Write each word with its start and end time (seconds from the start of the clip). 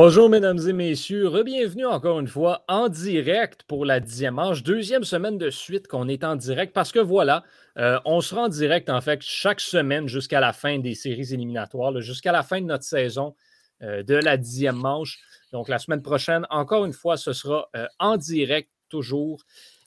Bonjour, 0.00 0.28
mesdames 0.28 0.60
et 0.60 0.72
messieurs. 0.72 1.28
Bienvenue 1.42 1.84
encore 1.84 2.20
une 2.20 2.28
fois 2.28 2.62
en 2.68 2.88
direct 2.88 3.64
pour 3.64 3.84
la 3.84 3.98
dixième 3.98 4.34
manche. 4.34 4.62
Deuxième 4.62 5.02
semaine 5.02 5.38
de 5.38 5.50
suite 5.50 5.88
qu'on 5.88 6.06
est 6.06 6.22
en 6.22 6.36
direct 6.36 6.72
parce 6.72 6.92
que 6.92 7.00
voilà, 7.00 7.42
euh, 7.78 7.98
on 8.04 8.20
sera 8.20 8.42
en 8.42 8.48
direct 8.48 8.90
en 8.90 9.00
fait 9.00 9.20
chaque 9.22 9.58
semaine 9.58 10.06
jusqu'à 10.06 10.38
la 10.38 10.52
fin 10.52 10.78
des 10.78 10.94
séries 10.94 11.34
éliminatoires, 11.34 12.00
jusqu'à 12.00 12.30
la 12.30 12.44
fin 12.44 12.60
de 12.60 12.66
notre 12.66 12.84
saison 12.84 13.34
euh, 13.82 14.04
de 14.04 14.14
la 14.14 14.36
dixième 14.36 14.76
manche. 14.76 15.18
Donc 15.50 15.68
la 15.68 15.80
semaine 15.80 16.00
prochaine, 16.02 16.46
encore 16.48 16.84
une 16.84 16.92
fois, 16.92 17.16
ce 17.16 17.32
sera 17.32 17.68
euh, 17.74 17.88
en 17.98 18.16
direct 18.18 18.70
toujours. 18.88 19.42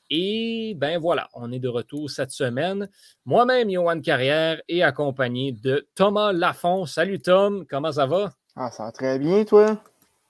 Et 0.09 0.73
ben 0.75 0.99
voilà, 0.99 1.29
on 1.35 1.53
est 1.53 1.59
de 1.59 1.69
retour 1.69 2.09
cette 2.09 2.31
semaine. 2.31 2.89
Moi-même, 3.23 3.71
Johan 3.71 4.01
Carrière, 4.01 4.61
et 4.67 4.83
accompagné 4.83 5.53
de 5.53 5.87
Thomas 5.95 6.33
Lafont. 6.33 6.85
Salut 6.85 7.21
Tom, 7.21 7.65
comment 7.65 7.93
ça 7.93 8.07
va? 8.07 8.33
Ah, 8.57 8.69
ça 8.71 8.83
va 8.83 8.91
très 8.91 9.17
bien, 9.17 9.45
toi? 9.45 9.81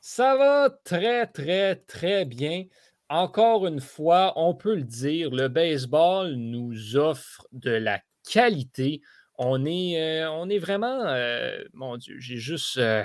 Ça 0.04 0.36
va 0.36 0.72
très, 0.84 1.28
très, 1.28 1.76
très 1.76 2.26
bien. 2.26 2.66
Encore 3.08 3.68
une 3.68 3.80
fois, 3.80 4.34
on 4.36 4.56
peut 4.56 4.74
le 4.74 4.84
dire, 4.84 5.30
le 5.30 5.48
baseball 5.48 6.34
nous 6.34 6.98
offre 6.98 7.46
de 7.52 7.70
la 7.70 8.02
qualité. 8.28 9.02
On 9.38 9.64
est, 9.64 10.24
euh, 10.24 10.32
on 10.32 10.50
est 10.50 10.58
vraiment, 10.58 11.06
euh, 11.06 11.64
mon 11.74 11.98
Dieu, 11.98 12.16
j'ai 12.20 12.38
juste, 12.38 12.78
euh, 12.78 13.04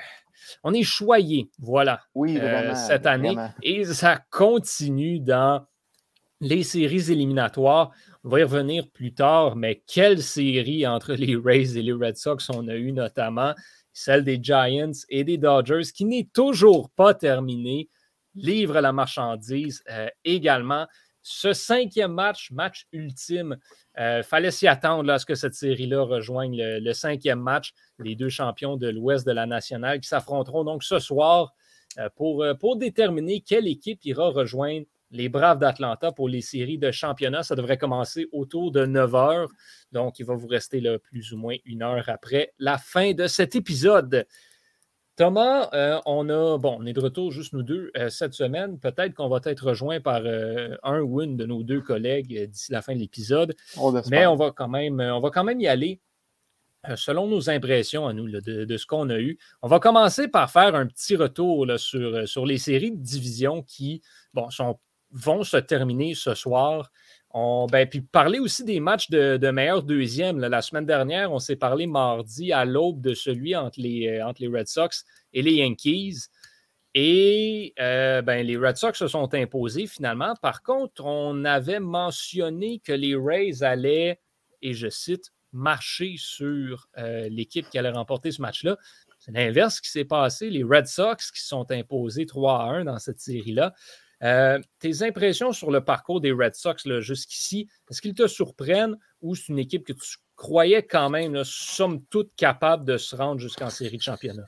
on 0.65 0.73
est 0.73 0.85
choyé, 0.85 1.51
voilà, 1.59 2.01
oui, 2.15 2.39
cette 2.75 3.05
année. 3.05 3.37
Et 3.63 3.85
ça 3.85 4.19
continue 4.31 5.21
dans 5.21 5.67
les 6.41 6.63
séries 6.63 7.13
éliminatoires. 7.13 7.91
On 8.25 8.31
va 8.31 8.41
y 8.41 8.43
revenir 8.43 8.89
plus 8.91 9.13
tard, 9.13 9.55
mais 9.55 9.83
quelle 9.87 10.23
série 10.23 10.87
entre 10.87 11.13
les 11.13 11.37
Rays 11.37 11.77
et 11.77 11.83
les 11.83 11.93
Red 11.93 12.17
Sox 12.17 12.49
on 12.49 12.69
a 12.69 12.75
eu 12.75 12.93
notamment? 12.93 13.55
Celle 13.97 14.25
des 14.25 14.39
Giants 14.43 14.93
et 15.09 15.25
des 15.25 15.39
Dodgers, 15.39 15.91
qui 15.95 16.05
n'est 16.05 16.29
toujours 16.35 16.91
pas 16.91 17.15
terminée, 17.15 17.89
livre 18.35 18.79
la 18.79 18.93
marchandise 18.93 19.83
euh, 19.91 20.09
également. 20.23 20.87
Ce 21.23 21.55
cinquième 21.55 22.13
match, 22.13 22.51
match 22.51 22.87
ultime, 22.93 23.57
euh, 23.99 24.23
fallait 24.23 24.51
s'y 24.51 24.69
attendre 24.69 25.11
à 25.11 25.19
ce 25.19 25.25
que 25.25 25.35
cette 25.35 25.55
série-là 25.55 26.03
rejoigne 26.03 26.59
le, 26.59 26.93
cinquième 26.93 27.41
match. 27.41 27.73
Les 27.99 28.17
deux 28.17 28.29
champions 28.29 28.77
de 28.77 28.87
l'Ouest 28.87 29.27
de 29.27 29.33
la 29.33 29.47
nationale 29.47 29.99
qui 30.01 30.09
s'affronteront 30.09 30.65
donc 30.65 30.85
ce 30.85 30.99
soir 30.99 31.55
euh, 31.99 32.11
pour 32.55 32.77
déterminer 32.77 33.41
quelle 33.41 33.67
équipe 33.67 34.05
ira 34.05 34.29
rejoindre 34.29 34.85
les 35.11 35.29
Braves 35.29 35.59
d'Atlanta 35.59 36.13
pour 36.13 36.29
les 36.29 36.41
séries 36.41 36.79
de 36.79 36.91
championnat. 36.91 37.43
Ça 37.43 37.55
devrait 37.55 37.79
commencer 37.79 38.29
autour 38.33 38.73
de 38.73 38.85
9 38.85 39.15
heures. 39.15 39.49
Donc, 39.93 40.19
il 40.19 40.27
va 40.27 40.35
vous 40.35 40.49
rester 40.49 40.81
là, 40.81 40.99
plus 40.99 41.33
ou 41.33 41.39
moins 41.39 41.57
une 41.65 41.83
heure 41.83 42.09
après 42.09 42.53
la 42.59 42.79
fin 42.79 43.13
de 43.13 43.27
cet 43.27 43.55
épisode. 43.55 44.27
Thomas, 45.17 45.71
euh, 45.73 45.99
on 46.05 46.29
a 46.29 46.59
bon, 46.59 46.77
on 46.79 46.85
est 46.85 46.93
de 46.93 47.01
retour 47.01 47.33
juste 47.33 47.55
nous 47.55 47.63
deux 47.63 47.91
euh, 47.97 48.11
cette 48.11 48.35
semaine. 48.35 48.79
Peut-être 48.79 49.15
qu'on 49.15 49.31
va 49.31 49.41
être 49.45 49.65
rejoint 49.65 49.99
par 49.99 50.21
euh, 50.27 50.77
un 50.83 51.01
ou 51.01 51.23
une 51.23 51.39
de 51.39 51.47
nos 51.47 51.63
deux 51.63 51.81
collègues 51.81 52.51
d'ici 52.51 52.71
la 52.71 52.83
fin 52.83 52.95
de 52.95 52.99
l'épisode. 52.99 53.57
Mais 54.11 54.27
on 54.27 54.37
va 54.37 54.51
quand 54.51 54.69
même, 54.69 55.01
on 55.01 55.21
va 55.21 55.31
quand 55.31 55.45
même 55.45 55.61
y 55.61 55.69
aller 55.69 56.01
selon 56.95 57.27
nos 57.27 57.51
impressions 57.51 58.07
à 58.07 58.13
nous 58.13 58.29
de, 58.29 58.77
ce 58.77 58.87
qu'on 58.87 59.09
a 59.09 59.19
eu. 59.19 59.39
On 59.63 59.69
va 59.69 59.81
commencer 59.81 60.29
par 60.29 60.51
faire 60.51 60.75
un 60.77 60.87
petit 60.87 61.17
retour 61.17 61.67
sur, 61.79 62.29
sur 62.29 62.47
les 62.47 62.59
séries 62.59 62.93
de 62.93 63.03
division 63.03 63.63
qui 63.63 64.03
bon, 64.35 64.51
sont 64.51 64.79
vont 65.11 65.45
se 65.45 65.57
terminer 65.57 66.15
ce 66.15 66.35
soir. 66.35 66.91
On, 67.31 67.67
ben, 67.67 67.89
puis 67.89 68.01
parler 68.01 68.39
aussi 68.39 68.65
des 68.65 68.81
matchs 68.81 69.11
de, 69.11 69.51
meilleur 69.51 69.83
deuxième. 69.83 70.39
La 70.39 70.63
semaine 70.63 70.87
dernière, 70.87 71.33
on 71.33 71.39
s'est 71.39 71.57
parlé 71.57 71.87
mardi 71.87 72.53
à 72.53 72.65
l'aube 72.65 73.01
de 73.01 73.15
celui 73.15 73.55
entre 73.55 73.81
les, 73.81 74.09
euh, 74.09 74.27
entre 74.27 74.41
les 74.43 74.49
Red 74.49 74.69
Sox 74.69 75.05
et 75.33 75.43
les 75.43 75.55
Yankees. 75.55 76.29
Et 76.95 77.75
euh, 77.79 78.23
ben, 78.23 78.47
les 78.47 78.57
Red 78.57 78.77
Sox 78.77 78.95
se 78.95 79.07
sont 79.07 79.35
imposés 79.35 79.87
finalement. 79.87 80.35
Par 80.41 80.63
contre, 80.63 81.05
on 81.05 81.45
avait 81.45 81.81
mentionné 81.81 82.79
que 82.79 82.93
les 82.93 83.15
Rays 83.15 83.63
allaient, 83.63 84.19
et 84.63 84.73
je 84.73 84.89
cite, 84.89 85.31
marcher 85.53 86.15
sur 86.17 86.89
euh, 86.97 87.29
l'équipe 87.29 87.69
qui 87.69 87.79
allait 87.79 87.91
remporter 87.91 88.33
ce 88.33 88.41
match-là. 88.41 88.79
C'est 89.19 89.33
l'inverse 89.33 89.81
qui 89.81 89.91
s'est 89.91 90.05
passé. 90.05 90.49
Les 90.49 90.63
Red 90.63 90.87
Sox 90.87 91.31
qui 91.33 91.43
sont 91.43 91.71
imposés 91.71 92.27
3 92.27 92.63
à 92.63 92.65
1 92.67 92.85
dans 92.85 92.99
cette 92.99 93.21
série-là. 93.21 93.75
Euh, 94.23 94.59
tes 94.79 95.03
impressions 95.03 95.53
sur 95.53 95.71
le 95.71 95.85
parcours 95.85 96.21
des 96.21 96.33
Red 96.33 96.55
Sox 96.55 96.77
jusqu'ici, 97.01 97.69
est-ce 97.91 98.01
qu'ils 98.01 98.15
te 98.15 98.27
surprennent 98.27 98.97
ou 99.21 99.35
c'est 99.35 99.49
une 99.49 99.59
équipe 99.59 99.87
que 99.87 99.93
tu 99.93 100.17
croyais 100.37 100.83
quand 100.83 101.11
même, 101.11 101.35
là, 101.35 101.43
somme 101.45 102.03
toute, 102.07 102.35
capable 102.37 102.85
de 102.85 102.97
se 102.97 103.15
rendre 103.15 103.41
jusqu'en 103.41 103.71
série 103.71 103.97
de 103.97 104.03
championnat? 104.03 104.45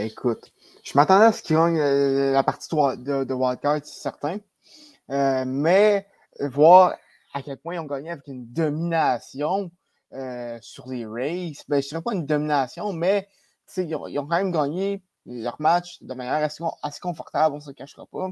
écoute, 0.00 0.52
je 0.82 0.92
m'attendais 0.94 1.26
à 1.26 1.32
ce 1.32 1.42
qu'ils 1.42 1.56
gagnent 1.56 1.80
euh, 1.80 2.32
la 2.32 2.42
partie 2.42 2.68
de, 2.70 3.24
de 3.24 3.34
Wildcard, 3.34 3.80
c'est 3.84 4.00
certain. 4.02 4.38
Euh, 5.10 5.44
mais 5.46 6.06
voir 6.40 6.96
à 7.34 7.42
quel 7.42 7.58
point 7.58 7.74
ils 7.74 7.80
ont 7.80 7.84
gagné 7.84 8.10
avec 8.10 8.26
une 8.26 8.46
domination 8.52 9.70
sur 10.60 10.88
les 10.88 11.06
Rays, 11.06 11.52
ben, 11.68 11.80
je 11.80 11.86
ne 11.86 11.88
dirais 11.88 12.02
pas 12.02 12.12
une 12.12 12.26
domination, 12.26 12.92
mais 12.92 13.28
ils 13.78 13.94
ont, 13.94 14.26
quand 14.26 14.36
même 14.36 14.52
gagné 14.52 15.02
leur 15.24 15.60
match 15.60 16.02
de 16.02 16.12
manière 16.14 16.34
assez 16.82 17.00
confortable, 17.00 17.54
on 17.54 17.58
ne 17.58 17.62
se 17.62 17.70
cachera 17.70 18.06
pas. 18.06 18.28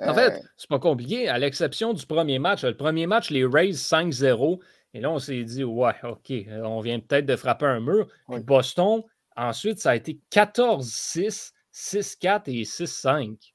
En 0.00 0.14
fait, 0.14 0.32
euh, 0.32 0.42
c'est 0.56 0.68
pas 0.68 0.78
compliqué, 0.78 1.28
à 1.28 1.38
l'exception 1.38 1.92
du 1.92 2.06
premier 2.06 2.38
match. 2.38 2.64
Le 2.64 2.76
premier 2.76 3.06
match, 3.06 3.30
les 3.30 3.44
Rays 3.44 3.72
5-0. 3.72 4.60
Et 4.94 5.00
là, 5.00 5.10
on 5.10 5.18
s'est 5.18 5.44
dit, 5.44 5.64
ouais, 5.64 5.94
OK, 6.04 6.30
euh, 6.30 6.62
on 6.64 6.80
vient 6.80 6.98
peut-être 7.00 7.26
de 7.26 7.36
frapper 7.36 7.66
un 7.66 7.80
mur. 7.80 8.08
Boston, 8.28 9.02
ensuite, 9.36 9.78
ça 9.78 9.90
a 9.90 9.96
été 9.96 10.20
14-6, 10.30 11.52
6-4 11.72 12.42
et 12.46 12.62
6-5. 12.64 13.52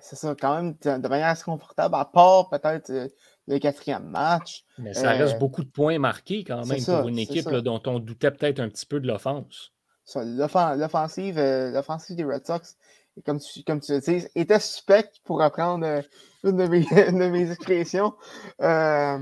C'est 0.00 0.16
ça, 0.16 0.34
quand 0.38 0.56
même, 0.56 0.74
de 0.82 1.08
manière 1.08 1.28
assez 1.28 1.44
confortable, 1.44 1.94
à 1.94 2.04
part 2.04 2.50
peut-être 2.50 2.90
euh, 2.90 3.08
le 3.48 3.58
quatrième 3.58 4.04
match. 4.04 4.64
Mais 4.78 4.94
ça 4.94 5.12
reste 5.12 5.38
beaucoup 5.38 5.64
de 5.64 5.70
points 5.70 5.98
marqués 5.98 6.44
quand 6.44 6.64
même 6.66 6.84
pour 6.84 7.08
une 7.08 7.18
équipe 7.18 7.48
dont 7.48 7.82
on 7.86 7.98
doutait 7.98 8.30
peut-être 8.30 8.60
un 8.60 8.68
petit 8.68 8.86
peu 8.86 9.00
de 9.00 9.06
l'offense. 9.06 9.72
L'offensive 10.14 11.36
des 11.36 12.24
Red 12.24 12.46
Sox 12.46 12.76
comme 13.24 13.40
tu, 13.40 13.62
comme 13.64 13.80
tu 13.80 13.92
le 13.92 14.00
dis, 14.00 14.26
était 14.34 14.58
suspect 14.58 15.10
pour 15.24 15.40
reprendre 15.40 15.86
euh, 15.86 16.02
une, 16.44 16.56
de 16.56 16.66
mes, 16.66 16.80
de 16.84 17.28
mes 17.28 17.50
expressions. 17.50 18.14
Euh, 18.60 19.18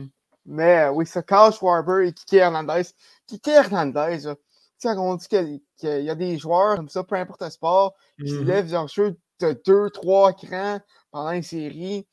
mais 0.47 0.85
euh, 0.85 0.91
oui, 0.91 1.07
ça, 1.07 1.23
Carl 1.23 1.53
Schwarber 1.53 2.09
et 2.09 2.13
Kiki 2.13 2.37
Hernandez. 2.37 2.83
Kiki 3.27 3.51
Hernandez, 3.51 4.21
tu 4.23 4.29
sais, 4.79 4.97
on 4.97 5.17
dit 5.17 5.29
qu'il 5.29 5.61
y 5.83 6.11
a 6.11 6.15
des 6.15 6.39
joueurs 6.39 6.77
comme 6.77 6.89
ça, 6.89 7.05
peu 7.05 7.17
importe 7.17 7.43
le 7.43 7.51
sport, 7.51 7.95
qui 8.19 8.33
mm-hmm. 8.33 8.45
lèvent 8.45 8.73
leur 8.73 8.89
jeu 8.89 9.17
de 9.41 9.61
deux, 9.67 9.91
trois 9.91 10.33
crans 10.33 10.81
pendant 11.11 11.31
une 11.33 11.43
série. 11.43 12.07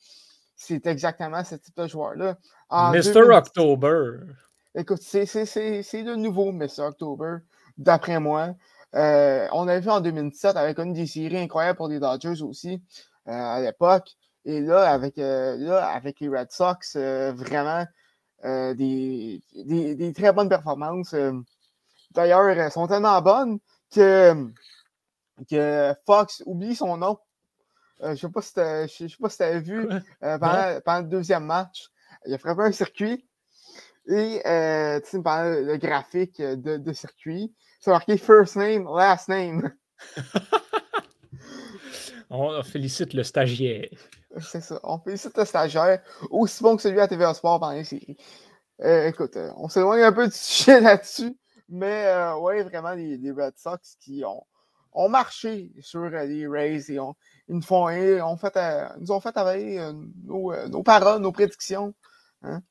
C'est 0.56 0.88
exactement 0.88 1.44
ce 1.44 1.56
type 1.56 1.78
de 1.78 1.88
joueur-là. 1.88 2.38
Mr. 2.72 3.32
October. 3.32 4.20
Écoute, 4.76 5.02
c'est 5.02 5.24
de 5.26 6.16
nouveau 6.16 6.52
Mr. 6.52 6.82
October, 6.82 7.38
d'après 7.78 8.20
moi. 8.20 8.56
Euh, 8.98 9.48
on 9.52 9.68
avait 9.68 9.82
vu 9.82 9.90
en 9.90 10.02
2017 10.02 10.58
avec 10.58 10.80
une 10.80 10.94
des 10.94 11.06
séries 11.06 11.38
incroyables 11.38 11.78
pour 11.78 11.88
les 11.88 12.00
Dodgers 12.00 12.42
aussi 12.42 12.82
euh, 13.28 13.32
à 13.32 13.62
l'époque. 13.62 14.16
Et 14.44 14.60
là, 14.60 14.92
avec, 14.92 15.20
euh, 15.20 15.56
là, 15.58 15.88
avec 15.88 16.20
les 16.20 16.30
Red 16.30 16.52
Sox, 16.52 16.96
vraiment 16.96 17.86
des, 18.44 19.42
des, 19.54 20.14
très 20.14 20.32
bonnes 20.32 20.50
performances. 20.50 21.16
D'ailleurs, 22.12 22.48
elles 22.50 22.72
sont 22.72 22.88
tellement 22.88 23.22
bonnes 23.22 23.60
que, 23.94 24.48
que 25.50 25.94
Fox 26.06 26.44
oublie 26.46 26.76
son 26.76 26.98
nom. 26.98 27.20
je 28.02 28.10
ne 28.10 28.16
sais 28.16 28.30
pas 28.30 28.42
si 28.42 29.38
tu 29.38 29.44
as 29.44 29.60
vu 29.60 29.90
pendant, 30.22 31.00
le 31.00 31.08
deuxième 31.08 31.46
match. 31.46 31.90
Il 32.26 32.34
a 32.34 32.38
frappé 32.38 32.62
un 32.62 32.72
circuit 32.72 33.28
et 34.08 34.42
pendant 34.46 35.44
le 35.44 35.76
graphique 35.78 36.42
de, 36.42 36.78
de 36.78 36.94
circuit, 36.94 37.54
c'est 37.80 37.92
marqué 37.92 38.18
first 38.18 38.56
name, 38.56 38.88
last 38.94 39.28
name. 39.30 39.72
On 42.30 42.62
félicite 42.64 43.14
le 43.14 43.24
stagiaire. 43.24 43.88
C'est 44.40 44.62
ça. 44.62 44.80
On 44.84 45.00
félicite 45.00 45.38
le 45.38 45.46
stagiaire, 45.46 46.02
aussi 46.30 46.62
bon 46.62 46.76
que 46.76 46.82
celui 46.82 47.00
à 47.00 47.08
TVA 47.08 47.34
Sport 47.34 47.60
pendant 47.60 47.74
les 47.74 47.86
séries. 47.86 48.18
Euh, 48.82 49.08
écoute, 49.08 49.38
euh, 49.38 49.52
on 49.56 49.70
s'éloigne 49.70 50.04
un 50.04 50.12
peu 50.12 50.28
du 50.28 50.34
sujet 50.36 50.80
là-dessus, 50.82 51.36
mais 51.70 52.06
euh, 52.08 52.38
ouais, 52.38 52.64
vraiment, 52.64 52.92
les, 52.92 53.32
Red 53.32 53.58
Sox 53.58 53.96
qui 54.00 54.24
ont, 54.24 54.44
ont 54.92 55.10
marché 55.10 55.72
sur 55.80 56.04
les 56.04 56.48
Rays 56.48 56.92
et 56.92 57.00
ont, 57.00 57.16
ils 57.48 57.56
nous, 57.56 57.62
font, 57.62 57.88
ont 57.88 58.38
fait, 58.38 58.58
nous 59.00 59.12
ont 59.12 59.20
fait 59.20 59.32
travailler 59.32 59.80
nos, 60.26 60.54
nos, 60.68 60.84
paroles, 60.84 61.22
nos 61.22 61.32
prédictions. 61.32 61.96
Hein? 62.44 62.62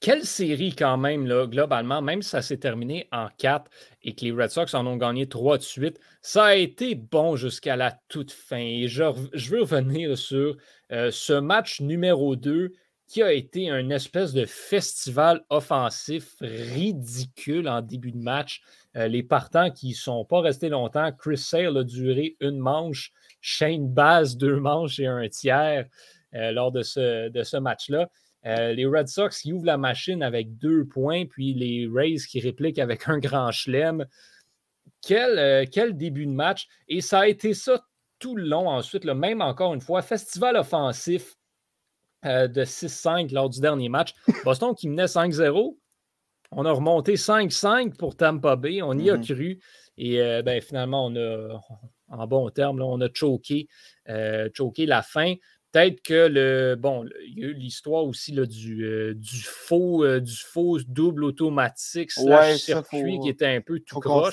Quelle 0.00 0.24
série 0.24 0.76
quand 0.76 0.96
même, 0.96 1.26
là, 1.26 1.46
globalement, 1.48 2.00
même 2.00 2.22
si 2.22 2.30
ça 2.30 2.40
s'est 2.40 2.58
terminé 2.58 3.08
en 3.10 3.28
4 3.36 3.68
et 4.02 4.14
que 4.14 4.24
les 4.24 4.30
Red 4.30 4.50
Sox 4.50 4.72
en 4.74 4.86
ont 4.86 4.96
gagné 4.96 5.28
3 5.28 5.58
de 5.58 5.62
suite, 5.62 5.98
ça 6.22 6.44
a 6.44 6.54
été 6.54 6.94
bon 6.94 7.34
jusqu'à 7.34 7.74
la 7.74 7.98
toute 8.08 8.30
fin. 8.30 8.58
Et 8.58 8.86
je, 8.86 9.02
veux 9.50 9.62
revenir 9.62 10.16
sur 10.16 10.56
euh, 10.92 11.10
ce 11.10 11.32
match 11.32 11.80
numéro 11.80 12.36
2 12.36 12.72
qui 13.08 13.22
a 13.22 13.32
été 13.32 13.70
un 13.70 13.90
espèce 13.90 14.32
de 14.34 14.44
festival 14.44 15.42
offensif 15.48 16.36
ridicule 16.42 17.68
en 17.68 17.80
début 17.80 18.12
de 18.12 18.18
match. 18.18 18.60
Euh, 18.96 19.08
les 19.08 19.22
partants 19.24 19.70
qui 19.70 19.88
ne 19.88 19.94
sont 19.94 20.24
pas 20.24 20.42
restés 20.42 20.68
longtemps, 20.68 21.10
Chris 21.12 21.38
Sale 21.38 21.76
a 21.76 21.82
duré 21.82 22.36
une 22.40 22.58
manche, 22.58 23.12
Shane 23.40 23.88
Bass 23.88 24.36
deux 24.36 24.60
manches 24.60 25.00
et 25.00 25.06
un 25.06 25.26
tiers 25.28 25.86
euh, 26.34 26.52
lors 26.52 26.70
de 26.70 26.82
ce, 26.82 27.30
de 27.30 27.42
ce 27.42 27.56
match-là. 27.56 28.08
Euh, 28.46 28.72
les 28.72 28.86
Red 28.86 29.08
Sox 29.08 29.40
qui 29.42 29.52
ouvrent 29.52 29.66
la 29.66 29.78
machine 29.78 30.22
avec 30.22 30.56
deux 30.58 30.84
points, 30.86 31.26
puis 31.26 31.54
les 31.54 31.88
Rays 31.92 32.16
qui 32.28 32.40
répliquent 32.40 32.78
avec 32.78 33.08
un 33.08 33.18
grand 33.18 33.50
chelem. 33.50 34.06
Quel, 35.02 35.68
quel 35.70 35.96
début 35.96 36.26
de 36.26 36.32
match! 36.32 36.66
Et 36.88 37.00
ça 37.00 37.20
a 37.20 37.26
été 37.28 37.54
ça 37.54 37.84
tout 38.18 38.36
le 38.36 38.44
long 38.44 38.68
ensuite, 38.68 39.04
même 39.04 39.40
encore 39.40 39.74
une 39.74 39.80
fois, 39.80 40.02
festival 40.02 40.56
offensif 40.56 41.36
euh, 42.24 42.48
de 42.48 42.64
6-5 42.64 43.32
lors 43.32 43.48
du 43.48 43.60
dernier 43.60 43.88
match. 43.88 44.12
Boston 44.44 44.74
qui 44.74 44.88
menait 44.88 45.04
5-0. 45.04 45.76
On 46.50 46.64
a 46.64 46.72
remonté 46.72 47.14
5-5 47.14 47.96
pour 47.96 48.16
Tampa 48.16 48.56
Bay. 48.56 48.82
On 48.82 48.98
y 48.98 49.10
a 49.10 49.16
mm-hmm. 49.16 49.34
cru. 49.34 49.60
Et 49.96 50.20
euh, 50.20 50.42
ben, 50.42 50.60
finalement, 50.60 51.06
on 51.06 51.16
a, 51.16 51.60
en 52.08 52.26
bon 52.26 52.48
terme, 52.50 52.80
on 52.82 53.00
a 53.00 53.08
choqué, 53.12 53.68
euh, 54.08 54.48
choqué 54.52 54.86
la 54.86 55.02
fin. 55.02 55.34
Peut-être 55.72 56.02
que 56.02 56.28
le. 56.28 56.76
Bon, 56.76 57.04
il 57.26 57.38
y 57.38 57.44
a 57.44 57.48
eu 57.48 57.52
l'histoire 57.52 58.04
aussi 58.04 58.32
là, 58.32 58.46
du, 58.46 58.84
euh, 58.84 59.12
du, 59.14 59.42
faux, 59.42 60.02
euh, 60.02 60.18
du 60.18 60.34
faux 60.34 60.78
double 60.88 61.24
automatique 61.24 62.10
slash 62.10 62.60
circuit 62.60 63.18
qui 63.20 63.28
était 63.28 63.46
un 63.46 63.60
peu 63.60 63.78
tout 63.80 64.00
croche. 64.00 64.32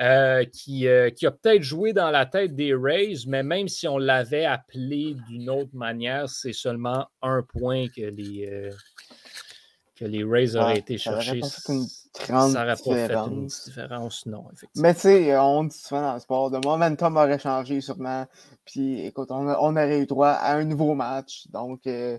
Euh, 0.00 0.44
qui, 0.44 0.86
qui 1.16 1.26
a 1.26 1.30
peut-être 1.30 1.62
joué 1.62 1.94
dans 1.94 2.10
la 2.10 2.26
tête 2.26 2.54
des 2.54 2.74
Rays, 2.74 3.24
mais 3.26 3.42
même 3.42 3.68
si 3.68 3.88
on 3.88 3.96
l'avait 3.96 4.44
appelé 4.44 5.16
d'une 5.28 5.48
autre 5.48 5.74
manière, 5.74 6.28
c'est 6.28 6.52
seulement 6.52 7.06
un 7.22 7.42
point 7.42 7.88
que 7.88 8.02
les, 8.02 8.70
que 10.00 10.06
les 10.06 10.24
Rays 10.24 10.56
auraient 10.56 10.78
été 10.78 10.96
chercher. 10.96 11.42
Ça 11.42 11.74
n'aurait 12.48 12.74
pas 12.74 12.74
fait 12.76 13.14
une 13.14 13.46
différence, 13.46 14.24
non, 14.24 14.46
effectivement. 14.52 14.82
Mais 14.88 14.94
tu 14.94 15.00
sais, 15.00 15.36
on 15.36 15.64
dit 15.64 15.76
souvent 15.76 16.00
dans 16.00 16.14
le 16.14 16.20
sport, 16.20 16.50
le 16.50 16.58
momentum 16.64 17.16
aurait 17.16 17.38
changé 17.38 17.82
sûrement. 17.82 18.26
Puis 18.64 19.04
écoute, 19.04 19.28
on, 19.30 19.46
aurait 19.46 20.00
eu 20.00 20.06
droit 20.06 20.30
à 20.30 20.54
un 20.54 20.64
nouveau 20.64 20.94
match. 20.94 21.46
Donc, 21.48 21.86
euh, 21.86 22.18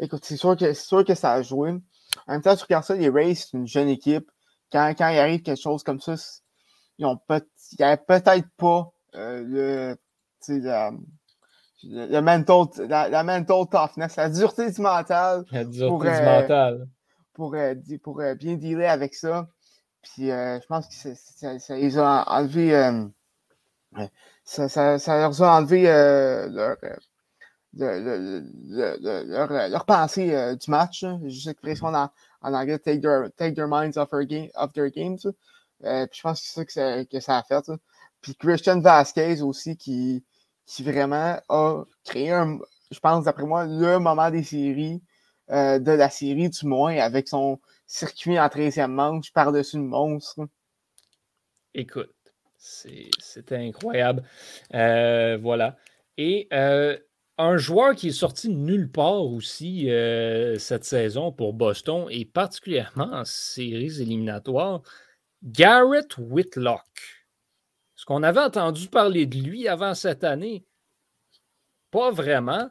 écoute, 0.00 0.24
c'est 0.24 0.38
sûr, 0.38 0.56
que, 0.56 0.72
sûr 0.72 1.04
que 1.04 1.14
ça 1.14 1.34
a 1.34 1.42
joué. 1.42 1.70
En 2.26 2.32
même 2.32 2.40
temps, 2.40 2.56
tu 2.56 2.62
regardes 2.62 2.84
ça, 2.84 2.94
les 2.96 3.10
Rays, 3.10 3.34
c'est 3.34 3.52
une 3.52 3.66
jeune 3.66 3.88
équipe. 3.88 4.30
Quand, 4.72 4.94
quand 4.96 5.08
il 5.10 5.18
arrive 5.18 5.42
quelque 5.42 5.60
chose 5.60 5.82
comme 5.82 6.00
ça, 6.00 6.14
ils 6.98 7.06
n'avaient 7.78 8.02
peut-être 8.06 8.48
pas 8.56 8.90
euh, 9.14 9.44
le, 9.46 9.96
le, 11.84 12.20
mental, 12.20 12.88
la, 12.88 13.22
mental 13.22 13.66
toughness, 13.70 14.16
la 14.16 14.30
dureté 14.30 14.70
du 14.70 14.80
mental. 14.80 15.44
La 15.52 15.64
dureté 15.64 15.88
pour, 15.88 16.00
du 16.00 16.08
euh, 16.08 16.40
mental 16.40 16.88
pour, 17.38 17.54
euh, 17.54 17.74
pour 18.02 18.20
euh, 18.20 18.34
bien 18.34 18.56
dealer 18.56 18.86
avec 18.86 19.14
ça. 19.14 19.48
Puis 20.02 20.32
euh, 20.32 20.60
je 20.60 20.66
pense 20.66 20.88
que 20.88 20.94
ça, 21.14 21.58
ça, 21.60 21.76
les 21.76 21.96
a 21.96 22.24
enlevé. 22.26 22.72
Ça, 24.44 24.68
ça, 24.68 24.98
ça, 24.98 25.18
leur 25.18 25.42
a 25.42 25.56
enlevé 25.58 25.84
leur, 25.84 26.76
leur, 27.74 29.68
leur, 29.70 29.84
pensée 29.86 30.56
du 30.56 30.70
match. 30.70 31.04
J'ai 31.26 31.40
cette 31.40 31.52
expression 31.52 31.86
en, 31.86 32.10
en, 32.42 32.54
anglais, 32.54 32.78
take 32.78 33.00
their, 33.00 33.30
take 33.36 33.54
their 33.54 33.68
minds 33.68 33.96
off, 33.96 34.10
their, 34.10 34.24
game, 34.24 34.48
off 34.56 34.72
their 34.72 34.90
games. 34.90 35.18
puis 35.20 36.18
je 36.18 36.22
pense 36.22 36.40
que 36.40 36.46
c'est 36.46 36.54
ça 36.54 36.64
que, 36.64 36.72
ça 36.72 37.04
que 37.04 37.20
ça 37.20 37.38
a 37.38 37.42
fait. 37.44 37.64
Ça. 37.64 37.76
Puis 38.20 38.34
Christian 38.34 38.80
Vasquez 38.80 39.42
aussi, 39.42 39.76
qui, 39.76 40.24
qui 40.66 40.82
vraiment 40.82 41.38
a 41.48 41.84
créé 42.04 42.32
un, 42.32 42.58
je 42.90 42.98
pense, 42.98 43.24
d'après 43.24 43.44
moi, 43.44 43.64
le 43.64 43.98
moment 43.98 44.28
des 44.30 44.42
séries 44.42 45.00
euh, 45.50 45.78
de 45.78 45.92
la 45.92 46.10
série, 46.10 46.50
du 46.50 46.66
moins, 46.66 46.96
avec 46.98 47.26
son 47.26 47.58
circuit 47.86 48.38
en 48.38 48.46
13e 48.48 48.88
manche 48.88 49.32
par-dessus 49.32 49.78
le 49.78 49.84
monstre. 49.84 50.46
Écoute, 51.74 52.14
c'était 52.58 53.56
incroyable. 53.56 54.24
Euh, 54.74 55.38
voilà. 55.40 55.78
Et 56.18 56.48
euh, 56.52 56.98
un 57.38 57.56
joueur 57.56 57.94
qui 57.94 58.08
est 58.08 58.12
sorti 58.12 58.50
nulle 58.50 58.90
part 58.90 59.22
aussi 59.22 59.88
cette 60.58 60.84
saison 60.84 61.32
pour 61.32 61.54
Boston, 61.54 62.08
et 62.10 62.26
particulièrement 62.26 63.10
en 63.10 63.24
séries 63.24 64.02
éliminatoires, 64.02 64.82
Garrett 65.42 66.18
Whitlock. 66.18 66.82
Est-ce 67.96 68.04
qu'on 68.04 68.22
avait 68.22 68.40
entendu 68.40 68.88
parler 68.88 69.24
de 69.24 69.38
lui 69.38 69.66
avant 69.66 69.94
cette 69.94 70.24
année? 70.24 70.66
Pas 71.90 72.10
vraiment. 72.10 72.68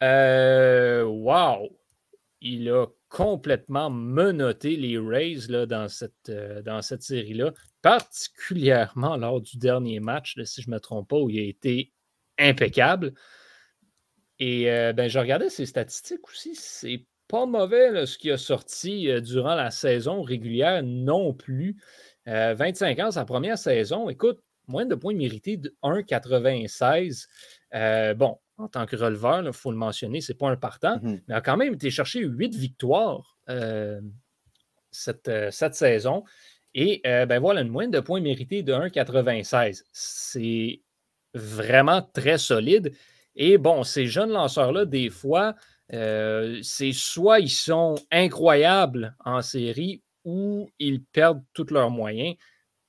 wow! 0.00 1.77
Il 2.40 2.70
a 2.70 2.86
complètement 3.08 3.90
menotté 3.90 4.76
les 4.76 4.98
Rays 4.98 5.48
là, 5.48 5.66
dans 5.66 5.88
cette, 5.88 6.28
euh, 6.28 6.62
dans 6.62 6.82
cette 6.82 7.02
série-là, 7.02 7.52
particulièrement 7.82 9.16
lors 9.16 9.40
du 9.40 9.56
dernier 9.58 9.98
match, 10.00 10.34
si 10.44 10.62
je 10.62 10.70
ne 10.70 10.74
me 10.74 10.80
trompe 10.80 11.08
pas, 11.08 11.16
où 11.16 11.30
il 11.30 11.40
a 11.40 11.44
été 11.44 11.92
impeccable. 12.38 13.14
Et 14.38 14.70
euh, 14.70 14.92
ben, 14.92 15.08
je 15.08 15.18
regardais 15.18 15.50
ses 15.50 15.66
statistiques 15.66 16.28
aussi. 16.28 16.54
C'est 16.54 17.04
pas 17.26 17.46
mauvais 17.46 18.06
ce 18.06 18.16
qui 18.18 18.30
a 18.30 18.38
sorti 18.38 19.10
euh, 19.10 19.20
durant 19.20 19.54
la 19.54 19.70
saison 19.70 20.22
régulière 20.22 20.82
non 20.82 21.34
plus. 21.34 21.76
25 22.26 22.98
ans, 22.98 23.10
sa 23.10 23.24
première 23.24 23.56
saison. 23.56 24.10
Écoute, 24.10 24.38
moins 24.66 24.84
de 24.84 24.94
points 24.94 25.14
mérités 25.14 25.56
de 25.56 25.74
1,96. 25.82 27.26
bon, 28.16 28.38
en 28.58 28.68
tant 28.68 28.86
que 28.86 28.96
releveur, 28.96 29.42
il 29.44 29.52
faut 29.52 29.70
le 29.70 29.76
mentionner, 29.76 30.20
ce 30.20 30.32
n'est 30.32 30.36
pas 30.36 30.50
un 30.50 30.56
partant, 30.56 30.98
mmh 31.00 31.20
mais 31.28 31.34
a 31.34 31.40
quand 31.40 31.56
même 31.56 31.74
été 31.74 31.90
chercher 31.90 32.20
huit 32.20 32.54
victoires 32.54 33.38
euh, 33.48 34.00
cette, 34.90 35.28
euh, 35.28 35.50
cette, 35.50 35.74
saison. 35.74 36.24
Et 36.74 37.00
euh, 37.06 37.24
ben 37.24 37.40
voilà, 37.40 37.62
une 37.62 37.68
moyenne 37.68 37.90
de 37.90 38.00
points 38.00 38.20
mérités 38.20 38.62
de 38.62 38.72
1,96. 38.72 39.84
C'est 39.92 40.82
vraiment 41.34 42.02
très 42.02 42.38
solide. 42.38 42.92
Et 43.36 43.58
bon, 43.58 43.84
ces 43.84 44.06
jeunes 44.06 44.30
lanceurs-là, 44.30 44.84
des 44.84 45.10
fois, 45.10 45.54
c'est 45.90 46.92
soit 46.92 47.40
ils 47.40 47.50
sont 47.50 47.94
incroyables 48.10 49.16
en 49.24 49.40
série 49.40 50.02
ou 50.24 50.68
ils 50.78 51.02
perdent 51.02 51.42
tous 51.54 51.70
leurs 51.70 51.90
moyens. 51.90 52.36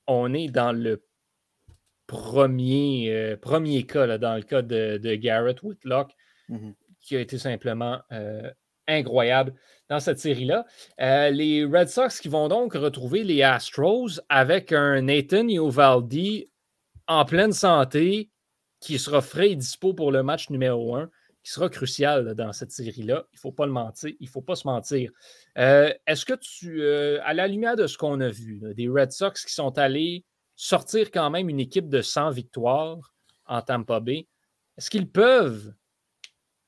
On 0.06 0.34
est 0.34 0.48
dans 0.48 0.72
le 0.72 1.02
premier, 2.10 3.14
euh, 3.14 3.36
premier 3.36 3.84
cas, 3.84 4.18
dans 4.18 4.34
le 4.34 4.42
cas 4.42 4.62
de, 4.62 5.14
Garrett 5.14 5.62
Whitlock, 5.62 6.10
mmh 6.48 6.70
qui 7.02 7.16
a 7.16 7.20
été 7.20 7.38
simplement 7.38 7.98
euh, 8.12 8.50
incroyable 8.86 9.54
dans 9.88 10.00
cette 10.00 10.18
série-là. 10.18 10.66
Euh, 11.00 11.30
les 11.30 11.64
Red 11.64 11.88
Sox 11.88 12.20
qui 12.20 12.28
vont 12.28 12.46
donc 12.48 12.74
retrouver 12.74 13.24
les 13.24 13.42
Astros 13.42 14.20
avec 14.28 14.70
un 14.70 15.00
Nathan 15.00 15.48
Iovaldi 15.48 16.50
en 17.06 17.24
pleine 17.24 17.54
santé, 17.54 18.28
qui 18.80 18.98
sera 18.98 19.22
frais 19.22 19.52
et 19.52 19.56
dispo 19.56 19.94
pour 19.94 20.12
le 20.12 20.22
match 20.22 20.50
numéro 20.50 20.94
un, 20.94 21.08
qui 21.42 21.52
sera 21.52 21.70
crucial 21.70 22.34
dans 22.34 22.52
cette 22.52 22.70
série-là. 22.70 23.24
Il 23.32 23.36
ne 23.36 23.40
faut 23.40 23.52
pas 23.52 23.64
le 23.64 23.72
mentir, 23.72 24.12
il 24.20 24.26
ne 24.26 24.30
faut 24.30 24.42
pas 24.42 24.56
se 24.56 24.68
mentir. 24.68 25.10
Est-ce 25.56 26.26
que 26.26 26.34
tu, 26.34 26.84
à 26.84 27.32
la 27.32 27.48
lumière 27.48 27.76
de 27.76 27.86
ce 27.86 27.96
qu'on 27.96 28.20
a 28.20 28.28
vu, 28.28 28.60
des 28.74 28.88
Red 28.88 29.12
Sox 29.12 29.42
qui 29.46 29.54
sont 29.54 29.78
allés 29.78 30.26
sortir 30.60 31.10
quand 31.10 31.30
même 31.30 31.48
une 31.48 31.58
équipe 31.58 31.88
de 31.88 32.02
100 32.02 32.32
victoires 32.32 33.14
en 33.46 33.62
Tampa 33.62 33.98
Bay, 33.98 34.28
est-ce 34.76 34.90
qu'ils 34.90 35.10
peuvent 35.10 35.72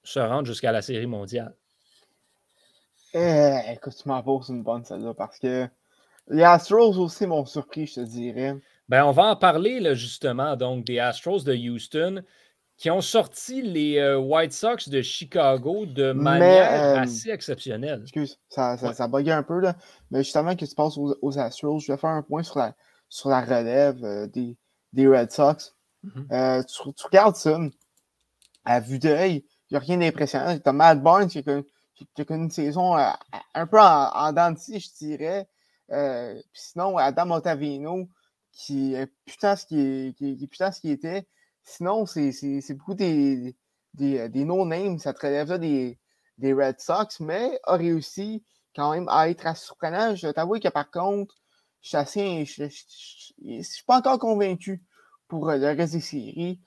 se 0.03 0.19
rendre 0.19 0.47
jusqu'à 0.47 0.73
la 0.73 0.81
Série 0.81 1.07
mondiale? 1.07 1.55
Eh, 3.13 3.59
écoute, 3.71 3.95
tu 4.03 4.09
m'en 4.09 4.23
poses 4.23 4.49
une 4.49 4.63
bonne 4.63 4.83
celle-là 4.83 5.13
parce 5.13 5.39
que 5.39 5.69
les 6.29 6.43
Astros 6.43 6.97
aussi 6.97 7.27
m'ont 7.27 7.45
surpris, 7.45 7.87
je 7.87 7.97
te 7.97 8.01
dirais. 8.01 8.57
Ben, 8.89 9.05
on 9.05 9.11
va 9.11 9.25
en 9.25 9.37
parler 9.37 9.79
là, 9.79 9.93
justement, 9.93 10.57
donc 10.57 10.87
des 10.87 10.99
Astros 10.99 11.45
de 11.45 11.55
Houston 11.55 12.23
qui 12.79 12.91
ont 12.91 13.03
sorti 13.03 13.61
les 13.61 13.99
euh, 13.99 14.17
White 14.17 14.55
Sox 14.55 14.89
de 14.89 15.03
Chicago 15.03 15.85
de 15.85 16.13
manière 16.13 16.97
euh, 16.97 17.03
assez 17.03 17.29
exceptionnelle. 17.29 18.01
Excuse, 18.05 18.41
ça, 18.49 18.79
ça, 18.79 19.05
un 19.13 19.43
peu, 19.43 19.61
là. 19.61 19.77
mais 20.11 20.25
justement 20.25 20.57
que 20.57 20.65
tu 20.65 20.75
passes 20.75 20.97
aux 20.97 21.39
Astros, 21.39 21.81
je 21.81 21.93
vais 21.93 21.99
faire 21.99 22.11
un 22.11 22.23
point 22.23 22.43
sur 22.43 22.59
la, 22.59 22.75
sur 23.13 23.29
la 23.29 23.43
relève 23.43 24.03
euh, 24.05 24.27
des, 24.27 24.57
des, 24.95 25.07
Red 25.07 25.31
Sox. 25.31 25.77
Mm-hmm. 26.03 26.33
Euh, 26.33 26.63
tu, 26.63 27.05
regardes 27.05 27.37
ça, 27.37 27.59
à 28.65 28.81
vue 28.81 28.99
d'œil, 28.99 29.45
il 29.69 29.75
n'y 29.75 29.77
a 29.77 29.81
rien 29.81 29.99
d'impressionnant. 29.99 30.59
Tu 30.59 30.67
as 30.67 30.73
Matt 30.73 31.03
Barnes 31.03 31.29
qui 31.29 31.39
a, 31.41 32.25
connu 32.25 32.45
une 32.45 32.51
saison 32.51 32.97
euh, 32.97 33.11
un 33.53 33.67
peu 33.67 33.79
en, 33.79 34.09
en 34.15 34.33
dents 34.33 34.55
je 34.57 34.97
dirais. 34.97 35.47
sinon, 36.55 36.97
Adam 36.97 37.33
Ottavino, 37.33 38.09
qui 38.51 38.95
est 38.95 39.13
putain 39.27 39.57
ce 39.57 39.67
qui, 39.67 40.15
qui, 40.17 40.39
qui 40.39 40.49
ce 40.51 40.81
qui 40.81 40.91
était. 40.91 41.29
Sinon, 41.65 42.07
c'est 42.07 42.75
beaucoup 42.75 42.95
des, 42.95 43.55
des, 43.93 44.27
des 44.31 44.45
no-names. 44.47 44.99
Ça 44.99 45.13
te 45.13 45.27
relève 45.27 45.59
des, 45.59 45.99
des 46.39 46.55
Red 46.55 46.81
Sox, 46.81 47.21
mais 47.21 47.61
a 47.65 47.77
réussi 47.77 48.43
quand 48.75 48.93
même 48.93 49.07
à 49.11 49.29
être 49.29 49.47
assez 49.47 49.67
surprenant. 49.67 50.17
Je 50.17 50.29
t'avoue 50.29 50.59
que 50.59 50.69
par 50.69 50.91
contre, 50.91 51.42
je 51.83 52.69
suis 52.69 53.65
suis 53.65 53.85
pas 53.85 53.99
encore 53.99 54.19
convaincu 54.19 54.83
pour 55.29 55.51
euh, 55.51 55.57
le 55.57 55.67
reste 55.67 55.95
des 55.95 56.01
séries. 56.01 56.61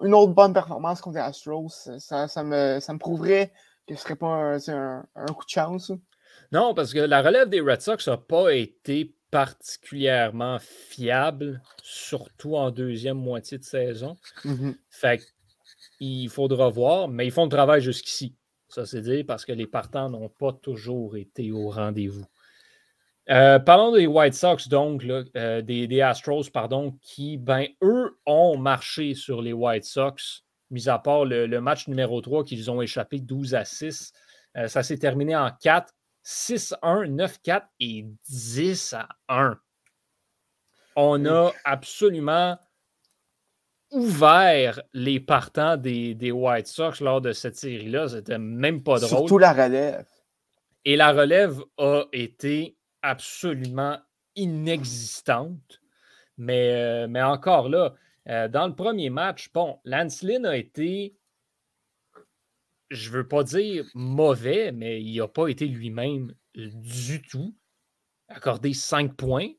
Une 0.00 0.14
autre 0.14 0.32
bonne 0.32 0.52
performance 0.52 1.00
contre 1.00 1.16
les 1.16 1.22
Astros, 1.22 1.90
ça, 1.98 2.28
ça, 2.28 2.42
me, 2.42 2.80
ça 2.80 2.92
me 2.92 2.98
prouverait 2.98 3.52
que 3.86 3.94
ce 3.94 4.02
serait 4.02 4.16
pas 4.16 4.56
un, 4.68 5.26
coup 5.26 5.44
de 5.44 5.50
chance? 5.50 5.92
Non, 6.50 6.74
parce 6.74 6.92
que 6.92 6.98
la 6.98 7.22
relève 7.22 7.48
des 7.48 7.60
Red 7.60 7.82
Sox 7.82 8.06
n'a 8.06 8.16
pas 8.16 8.54
été 8.54 9.14
particulièrement 9.30 10.58
fiable, 10.60 11.62
surtout 11.82 12.56
en 12.56 12.70
deuxième 12.70 13.18
moitié 13.18 13.58
de 13.58 13.64
saison. 13.64 14.16
Mm-hmm. 14.44 14.76
Fait 14.90 15.22
il 16.00 16.28
faudra 16.28 16.68
voir, 16.68 17.08
mais 17.08 17.26
ils 17.26 17.30
font 17.30 17.44
le 17.44 17.50
travail 17.50 17.80
jusqu'ici. 17.80 18.34
Ça, 18.68 18.86
c'est 18.86 19.02
dit 19.02 19.22
parce 19.22 19.44
que 19.44 19.52
les 19.52 19.66
partants 19.66 20.10
n'ont 20.10 20.28
pas 20.28 20.52
toujours 20.52 21.16
été 21.16 21.52
au 21.52 21.68
rendez-vous. 21.68 22.24
Euh, 23.30 23.58
parlons 23.60 23.92
des 23.92 24.06
White 24.06 24.34
Sox, 24.34 24.68
donc, 24.68 25.04
euh, 25.36 25.62
des, 25.62 26.00
Astros, 26.00 26.50
pardon, 26.52 26.98
qui, 27.00 27.36
ben, 27.36 27.66
eux, 27.82 28.18
ont 28.26 28.56
marché 28.56 29.14
sur 29.14 29.42
les 29.42 29.52
White 29.52 29.84
Sox, 29.84 30.44
mis 30.70 30.88
à 30.88 30.98
part 30.98 31.24
le, 31.24 31.60
match 31.60 31.86
numéro 31.86 32.20
3 32.20 32.44
qu'ils 32.44 32.70
ont 32.70 32.82
échappé 32.82 33.20
12 33.20 33.54
à 33.54 33.64
6. 33.64 34.12
Euh, 34.56 34.68
ça 34.68 34.82
s'est 34.82 34.98
terminé 34.98 35.36
en 35.36 35.50
4, 35.50 35.94
6-1, 36.24 37.06
9-4 37.06 37.62
et 37.80 38.06
10 38.28 38.94
à 38.94 39.08
1. 39.28 39.58
On 40.96 41.24
a 41.24 41.52
absolument 41.64 42.58
ouvert 43.92 44.82
les 44.92 45.20
partants 45.20 45.76
des, 45.76 46.14
des 46.14 46.32
White 46.32 46.66
Sox 46.66 47.00
lors 47.00 47.20
de 47.20 47.32
cette 47.32 47.56
série-là. 47.56 48.08
C'était 48.08 48.38
même 48.38 48.82
pas 48.82 48.98
drôle. 48.98 49.08
Surtout 49.08 49.38
la 49.38 49.52
relève. 49.52 50.06
Et 50.84 50.96
la 50.96 51.12
relève 51.12 51.60
a 51.78 52.04
été 52.12 52.76
absolument 53.02 53.98
inexistante. 54.36 55.80
Mais, 56.38 56.72
euh, 56.72 57.08
mais 57.08 57.22
encore 57.22 57.68
là, 57.68 57.94
euh, 58.28 58.48
dans 58.48 58.66
le 58.66 58.74
premier 58.74 59.10
match, 59.10 59.52
bon, 59.52 59.78
Lance 59.84 60.22
Lynn 60.22 60.46
a 60.46 60.56
été, 60.56 61.16
je 62.90 63.10
ne 63.10 63.16
veux 63.16 63.28
pas 63.28 63.44
dire 63.44 63.84
mauvais, 63.94 64.72
mais 64.72 65.02
il 65.02 65.18
n'a 65.18 65.28
pas 65.28 65.48
été 65.48 65.66
lui-même 65.66 66.32
du 66.54 67.22
tout. 67.22 67.54
Accordé 68.28 68.72
cinq 68.72 69.14
points. 69.14 69.50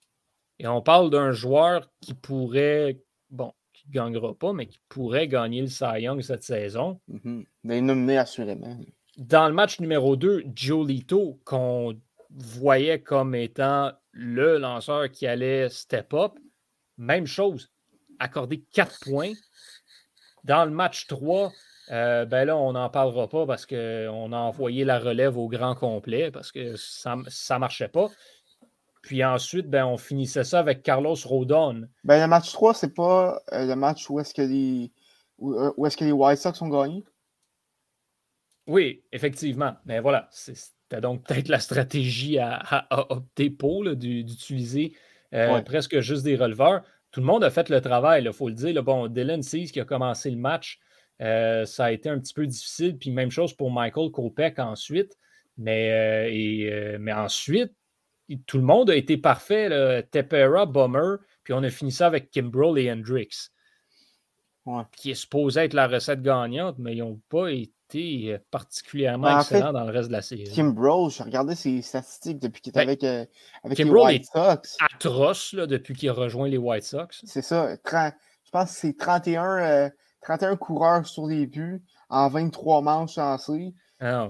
Et 0.59 0.67
on 0.67 0.81
parle 0.81 1.09
d'un 1.09 1.31
joueur 1.31 1.91
qui 1.99 2.13
pourrait, 2.13 3.01
bon, 3.29 3.53
qui 3.73 3.87
ne 3.87 3.93
gagnera 3.93 4.33
pas, 4.33 4.53
mais 4.53 4.67
qui 4.67 4.79
pourrait 4.87 5.27
gagner 5.27 5.61
le 5.61 5.67
Cy 5.67 6.01
Young 6.01 6.21
cette 6.21 6.43
saison. 6.43 6.99
Mm-hmm. 7.11 7.45
Mais 7.63 7.81
nominé 7.81 8.17
assurément. 8.17 8.79
Dans 9.17 9.47
le 9.47 9.53
match 9.53 9.79
numéro 9.79 10.15
2, 10.15 10.43
Jolito, 10.55 11.39
qu'on 11.43 11.99
voyait 12.33 13.01
comme 13.01 13.35
étant 13.35 13.91
le 14.11 14.57
lanceur 14.57 15.09
qui 15.11 15.27
allait 15.27 15.69
step 15.69 16.13
up. 16.13 16.33
Même 16.97 17.25
chose, 17.25 17.71
accorder 18.19 18.63
4 18.73 18.99
points. 19.01 19.33
Dans 20.43 20.65
le 20.65 20.71
match 20.71 21.07
3, 21.07 21.51
euh, 21.91 22.25
ben 22.25 22.45
là, 22.45 22.57
on 22.57 22.73
n'en 22.73 22.89
parlera 22.89 23.27
pas 23.27 23.45
parce 23.45 23.65
qu'on 23.65 24.31
a 24.31 24.37
envoyé 24.37 24.83
la 24.83 24.99
relève 24.99 25.37
au 25.37 25.47
grand 25.47 25.75
complet 25.75 26.31
parce 26.31 26.51
que 26.51 26.75
ça 26.75 27.15
ne 27.15 27.57
marchait 27.57 27.87
pas. 27.87 28.09
Puis 29.01 29.23
ensuite, 29.23 29.69
ben, 29.69 29.85
on 29.85 29.97
finissait 29.97 30.45
ça 30.45 30.59
avec 30.59 30.81
Carlos 30.81 31.15
Rodon. 31.25 31.87
Ben, 32.03 32.21
le 32.21 32.27
match 32.27 32.51
3, 32.53 32.73
c'est 32.73 32.93
pas 32.93 33.41
euh, 33.51 33.65
le 33.65 33.75
match 33.75 34.09
où 34.09 34.19
est-ce 34.19 34.33
que 34.33 34.41
les 34.41 34.91
où, 35.39 35.85
est-ce 35.85 35.97
que 35.97 36.05
les 36.05 36.13
White 36.13 36.39
Sox 36.39 36.61
ont 36.61 36.69
gagné? 36.69 37.03
Oui, 38.65 39.03
effectivement. 39.11 39.75
Mais 39.85 39.99
voilà, 39.99 40.29
c'est 40.31 40.55
donc 41.01 41.25
peut-être 41.25 41.47
la 41.47 41.59
stratégie 41.59 42.37
à, 42.39 42.87
opter 43.09 43.49
pour 43.49 43.83
d'utiliser 43.95 44.93
euh, 45.33 45.61
presque 45.61 45.99
juste 45.99 46.23
des 46.23 46.35
releveurs. 46.35 46.83
Tout 47.11 47.19
le 47.19 47.25
monde 47.25 47.43
a 47.43 47.49
fait 47.49 47.69
le 47.69 47.81
travail, 47.81 48.23
il 48.25 48.33
faut 48.33 48.49
le 48.49 48.55
dire. 48.55 48.81
Bon, 48.83 49.07
Dylan 49.07 49.43
Seas 49.43 49.71
qui 49.71 49.79
a 49.79 49.85
commencé 49.85 50.29
le 50.29 50.37
match, 50.37 50.79
euh, 51.21 51.65
ça 51.65 51.85
a 51.85 51.91
été 51.91 52.09
un 52.09 52.19
petit 52.19 52.33
peu 52.33 52.47
difficile. 52.47 52.97
Puis 52.97 53.11
même 53.11 53.31
chose 53.31 53.53
pour 53.53 53.71
Michael 53.71 54.11
Kopech 54.11 54.59
ensuite. 54.59 55.17
Mais, 55.57 55.91
euh, 55.91 56.29
et, 56.31 56.97
mais 56.97 57.13
ensuite, 57.13 57.71
tout 58.47 58.57
le 58.57 58.63
monde 58.63 58.89
a 58.89 58.95
été 58.95 59.17
parfait. 59.17 60.03
Tepera, 60.11 60.65
Bomber, 60.65 61.17
puis 61.43 61.53
on 61.53 61.61
a 61.63 61.69
fini 61.69 61.91
ça 61.91 62.07
avec 62.07 62.31
Kimbrell 62.31 62.77
et 62.77 62.91
Hendricks. 62.91 63.51
Qui 64.95 65.11
est 65.11 65.15
supposé 65.15 65.61
être 65.61 65.73
la 65.73 65.87
recette 65.87 66.21
gagnante, 66.21 66.77
mais 66.79 66.95
ils 66.95 66.99
n'ont 66.99 67.19
pas 67.29 67.51
été 67.51 67.72
euh, 67.95 68.37
particulièrement 68.49 69.27
ben, 69.27 69.39
excellent 69.39 69.73
dans 69.73 69.83
le 69.83 69.91
reste 69.91 70.07
de 70.07 70.13
la 70.13 70.21
série. 70.21 70.43
Kim 70.45 70.71
Bro, 70.71 71.09
j'ai 71.09 71.23
regardé 71.23 71.55
ses 71.55 71.81
statistiques 71.81 72.39
depuis 72.39 72.61
qu'il 72.61 72.71
était 72.71 72.85
ben, 72.85 72.89
avec, 73.63 73.79
euh, 73.79 73.83
les 73.83 73.89
White 73.89 74.25
Sox. 74.25 74.77
atroce 74.93 75.53
là, 75.53 75.67
depuis 75.67 75.93
qu'il 75.93 76.09
a 76.09 76.13
rejoint 76.13 76.47
les 76.47 76.57
White 76.57 76.83
Sox. 76.83 77.21
C'est 77.23 77.41
ça. 77.41 77.75
je 77.75 78.51
pense 78.51 78.71
que 78.71 78.75
c'est 78.75 78.97
31, 78.97 79.91
31 80.21 80.51
euh, 80.51 80.55
coureurs 80.55 81.05
sur 81.05 81.27
les 81.27 81.45
buts 81.45 81.83
en 82.09 82.29
23 82.29 82.81
manches 82.81 83.17
lancées. 83.17 83.73
Ah, 83.99 84.29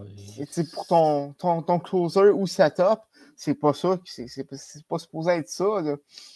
pour 0.74 0.86
ton, 0.88 1.34
ton, 1.34 1.62
ton, 1.64 1.80
closer 1.80 2.30
ou 2.30 2.46
setup, 2.46 3.00
c'est 3.36 3.56
pas 3.56 3.74
ça. 3.74 3.98
C'est 4.06 4.88
pas 4.88 5.00
supposé 5.00 5.32
être 5.32 5.50
ça. 5.50 5.66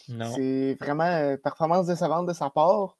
C'est 0.07 0.77
vraiment 0.79 1.35
performance 1.43 1.87
décevante 1.87 2.27
de 2.27 2.33
sa 2.33 2.49
part. 2.49 2.97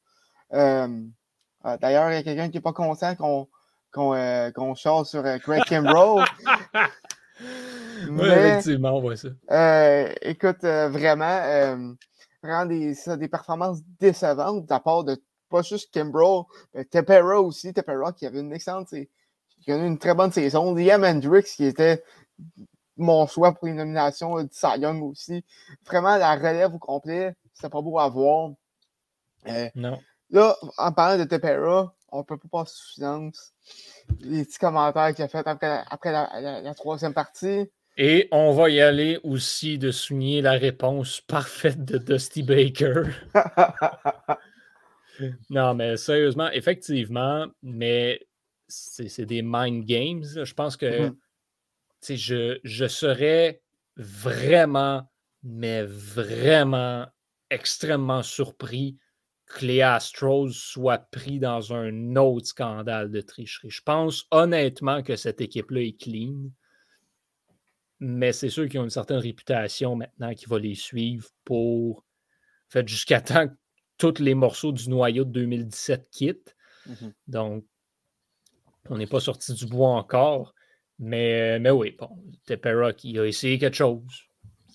D'ailleurs, 0.52 2.12
il 2.12 2.16
y 2.16 2.18
a 2.18 2.24
quelqu'un 2.24 2.50
qui 2.50 2.58
n'est 2.58 2.62
pas 2.62 2.74
conscient 2.74 3.16
qu'on 3.16 3.48
qu'on 3.92 4.14
euh, 4.16 4.76
chasse 4.76 5.10
sur 5.10 5.26
euh, 5.26 5.38
Craig 5.40 5.64
Kimbrough. 5.66 6.24
oui, 8.10 8.28
effectivement, 8.30 8.92
on 8.92 9.02
voit 9.02 9.16
ça. 9.16 9.30
Euh, 9.52 10.14
écoute, 10.22 10.62
vraiment, 10.62 11.98
vraiment 12.44 12.66
des, 12.66 12.96
des 13.18 13.28
performances 13.28 13.82
décevantes 14.00 14.66
de 14.66 14.70
la 14.70 14.80
part 14.80 15.04
de 15.04 15.22
pas 15.50 15.62
juste 15.62 15.94
Kimbrough, 15.94 16.46
mais 16.74 16.86
Tepera 16.86 17.40
aussi. 17.42 17.74
Tepera 17.74 18.12
qui 18.12 18.26
avait 18.26 18.42
une 18.42 18.54
excellente, 18.54 18.90
qui 18.90 19.72
a 19.72 19.78
eu 19.78 19.86
une 19.86 19.98
très 19.98 20.14
bonne 20.14 20.32
saison. 20.32 20.76
Liam 20.76 21.04
Hendricks 21.04 21.46
qui 21.46 21.66
était 21.66 22.04
mon 22.98 23.28
choix 23.28 23.54
pour 23.54 23.68
les 23.68 23.74
nominations 23.74 24.44
de 24.44 24.50
Cy 24.52 24.80
Young 24.80 25.04
aussi. 25.04 25.46
Vraiment, 25.86 26.18
la 26.18 26.36
relève 26.36 26.74
au 26.74 26.80
complet, 26.80 27.36
c'était 27.54 27.70
pas 27.70 27.82
beau 27.82 27.98
à 28.00 28.10
voir. 28.10 28.52
non. 29.76 30.00
Là, 30.30 30.58
en 30.78 30.92
parlant 30.92 31.24
de 31.24 31.24
Tepera, 31.24 31.94
on 32.10 32.20
ne 32.20 32.24
peut 32.24 32.38
pas 32.38 32.48
passer 32.50 32.74
sous 32.76 32.94
silence 32.94 33.54
les 34.20 34.46
petits 34.46 34.60
commentaires 34.60 35.14
qu'il 35.14 35.24
a 35.24 35.28
fait 35.28 35.46
après, 35.46 36.12
la, 36.12 36.74
troisième 36.74 37.14
partie. 37.14 37.70
Et 37.98 38.28
on 38.32 38.54
va 38.54 38.70
y 38.70 38.80
aller 38.80 39.20
aussi 39.24 39.78
de 39.78 39.92
souligner 39.92 40.42
la 40.42 40.54
réponse 40.54 41.22
parfaite 41.22 41.84
de 41.84 41.98
Dusty 41.98 42.44
Baker. 42.44 43.04
non, 45.50 45.74
mais 45.74 45.98
sérieusement, 45.98 46.50
effectivement, 46.52 47.48
mais 47.64 48.22
c'est 48.68 49.26
des 49.26 49.42
mind 49.42 49.86
games. 49.86 50.44
Je 50.44 50.54
pense 50.54 50.78
que 50.78 51.10
mm-hmm. 51.10 52.16
je, 52.16 52.60
je 52.64 52.88
serais 52.88 53.62
vraiment, 53.96 55.10
mais 55.42 55.84
vraiment 55.84 57.08
extrêmement 57.50 58.22
surpris 58.22 58.98
que 59.48 59.66
les 59.66 59.82
Astros 59.82 60.52
soient 60.52 60.98
pris 60.98 61.40
dans 61.40 61.74
un 61.74 62.16
autre 62.16 62.48
scandale 62.48 63.10
de 63.12 63.22
tricherie. 63.22 63.70
Je 63.70 63.82
pense 63.82 64.26
honnêtement 64.32 65.02
que 65.02 65.16
cette 65.16 65.42
équipe-là 65.42 65.82
est 65.82 66.00
clean, 66.00 66.52
mais 68.00 68.34
c'est 68.34 68.50
sûr 68.50 68.68
qu'ils 68.68 68.80
ont 68.80 68.84
une 68.84 68.90
certaine 68.90 69.18
réputation 69.18 69.96
maintenant 69.96 70.34
qui 70.34 70.46
va 70.46 70.60
les 70.60 70.76
suivre 70.76 71.30
pour. 71.46 72.06
fait, 72.70 72.88
jusqu'à 72.88 73.22
temps 73.22 73.48
que 73.48 73.54
tous 73.98 74.20
les 74.20 74.36
morceaux 74.36 74.72
du 74.72 74.90
noyau 74.90 75.24
de 75.24 75.32
2017 75.32 76.10
quittent. 76.12 76.56
Mm-hmm. 76.88 77.14
Donc, 77.28 77.66
on 78.90 78.98
n'est 78.98 79.08
pas 79.08 79.20
sorti 79.20 79.54
du 79.54 79.66
bois 79.66 79.90
encore. 79.90 80.54
Mais, 81.00 81.60
mais 81.60 81.72
oui, 81.72 81.96
bon, 81.98 82.10
Tepera 82.46 82.94
qui 82.94 83.18
a 83.18 83.26
essayé 83.26 83.58
quelque 83.58 83.76
chose 83.76 84.27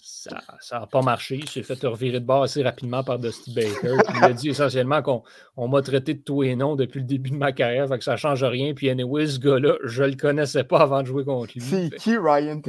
ça 0.04 0.80
n'a 0.80 0.86
pas 0.88 1.00
marché. 1.00 1.36
Il 1.36 1.48
s'est 1.48 1.62
fait 1.62 1.80
revirer 1.86 2.18
de 2.18 2.24
bord 2.24 2.42
assez 2.42 2.60
rapidement 2.60 3.04
par 3.04 3.20
Dusty 3.20 3.54
Baker. 3.54 3.96
il 4.16 4.24
a 4.24 4.32
dit 4.32 4.48
essentiellement 4.48 5.00
qu'on 5.00 5.68
m'a 5.68 5.80
traité 5.80 6.14
de 6.14 6.20
tout 6.20 6.42
et 6.42 6.56
non 6.56 6.74
depuis 6.74 6.98
le 6.98 7.06
début 7.06 7.30
de 7.30 7.36
ma 7.36 7.52
carrière, 7.52 7.86
fait 7.88 7.98
que 7.98 8.04
ça 8.04 8.12
ne 8.12 8.16
change 8.16 8.42
rien. 8.42 8.74
Puis 8.74 8.90
anyway, 8.90 9.28
ce 9.28 9.38
gars-là, 9.38 9.76
je 9.84 10.02
ne 10.02 10.08
le 10.08 10.16
connaissais 10.16 10.64
pas 10.64 10.80
avant 10.80 11.02
de 11.02 11.06
jouer 11.06 11.24
contre 11.24 11.52
lui. 11.54 11.62
C'est 11.62 11.90
qui 11.98 12.16
Ryan 12.16 12.60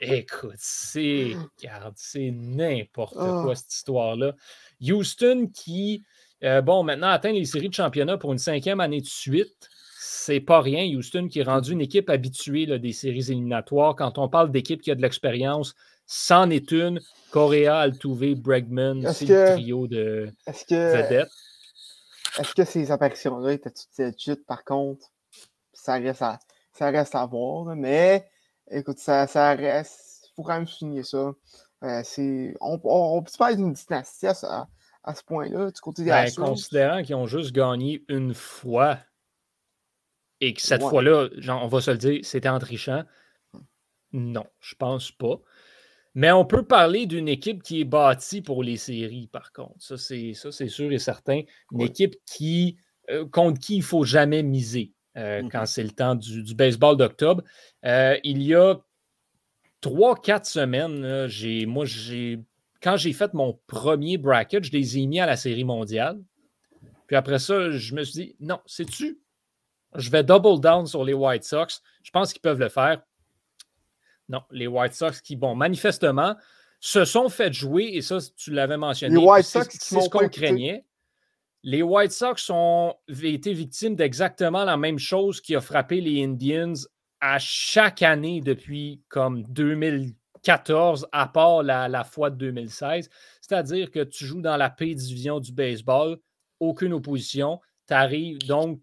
Écoute, 0.00 0.56
c'est 0.56 1.36
c'est 1.94 2.30
n'importe 2.32 3.16
ah. 3.18 3.42
quoi 3.44 3.54
cette 3.54 3.72
histoire-là. 3.72 4.34
Houston 4.82 5.48
qui, 5.54 6.04
euh, 6.42 6.62
bon, 6.62 6.82
maintenant 6.82 7.10
atteint 7.10 7.32
les 7.32 7.44
séries 7.44 7.68
de 7.68 7.74
championnat 7.74 8.18
pour 8.18 8.32
une 8.32 8.38
cinquième 8.38 8.80
année 8.80 9.00
de 9.00 9.06
suite 9.06 9.70
c'est 10.02 10.40
pas 10.40 10.60
rien. 10.60 10.84
Houston 10.96 11.28
qui 11.28 11.40
est 11.40 11.44
rendu 11.44 11.72
une 11.72 11.80
équipe 11.80 12.10
habituée 12.10 12.66
des 12.78 12.92
séries 12.92 13.30
éliminatoires. 13.30 13.96
Quand 13.96 14.18
on 14.18 14.28
parle 14.28 14.50
d'équipe 14.50 14.82
qui 14.82 14.90
a 14.90 14.94
de 14.94 15.02
l'expérience, 15.02 15.74
c'en 16.10 16.50
est 16.50 16.72
une. 16.72 17.00
Correa, 17.30 17.78
Altuve, 17.78 18.34
Bregman, 18.34 19.12
c'est 19.12 19.26
le 19.26 19.52
trio 19.52 19.86
de 19.86 20.32
est 20.44 20.68
que, 20.68 20.96
vedettes. 20.96 21.30
Est-ce 22.36 22.52
que 22.52 22.64
ces 22.64 22.90
apparitions-là 22.90 23.52
étaient 23.52 23.70
toutes 23.70 24.20
chutes, 24.20 24.44
par 24.44 24.64
contre? 24.64 25.06
Ça 25.72 25.94
reste 25.94 26.22
à, 26.22 26.40
ça 26.72 26.90
reste 26.90 27.14
à 27.14 27.24
voir. 27.26 27.76
Mais 27.76 28.28
écoute, 28.72 28.98
ça, 28.98 29.28
ça 29.28 29.54
reste. 29.54 30.24
Il 30.24 30.34
faut 30.34 30.42
quand 30.42 30.54
même 30.54 30.66
souligner 30.66 31.04
ça. 31.04 31.32
Euh, 31.84 32.02
on, 32.60 32.80
on, 32.82 33.22
peut 33.22 33.30
pas 33.38 33.52
être 33.52 33.60
une 33.60 33.72
dynastie 33.72 34.26
à, 34.26 34.68
à, 35.04 35.14
ce 35.14 35.22
point-là, 35.22 35.70
du 35.70 35.80
côté 35.80 36.02
des 36.02 36.10
ben, 36.10 36.28
Considérant 36.34 37.02
qu'ils 37.02 37.14
ont 37.14 37.26
juste 37.28 37.52
gagné 37.52 38.04
une 38.08 38.34
fois 38.34 38.98
et 40.40 40.54
que 40.54 40.60
cette 40.60 40.82
fois-là, 40.82 41.28
on 41.48 41.68
va 41.68 41.80
se 41.80 41.92
le 41.92 41.98
dire, 41.98 42.20
c'était 42.24 42.48
en 42.48 42.58
trichant. 42.58 43.04
Non, 44.12 44.46
je 44.58 44.74
pense 44.74 45.12
pas. 45.12 45.40
Mais 46.14 46.32
on 46.32 46.44
peut 46.44 46.64
parler 46.64 47.06
d'une 47.06 47.28
équipe 47.28 47.62
qui 47.62 47.80
est 47.80 47.84
bâtie 47.84 48.42
pour 48.42 48.62
les 48.64 48.76
séries, 48.76 49.28
par 49.28 49.52
contre. 49.52 49.76
Ça, 49.78 49.96
c'est, 49.96 50.34
ça, 50.34 50.50
c'est 50.50 50.68
sûr 50.68 50.90
et 50.92 50.98
certain. 50.98 51.42
Une 51.72 51.82
équipe 51.82 52.16
qui, 52.26 52.76
euh, 53.10 53.26
contre 53.26 53.60
qui 53.60 53.76
il 53.76 53.78
ne 53.78 53.84
faut 53.84 54.04
jamais 54.04 54.42
miser 54.42 54.92
euh, 55.16 55.42
quand 55.50 55.62
mm-hmm. 55.62 55.66
c'est 55.66 55.82
le 55.84 55.90
temps 55.90 56.14
du, 56.16 56.54
baseball 56.54 56.96
d'octobre. 56.96 57.44
Euh, 57.84 58.18
il 58.24 58.42
y 58.42 58.54
a 58.54 58.76
trois, 59.80 60.16
quatre 60.16 60.46
semaines, 60.46 61.28
j'ai, 61.28 61.66
moi, 61.66 61.84
j'ai, 61.84 62.40
quand 62.82 62.96
j'ai 62.96 63.12
fait 63.12 63.32
mon 63.32 63.58
premier 63.66 64.18
bracket, 64.18 64.64
je 64.64 64.72
les 64.72 64.98
ai 64.98 65.06
mis 65.06 65.20
à 65.20 65.26
la 65.26 65.36
série 65.36 65.64
mondiale. 65.64 66.20
Puis 67.06 67.16
après 67.16 67.38
ça, 67.38 67.70
je 67.70 67.94
me 67.94 68.02
suis 68.02 68.12
dit, 68.12 68.36
non, 68.40 68.60
sais-tu, 68.66 69.20
je 69.94 70.10
vais 70.10 70.22
double 70.22 70.60
down 70.60 70.86
sur 70.86 71.04
les 71.04 71.12
White 71.12 71.44
Sox. 71.44 71.82
Je 72.02 72.10
pense 72.10 72.32
qu'ils 72.32 72.42
peuvent 72.42 72.60
le 72.60 72.68
faire. 72.68 73.02
Non, 74.30 74.42
les 74.52 74.68
White 74.68 74.94
Sox 74.94 75.20
qui, 75.20 75.34
bon, 75.34 75.56
manifestement, 75.56 76.36
se 76.78 77.04
sont 77.04 77.28
fait 77.28 77.52
jouer, 77.52 77.90
et 77.94 78.00
ça, 78.00 78.18
tu 78.36 78.52
l'avais 78.52 78.76
mentionné. 78.76 79.16
Les 79.16 79.26
White 79.26 79.44
Sox, 79.44 79.66
c'est 79.68 80.00
ce 80.00 80.08
qu'on 80.08 80.28
craignait. 80.28 80.84
Les 81.64 81.82
White 81.82 82.12
Sox 82.12 82.48
ont 82.48 82.94
été 83.08 83.52
victimes 83.52 83.96
d'exactement 83.96 84.64
la 84.64 84.76
même 84.76 85.00
chose 85.00 85.40
qui 85.40 85.56
a 85.56 85.60
frappé 85.60 86.00
les 86.00 86.24
Indians 86.24 86.72
à 87.20 87.38
chaque 87.40 88.02
année 88.02 88.40
depuis 88.40 89.02
comme 89.08 89.42
2014, 89.48 91.08
à 91.10 91.26
part 91.26 91.64
la, 91.64 91.88
la 91.88 92.04
fois 92.04 92.30
de 92.30 92.36
2016. 92.36 93.10
C'est-à-dire 93.40 93.90
que 93.90 94.04
tu 94.04 94.24
joues 94.24 94.40
dans 94.40 94.56
la 94.56 94.70
P 94.70 94.94
division 94.94 95.40
du 95.40 95.52
baseball, 95.52 96.18
aucune 96.60 96.92
opposition. 96.92 97.60
Tu 97.88 97.94
arrives, 97.94 98.38
donc 98.46 98.80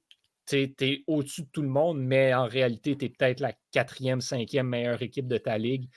tu 0.47 0.75
es, 0.79 1.03
au-dessus 1.07 1.43
de 1.43 1.49
tout 1.51 1.61
le 1.61 1.67
monde, 1.67 1.99
mais 1.99 2.33
en 2.33 2.47
réalité, 2.47 2.97
tu 2.97 3.05
es 3.05 3.09
peut-être 3.09 3.39
la 3.39 3.53
quatrième, 3.71 4.21
cinquième 4.21 4.67
meilleure 4.67 5.01
équipe 5.01 5.27
de 5.27 5.37
ta 5.37 5.57
ligue. 5.57 5.89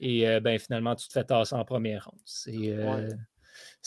Et 0.00 0.28
euh, 0.28 0.40
ben, 0.40 0.58
finalement, 0.58 0.94
tu 0.94 1.08
te 1.08 1.12
fais 1.12 1.24
tasser 1.24 1.54
en 1.54 1.64
première 1.64 2.04
ronde. 2.04 2.20
C'est 2.24 2.52
euh, 2.54 3.08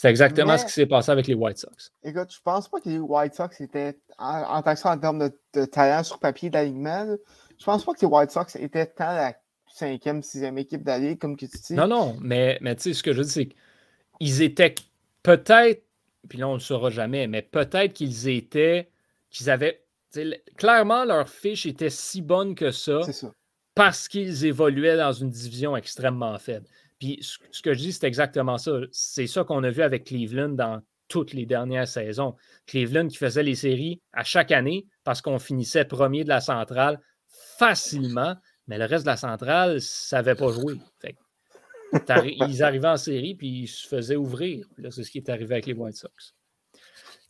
exactement 0.04 0.58
ce 0.58 0.66
qui 0.66 0.72
s'est 0.72 0.86
passé 0.86 1.12
avec 1.12 1.28
les 1.28 1.34
White 1.34 1.58
Sox. 1.58 1.92
Écoute, 2.04 2.34
je 2.34 2.42
pense 2.44 2.68
pas 2.68 2.80
que 2.80 2.90
les 2.90 3.00
White 3.00 3.34
Sox 3.34 3.62
étaient, 3.62 3.98
en, 4.18 4.42
en 4.42 4.62
tant 4.62 4.74
que 4.74 4.80
ça, 4.80 4.92
en 4.92 4.98
termes 4.98 5.30
de, 5.54 5.66
talent 5.66 6.04
sur 6.04 6.20
papier 6.20 6.50
d'alignement, 6.50 7.16
je 7.58 7.66
pense 7.66 7.86
pas 7.86 7.94
que 7.94 8.02
les 8.02 8.08
White 8.08 8.32
Sox 8.32 8.56
étaient 8.56 8.88
tant 8.88 9.14
la 9.14 9.36
cinquième, 9.74 10.22
sixième 10.22 10.58
équipe 10.58 10.84
de 10.84 10.88
la 10.88 11.00
ligue, 11.00 11.20
comme 11.20 11.38
tu 11.38 11.48
dis. 11.48 11.74
Non, 11.74 11.88
non, 11.88 12.18
mais, 12.20 12.58
mais 12.62 12.76
tu 12.76 12.84
sais, 12.84 12.94
ce 12.94 13.04
que 13.04 13.14
je 13.14 13.22
dire, 13.22 13.32
c'est 13.32 13.50
qu'ils 14.20 14.42
étaient 14.42 14.76
peut-être, 15.24 15.84
puis 16.28 16.40
là, 16.40 16.48
on 16.48 16.52
ne 16.54 16.58
le 16.58 16.62
saura 16.62 16.90
jamais, 16.90 17.28
mais 17.28 17.42
peut-être 17.42 17.94
qu'ils 17.94 18.28
étaient, 18.28 18.90
qu'ils 19.30 19.50
avaient 19.50 19.81
clairement, 20.58 21.06
leur 21.06 21.30
fiche 21.30 21.66
était 21.66 21.90
si 21.90 22.22
bonne 22.22 22.56
que 22.56 22.72
ça, 22.72 23.02
parce 23.76 24.08
qu'ils 24.08 24.46
évoluaient 24.46 24.98
dans 24.98 25.14
une 25.14 25.30
division 25.30 25.76
extrêmement 25.78 26.38
faible. 26.38 26.68
Puis 27.00 27.20
ce 27.22 27.62
que 27.62 27.74
je 27.74 27.80
dis, 27.80 27.94
c'est 27.94 28.06
exactement 28.06 28.58
ça. 28.58 28.74
C'est 28.92 29.28
ça 29.28 29.44
qu'on 29.44 29.64
a 29.64 29.70
vu 29.70 29.82
avec 29.82 30.06
Cleveland 30.06 30.50
dans 30.50 30.82
toutes 31.08 31.34
les 31.34 31.46
dernières 31.46 31.88
saisons. 31.88 32.36
Cleveland 32.68 33.08
qui 33.08 33.18
faisait 33.18 33.44
les 33.44 33.56
séries 33.56 34.00
à 34.14 34.24
chaque 34.24 34.52
année 34.52 34.86
parce 35.04 35.22
qu'on 35.22 35.40
finissait 35.40 35.84
premier 35.84 36.24
de 36.24 36.30
la 36.30 36.42
centrale 36.42 37.00
facilement, 37.58 38.36
mais 38.68 38.78
le 38.78 38.86
reste 38.86 39.04
de 39.04 39.10
la 39.10 39.18
centrale 39.18 39.76
ne 39.76 39.80
savait 39.80 40.36
pas 40.36 40.52
jouer. 40.52 40.76
ils 42.48 42.64
arrivaient 42.64 42.88
en 42.88 42.98
série 42.98 43.36
puis 43.36 43.64
ils 43.64 43.68
se 43.68 43.88
faisaient 43.88 44.16
ouvrir. 44.16 44.66
C'est 44.90 45.04
ce 45.04 45.12
qui 45.12 45.18
est 45.18 45.30
arrivé 45.30 45.56
avec 45.56 45.66
les 45.66 45.74
White 45.74 45.96
Sox. 45.96 46.34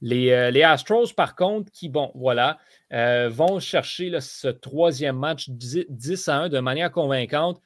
Euh, 0.03 0.51
les, 0.51 0.63
Astros, 0.63 1.13
par 1.15 1.35
contre, 1.35 1.71
qui, 1.71 1.89
bon, 1.89 2.11
voilà, 2.15 2.57
euh, 2.91 3.29
vont 3.29 3.59
chercher 3.59 4.11
ce 4.19 4.47
troisième 4.47 5.17
match 5.17 5.49
10, 5.49 6.27
à 6.27 6.37
1 6.37 6.49
de 6.49 6.59
manière 6.59 6.91
convaincante. 6.91 7.61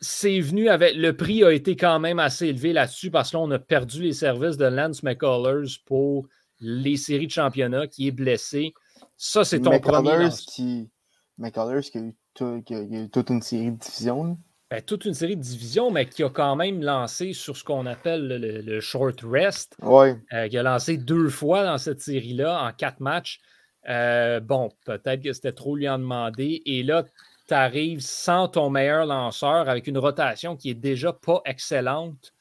C'est 0.00 0.40
venu 0.40 0.68
avec. 0.68 0.96
Le 0.96 1.16
prix 1.16 1.44
a 1.44 1.52
été 1.52 1.76
quand 1.76 1.98
même 1.98 2.18
assez 2.18 2.48
élevé 2.48 2.72
là-dessus 2.72 3.10
parce 3.10 3.30
que 3.30 3.36
là, 3.36 3.42
on 3.42 3.50
a 3.50 3.58
perdu 3.58 4.02
les 4.02 4.12
services 4.12 4.56
de 4.56 4.66
Lance 4.66 5.02
McCullers 5.02 5.78
pour 5.86 6.26
les 6.60 6.96
séries 6.96 7.26
de 7.26 7.32
championnat 7.32 7.86
qui 7.86 8.08
est 8.08 8.12
blessé. 8.12 8.74
Ça, 9.16 9.44
c'est 9.44 9.60
ton 9.60 9.78
premier. 9.80 10.28
Qui... 10.30 10.90
McCullers 11.38 11.82
qui 11.82 11.98
a, 11.98 12.00
eu 12.00 12.62
qui 12.62 12.74
a 12.74 12.80
eu 12.82 13.08
toute 13.08 13.30
une 13.30 13.40
série 13.40 13.70
de 13.70 13.78
divisions. 13.78 14.38
Ben, 14.74 14.82
toute 14.82 15.04
une 15.04 15.14
série 15.14 15.36
de 15.36 15.40
divisions, 15.40 15.92
mais 15.92 16.04
qui 16.04 16.24
a 16.24 16.28
quand 16.28 16.56
même 16.56 16.82
lancé 16.82 17.32
sur 17.32 17.56
ce 17.56 17.62
qu'on 17.62 17.86
appelle 17.86 18.26
le, 18.26 18.80
short 18.80 19.20
rest. 19.22 19.76
Ouais. 19.80 20.16
Euh, 20.32 20.48
qui 20.48 20.58
a 20.58 20.64
lancé 20.64 20.96
deux 20.96 21.28
fois 21.28 21.64
dans 21.64 21.78
cette 21.78 22.00
série-là 22.00 22.60
en 22.60 22.72
quatre 22.72 22.98
matchs. 22.98 23.40
Euh, 23.88 24.40
bon, 24.40 24.72
peut-être 24.84 25.22
que 25.22 25.32
c'était 25.32 25.52
trop 25.52 25.76
lui 25.76 25.88
en 25.88 26.00
demander. 26.00 26.60
Et 26.66 26.82
là, 26.82 27.04
tu 27.46 27.54
arrives 27.54 28.00
sans 28.00 28.48
ton 28.48 28.68
meilleur 28.68 29.06
lanceur 29.06 29.68
avec 29.68 29.86
une 29.86 29.98
rotation 29.98 30.56
qui 30.56 30.70
est 30.70 30.74
déjà 30.74 31.12
pas 31.12 31.40
excellente. 31.44 32.34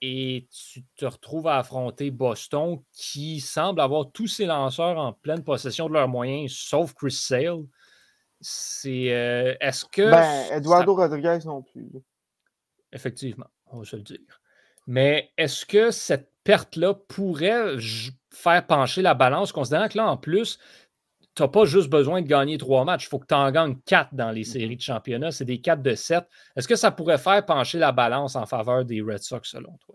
Et 0.00 0.48
tu 0.50 0.82
te 0.96 1.04
retrouves 1.04 1.46
à 1.46 1.58
affronter 1.58 2.10
Boston 2.10 2.80
qui 2.92 3.38
semble 3.38 3.80
avoir 3.80 4.10
tous 4.10 4.26
ses 4.26 4.46
lanceurs 4.46 4.98
en 4.98 5.12
pleine 5.12 5.44
possession 5.44 5.86
de 5.86 5.92
leurs 5.92 6.08
moyens, 6.08 6.50
sauf 6.50 6.92
Chris 6.92 7.12
Sale. 7.12 7.62
C'est. 8.42 9.12
Euh, 9.12 9.54
est-ce 9.60 9.84
que. 9.84 10.10
Ben, 10.10 10.56
Eduardo 10.56 10.94
Rodriguez 10.94 11.38
non 11.44 11.62
plus. 11.62 11.90
Effectivement, 12.92 13.46
on 13.66 13.78
va 13.78 13.84
se 13.84 13.96
le 13.96 14.02
dire. 14.02 14.40
Mais 14.86 15.32
est-ce 15.38 15.64
que 15.64 15.90
cette 15.90 16.30
perte-là 16.44 16.94
pourrait 16.94 17.76
faire 18.30 18.66
pencher 18.66 19.00
la 19.00 19.14
balance, 19.14 19.52
considérant 19.52 19.88
que 19.88 19.96
là, 19.96 20.10
en 20.10 20.16
plus, 20.16 20.58
tu 21.34 21.42
n'as 21.42 21.48
pas 21.48 21.64
juste 21.64 21.88
besoin 21.88 22.20
de 22.20 22.26
gagner 22.26 22.58
trois 22.58 22.84
matchs, 22.84 23.04
il 23.04 23.08
faut 23.08 23.18
que 23.18 23.26
tu 23.26 23.34
en 23.34 23.50
gagnes 23.50 23.78
quatre 23.86 24.14
dans 24.14 24.30
les 24.30 24.44
séries 24.44 24.76
de 24.76 24.82
championnat. 24.82 25.30
C'est 25.30 25.44
des 25.44 25.60
quatre 25.60 25.82
de 25.82 25.94
sept. 25.94 26.28
Est-ce 26.56 26.68
que 26.68 26.76
ça 26.76 26.90
pourrait 26.90 27.18
faire 27.18 27.44
pencher 27.46 27.78
la 27.78 27.92
balance 27.92 28.36
en 28.36 28.44
faveur 28.44 28.84
des 28.84 29.00
Red 29.00 29.22
Sox, 29.22 29.42
selon 29.44 29.76
toi? 29.78 29.94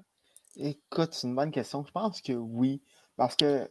Écoute, 0.56 1.10
c'est 1.12 1.28
une 1.28 1.36
bonne 1.36 1.52
question. 1.52 1.86
Je 1.86 1.92
pense 1.92 2.22
que 2.22 2.34
oui. 2.34 2.82
Parce 3.18 3.36
que 3.36 3.70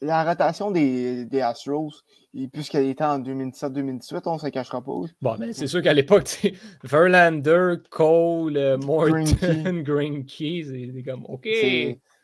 la 0.00 0.24
rotation 0.24 0.70
des, 0.70 1.24
des 1.24 1.40
Astros, 1.40 2.04
puisqu'elle 2.52 2.86
était 2.86 3.04
en 3.04 3.20
2017-2018, 3.20 4.22
on 4.26 4.34
ne 4.34 4.38
se 4.38 4.48
cachera 4.48 4.82
pas. 4.82 4.92
Bon, 5.22 5.36
mais 5.38 5.52
c'est 5.52 5.66
sûr 5.66 5.82
qu'à 5.82 5.94
l'époque, 5.94 6.28
Verlander, 6.84 7.76
Cole, 7.90 8.56
euh, 8.56 8.76
Morton, 8.78 9.24
Greenkey, 9.82 10.64
c'est 10.94 11.02
comme 11.02 11.24
OK. 11.26 11.48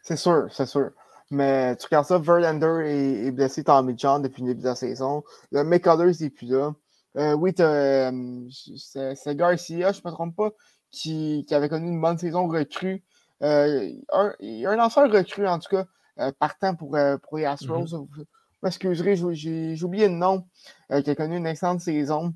C'est 0.02 0.16
sûr, 0.16 0.46
c'est 0.50 0.66
sûr. 0.66 0.90
Mais 1.30 1.76
tu 1.76 1.86
regardes 1.86 2.06
ça, 2.06 2.18
Verlander 2.18 2.82
est, 2.86 3.26
est 3.26 3.30
blessé 3.30 3.62
Tommy 3.62 3.94
John 3.96 4.22
depuis 4.22 4.42
le 4.42 4.48
début 4.48 4.62
de 4.62 4.66
la 4.66 4.74
saison. 4.74 5.22
Le 5.52 5.62
McCullers 5.62 6.14
n'est 6.20 6.30
plus 6.30 6.48
là. 6.48 6.72
Euh, 7.16 7.34
oui, 7.34 7.52
euh, 7.60 8.48
c'est 8.50 9.36
Garcia, 9.36 9.92
je 9.92 10.00
ne 10.04 10.10
me 10.10 10.14
trompe 10.14 10.36
pas, 10.36 10.50
qui, 10.90 11.44
qui, 11.46 11.54
avait 11.54 11.68
connu 11.68 11.88
une 11.88 12.00
bonne 12.00 12.18
saison 12.18 12.46
recrue. 12.48 13.02
il 13.40 14.00
y 14.40 14.66
a 14.66 14.70
un 14.70 14.76
lanceur 14.76 15.10
recru, 15.10 15.46
en 15.46 15.58
tout 15.58 15.68
cas, 15.70 15.80
euh, 15.80 15.84
partant 16.38 16.74
pour, 16.74 16.96
euh, 16.96 17.16
pour 17.18 17.38
les 17.38 17.44
Astros. 17.44 17.86
Mm-hmm. 17.86 18.06
Vous 18.16 18.24
m'excuserez, 18.62 19.16
j'ai 19.16 19.84
oublié 19.84 20.08
le 20.08 20.14
nom, 20.14 20.44
euh, 20.92 21.02
qui 21.02 21.10
a 21.10 21.14
connu 21.14 21.36
une 21.36 21.46
excellente 21.46 21.80
saison. 21.80 22.32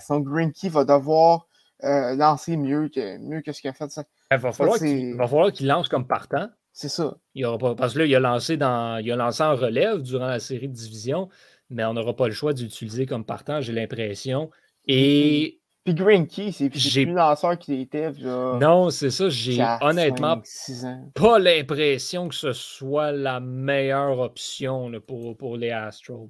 son 0.00 0.20
Green 0.20 0.52
Key 0.52 0.68
va 0.68 0.84
devoir 0.84 1.46
lancer 1.82 2.56
mieux 2.56 2.88
que, 2.88 3.18
mieux 3.18 3.42
que 3.42 3.52
ce 3.52 3.60
qu'il 3.60 3.70
a 3.70 3.72
fait. 3.72 3.90
Ça. 3.90 4.04
Il 4.30 4.38
va 4.38 4.52
falloir 4.52 5.52
qu'il 5.52 5.66
lance 5.66 5.88
comme 5.88 6.06
partant. 6.06 6.48
C'est 6.72 6.88
ça. 6.88 7.16
Il 7.34 7.44
aura 7.46 7.56
pas, 7.56 7.74
parce 7.74 7.94
que 7.94 8.00
là, 8.00 8.04
il 8.04 8.14
a, 8.14 8.20
lancé 8.20 8.58
dans, 8.58 8.98
il 8.98 9.10
a 9.10 9.16
lancé 9.16 9.42
en 9.42 9.56
relève 9.56 10.02
durant 10.02 10.26
la 10.26 10.40
série 10.40 10.68
de 10.68 10.74
division, 10.74 11.30
mais 11.70 11.84
on 11.84 11.94
n'aura 11.94 12.14
pas 12.14 12.26
le 12.26 12.34
choix 12.34 12.52
d'utiliser 12.52 13.06
comme 13.06 13.24
partant, 13.24 13.62
j'ai 13.62 13.72
l'impression. 13.72 14.50
Et 14.86 15.60
puis 15.86 15.94
Green 15.94 16.26
Key, 16.26 16.50
c'est 16.50 16.68
plus 16.68 17.12
lanceur 17.12 17.56
qu'il 17.56 17.80
était. 17.80 18.10
non, 18.10 18.90
c'est 18.90 19.12
ça. 19.12 19.28
J'ai 19.28 19.64
honnêtement 19.80 20.42
pas 21.14 21.38
l'impression 21.38 22.28
que 22.28 22.34
ce 22.34 22.52
soit 22.52 23.12
la 23.12 23.38
meilleure 23.38 24.18
option 24.18 24.90
pour, 25.06 25.36
pour 25.36 25.56
les 25.56 25.70
Astros. 25.70 26.28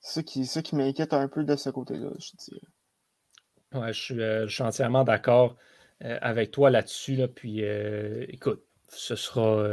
C'est 0.00 0.44
ça 0.44 0.62
qui, 0.62 0.74
m'inquiète 0.74 1.14
un 1.14 1.28
peu 1.28 1.44
de 1.44 1.54
ce 1.54 1.70
côté-là, 1.70 2.08
je 2.18 2.30
dirais. 2.38 2.60
Ouais, 3.72 3.92
je 3.92 4.00
suis, 4.02 4.20
euh, 4.20 4.48
entièrement 4.58 5.04
d'accord 5.04 5.54
euh, 6.04 6.18
avec 6.20 6.50
toi 6.50 6.68
là-dessus. 6.68 7.20
Puis 7.32 7.64
euh, 7.64 8.26
écoute, 8.28 8.64
ce 8.88 9.14
sera. 9.14 9.64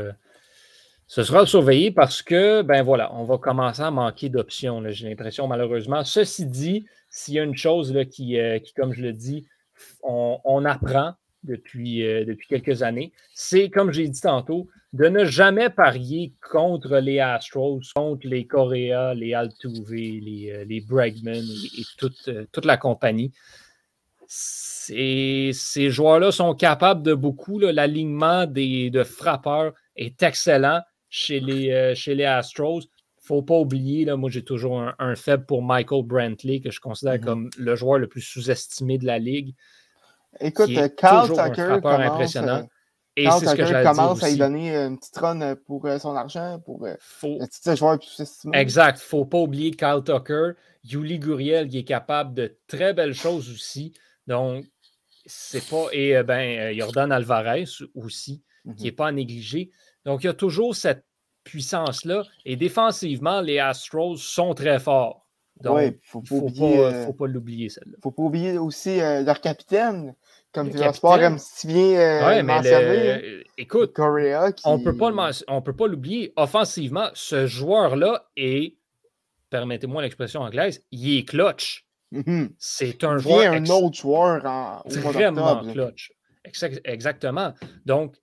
ce 1.07 1.23
sera 1.23 1.47
surveillé 1.47 1.89
parce 1.89 2.21
que, 2.21 2.61
ben 2.61 2.83
voilà, 2.83 3.11
on 3.15 3.23
va 3.23 3.39
commencer 3.39 3.81
à 3.81 3.89
manquer 3.89 4.29
d'options, 4.29 4.83
j'ai 4.89 5.09
l'impression, 5.09 5.47
malheureusement. 5.47 6.03
Ceci 6.03 6.45
dit, 6.45 6.85
s'il 7.13 7.35
y 7.35 7.39
a 7.39 7.43
une 7.43 7.55
chose 7.55 7.95
euh, 7.95 8.03
qui, 8.03 8.73
comme 8.75 8.91
je 8.91 9.03
le 9.03 9.13
dis, 9.13 9.45
on, 10.01 10.65
apprend 10.65 11.13
depuis, 11.43 12.05
euh, 12.05 12.25
depuis 12.25 12.47
quelques 12.47 12.81
années, 12.81 13.13
c'est, 13.35 13.69
comme 13.69 13.91
j'ai 13.91 14.07
dit 14.07 14.19
tantôt, 14.19 14.67
de 14.93 15.05
ne 15.05 15.23
jamais 15.23 15.69
parier 15.69 16.33
contre 16.51 16.97
les 16.97 17.19
Astros, 17.19 17.81
contre 17.95 18.27
les 18.27 18.47
Correa, 18.47 19.13
les 19.13 19.35
Altuve, 19.35 19.91
les, 19.91 20.51
euh, 20.51 20.65
les 20.65 20.81
Bregman 20.81 21.35
et, 21.35 21.83
toute, 21.97 22.65
la 22.65 22.77
compagnie. 22.77 23.31
Ces, 24.27 25.51
ces 25.53 25.91
joueurs-là 25.91 26.31
sont 26.31 26.55
capables 26.55 27.03
de 27.03 27.13
beaucoup. 27.13 27.59
L'alignement 27.59 28.47
de 28.47 29.03
frappeurs 29.03 29.73
est 29.95 30.23
excellent 30.23 30.81
chez 31.09 31.39
les 31.39 32.25
Astros. 32.25 32.81
Faut 33.23 33.41
pas 33.41 33.57
oublier, 33.57 34.05
là, 34.05 34.17
moi 34.17 34.29
j'ai 34.29 34.43
toujours 34.43 34.83
un, 34.99 35.15
faible 35.15 35.45
pour 35.45 35.63
Michael 35.63 36.03
Brantley, 36.03 36.59
que 36.59 36.71
je 36.71 36.81
considère 36.81 37.15
mm-hmm. 37.15 37.23
comme 37.23 37.49
le 37.57 37.75
joueur 37.75 37.97
le 37.97 38.07
plus 38.07 38.21
sous-estimé 38.21 38.97
de 38.97 39.05
la 39.05 39.17
ligue. 39.17 39.55
Écoute, 40.39 40.71
Carl 40.97 41.29
Tucker 41.29 41.79
commence, 41.81 41.99
impressionnant. 41.99 42.59
Euh, 42.59 42.67
et 43.15 43.29
c'est 43.29 43.45
ce 43.45 43.55
que 43.55 43.83
commence 43.83 44.23
à 44.23 44.29
lui 44.29 44.37
donner 44.37 44.75
une 44.75 44.97
petite 44.97 45.15
run 45.17 45.55
pour 45.55 45.85
euh, 45.85 45.99
son 45.99 46.15
argent, 46.15 46.59
pour 46.65 46.85
euh, 46.85 46.95
faut... 46.99 47.37
le 47.39 47.45
petit 47.45 47.75
joueur 47.77 47.97
plus 47.99 48.09
sous-estimé. 48.09 48.57
Exact. 48.57 48.99
faut 48.99 49.25
pas 49.25 49.37
oublier 49.37 49.71
Carl 49.71 50.03
Tucker, 50.03 50.53
Yuli 50.83 51.19
Guriel 51.19 51.69
qui 51.69 51.77
est 51.77 51.83
capable 51.83 52.33
de 52.33 52.57
très 52.67 52.93
belles 52.93 53.13
choses 53.13 53.49
aussi. 53.51 53.93
Donc, 54.27 54.65
c'est 55.25 55.65
pas. 55.69 55.85
Et 55.93 56.21
ben, 56.23 56.75
Jordan 56.77 57.11
Alvarez 57.11 57.65
aussi, 57.93 58.43
qui 58.75 58.83
n'est 58.83 58.89
mm-hmm. 58.89 58.95
pas 58.95 59.07
à 59.07 59.11
négliger. 59.11 59.69
Donc, 60.05 60.23
il 60.23 60.27
y 60.27 60.29
a 60.29 60.33
toujours 60.33 60.75
cette 60.75 61.05
puissance-là. 61.43 62.23
Et 62.45 62.55
défensivement, 62.55 63.41
les 63.41 63.59
Astros 63.59 64.17
sont 64.17 64.53
très 64.53 64.79
forts. 64.79 65.25
Donc, 65.61 65.79
il 65.81 65.85
ne 65.87 65.91
faut, 66.03 66.23
faut, 66.25 67.13
pas, 67.13 67.27
l'oublier, 67.27 67.69
celle-là. 67.69 67.97
faut 68.01 68.11
pas 68.11 68.23
oublier 68.23 68.57
aussi 68.57 68.97
leur 68.97 69.39
capitaine, 69.39 70.15
comme 70.53 70.69
tu 70.69 70.77
sport 70.93 71.19
aime 71.19 71.37
si 71.39 71.67
bien 71.67 71.97
euh, 71.97 72.43
mentionné. 72.43 73.43
Écoute, 73.57 73.97
on 73.97 74.77
ne 74.77 75.59
peut 75.59 75.75
pas 75.75 75.87
l'oublier. 75.87 76.33
Offensivement, 76.35 77.09
ce 77.13 77.47
joueur-là 77.47 78.27
est, 78.35 78.75
permettez-moi 79.49 80.01
l'expression 80.01 80.41
anglaise, 80.41 80.83
il 80.91 81.17
est 81.17 81.27
clutch. 81.27 81.85
Mm-hmm. 82.13 82.49
C'est 82.59 83.03
un 83.03 83.17
joueur. 83.17 83.53
un 83.53 83.65
autre 83.65 83.97
joueur 83.97 84.45
en, 84.45 84.83
Vraiment 84.85 85.63
clutch. 85.71 86.11
Exactement. 86.83 87.53
Donc, 87.85 88.15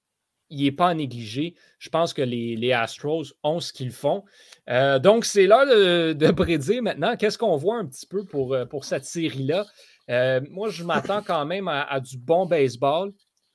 il 0.50 0.64
n'est 0.64 0.72
pas 0.72 0.88
à. 0.88 1.54
Je 1.78 1.88
pense 1.88 2.12
que 2.12 2.22
les, 2.22 2.72
Astros 2.72 3.32
ont 3.42 3.60
ce 3.60 3.72
qu'ils 3.72 3.92
font. 3.92 4.24
Euh, 4.68 4.98
donc, 4.98 5.24
c'est 5.24 5.46
l'heure 5.46 5.66
de, 5.66 6.30
prédire 6.36 6.82
maintenant. 6.82 7.16
Qu'est-ce 7.16 7.38
qu'on 7.38 7.56
voit 7.56 7.76
un 7.76 7.86
petit 7.86 8.06
peu 8.06 8.24
pour, 8.24 8.54
euh, 8.54 8.66
cette 8.82 9.04
série-là? 9.04 9.64
Euh, 10.10 10.40
moi, 10.50 10.68
je 10.68 10.84
m'attends 10.84 11.22
quand 11.22 11.46
même 11.46 11.68
à, 11.68 12.00
du 12.00 12.18
bon 12.18 12.46
baseball. 12.46 13.12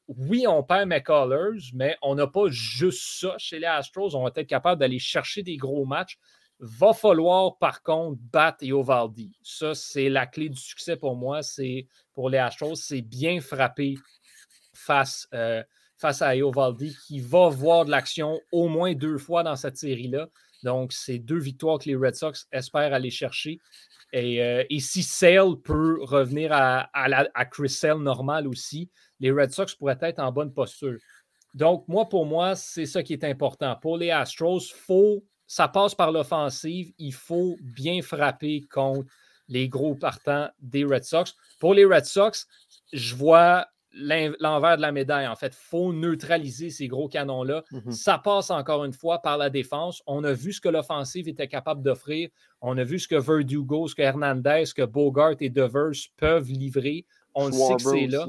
Oui, 0.08 0.45
on 0.47 0.63
perd 0.63 0.88
McCullers, 0.88 1.71
mais 1.73 1.97
on 2.01 2.15
n'a 2.15 2.27
pas 2.27 2.47
juste 2.47 3.19
ça 3.19 3.36
chez 3.38 3.60
les 3.60 3.65
Astros. 3.65 4.15
On 4.15 4.23
va 4.23 4.31
être 4.36 4.47
capable 4.47 4.79
d'aller 4.79 4.99
chercher 4.99 5.43
des 5.43 5.58
gros 5.58 5.86
matchs. 5.86 6.17
Va 6.60 6.93
falloir, 6.93 7.58
par 7.58 7.81
contre, 7.81 8.17
battre 8.31 8.63
Eovaldi. 8.63 9.38
Ça, 9.41 9.75
c'est 9.75 10.08
la 10.08 10.25
clé 10.25 10.47
du 10.47 10.60
succès 10.60 10.95
pour 10.95 11.15
moi. 11.15 11.43
C'est 11.43 11.88
pour 12.13 12.29
les 12.29 12.38
Astros, 12.38 12.75
c'est 12.75 13.01
bien 13.01 13.41
frapper 13.41 13.95
face, 14.73 15.27
face 15.97 16.21
à 16.21 16.36
Eovaldi 16.36 16.95
qui 17.08 17.19
va 17.19 17.49
voir 17.49 17.86
de 17.86 17.91
l'action 17.91 18.39
au 18.51 18.67
moins 18.67 18.93
deux 18.93 19.17
fois 19.17 19.43
dans 19.43 19.55
cette 19.55 19.77
série-là. 19.77 20.27
Donc, 20.63 20.93
c'est 20.93 21.19
deux 21.19 21.39
victoires 21.39 21.79
que 21.79 21.86
les 21.86 21.95
Red 21.95 22.15
Sox 22.15 22.47
espèrent 22.51 22.93
aller 22.93 23.12
chercher. 23.12 23.60
Et, 24.12 24.41
euh, 24.41 24.63
si 24.79 25.03
Sale 25.03 25.55
peut 25.63 25.99
revenir 26.01 26.51
à, 26.51 27.45
Chris 27.51 27.69
Sale 27.69 27.99
normal 27.99 28.47
aussi, 28.47 28.89
les 29.19 29.31
Red 29.31 29.51
Sox 29.51 29.75
pourraient 29.75 29.97
être 30.01 30.19
en 30.19 30.31
bonne 30.31 30.53
posture. 30.53 30.97
Donc, 31.53 31.88
moi, 31.88 32.10
pour 32.10 32.25
moi, 32.25 32.55
c'est 32.55 32.86
ça 32.86 33.03
qui 33.03 33.13
est 33.13 33.23
important. 33.23 33.75
Pour 33.81 33.97
les 33.97 34.12
Astros, 34.12 34.71
faut, 34.73 35.23
ça 35.47 35.67
passe 35.67 35.95
par 35.95 36.12
l'offensive. 36.12 36.91
Il 36.97 37.13
faut 37.13 37.55
bien 37.62 38.01
frapper 38.01 38.62
contre 38.69 39.10
les 39.47 39.69
gros 39.69 39.95
partants 39.95 40.49
des 40.60 40.84
Red 40.84 41.03
Sox. 41.03 41.34
Pour 41.60 41.73
les 41.73 41.86
Red 41.86 42.05
Sox, 42.05 42.47
je 42.91 43.15
vois 43.15 43.67
l'envers 43.95 44.77
de 44.77 44.81
la 44.81 44.91
médaille. 44.91 45.27
En 45.27 45.36
fait, 45.36 45.53
il 45.53 45.69
faut 45.69 45.93
neutraliser 45.93 46.69
ces 46.69 46.88
gros 46.88 47.08
canons-là. 47.08 47.63
Mhm. 47.71 47.91
Ça 47.91 48.17
passe 48.17 48.51
encore 48.51 48.84
une 48.86 48.93
fois 48.93 49.21
par 49.21 49.38
la 49.38 49.49
défense. 49.49 50.01
On 50.05 50.23
a 50.23 50.34
vu 50.34 50.53
ce 50.53 50.62
que 50.62 50.69
l'offensive 50.69 51.27
était 51.27 51.47
capable 51.47 51.81
d'offrir. 51.81 52.29
On 52.62 52.77
a 52.77 52.84
vu 52.84 52.99
ce 52.99 53.08
que 53.08 53.15
Verdugo, 53.15 53.88
ce 53.88 53.95
que 53.95 54.01
Hernandez, 54.01 54.65
ce 54.65 54.73
que 54.73 54.84
Bogart 54.84 55.36
et 55.39 55.49
Devers 55.49 55.93
peuvent 56.17 56.49
livrer. 56.49 57.05
On 57.34 57.51
sait 57.51 57.75
que 57.75 57.81
c'est 57.81 58.08
là. 58.08 58.27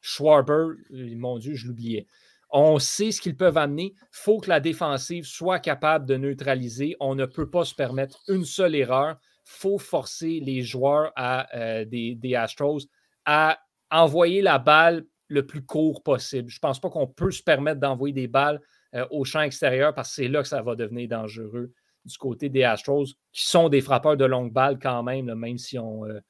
Schwarber, 0.00 0.76
euh, 0.92 1.16
mon 1.16 1.38
Dieu, 1.38 1.54
je 1.54 1.66
l'oubliais. 1.66 2.06
On 2.50 2.78
sait 2.78 3.10
ce 3.10 3.20
qu'ils 3.20 3.36
peuvent 3.36 3.56
amener. 3.56 3.94
Il 3.96 4.08
faut 4.10 4.38
que 4.38 4.48
la 4.48 4.60
défensive 4.60 5.24
soit 5.24 5.58
capable 5.58 6.06
de 6.06 6.16
neutraliser. 6.16 6.94
On 7.00 7.14
ne 7.14 7.26
peut 7.26 7.50
pas 7.50 7.64
se 7.64 7.74
permettre 7.74 8.20
une 8.28 8.44
seule 8.44 8.74
erreur. 8.74 9.16
Il 9.46 9.58
faut 9.58 9.78
forcer 9.78 10.40
les 10.40 10.62
joueurs 10.62 11.10
à, 11.16 11.48
euh, 11.56 11.84
des 11.86 12.34
Astros 12.36 12.86
à 13.24 13.58
envoyer 13.94 14.42
la 14.42 14.58
balle 14.58 15.06
le 15.28 15.46
plus 15.46 15.64
court 15.64 16.02
possible. 16.02 16.50
Je 16.50 16.56
ne 16.56 16.60
pense 16.60 16.80
pas 16.80 16.90
qu'on 16.90 17.06
peut 17.06 17.30
se 17.30 17.42
permettre 17.42 17.80
d'envoyer 17.80 18.12
des 18.12 18.28
balles 18.28 18.60
euh, 18.94 19.06
au 19.10 19.24
champ 19.24 19.40
extérieur 19.40 19.94
parce 19.94 20.10
que 20.10 20.14
c'est 20.16 20.28
là 20.28 20.42
que 20.42 20.48
ça 20.48 20.60
va 20.62 20.74
devenir 20.74 21.08
dangereux 21.08 21.72
du 22.04 22.18
côté 22.18 22.50
des 22.50 22.64
Astros, 22.64 23.06
qui 23.32 23.46
sont 23.46 23.70
des 23.70 23.80
frappeurs 23.80 24.18
de 24.18 24.26
longue 24.26 24.52
balle 24.52 24.78
quand 24.78 25.02
même, 25.02 25.32
même 25.34 25.56
si 25.56 25.78
on, 25.78 26.04
euh, 26.04 26.20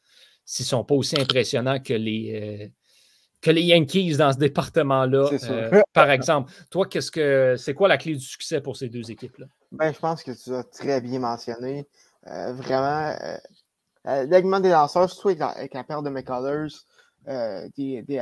s'ils 0.45 0.65
ne 0.65 0.69
sont 0.69 0.85
pas 0.85 0.95
aussi 0.95 1.21
impressionnants 1.21 1.81
que 1.81 1.95
les, 1.95 2.63
euh, 2.63 2.69
que 3.41 3.51
les 3.51 3.63
Yankees 3.63 4.17
dans 4.17 4.33
ce 4.33 4.39
département-là, 4.39 5.31
par 5.93 6.11
exemple. 6.11 6.53
Toi, 6.71 6.87
qu'est-ce 6.87 7.11
que 7.11 7.57
c'est 7.59 7.75
quoi 7.75 7.89
la 7.89 7.99
clé 7.99 8.15
du 8.15 8.25
succès 8.25 8.61
pour 8.61 8.77
ces 8.77 8.89
deux 8.89 9.11
équipes-là? 9.11 9.47
Ben, 9.73 9.93
je 9.93 9.99
pense 9.99 10.23
que 10.23 10.31
tu 10.31 10.55
as 10.55 10.63
très 10.63 11.01
bien 11.01 11.19
mentionné. 11.19 11.89
vraiment, 12.25 13.17
l'alignement 14.05 14.61
des 14.61 14.71
lanceurs, 14.71 15.11
surtout 15.11 15.29
avec 15.29 15.41
la, 15.41 15.49
avec 15.49 15.75
la 15.75 15.83
paire 15.83 16.03
de 16.03 16.11
McCullers, 16.11 16.69
euh, 17.29 17.69
des, 17.77 18.03
des, 18.03 18.17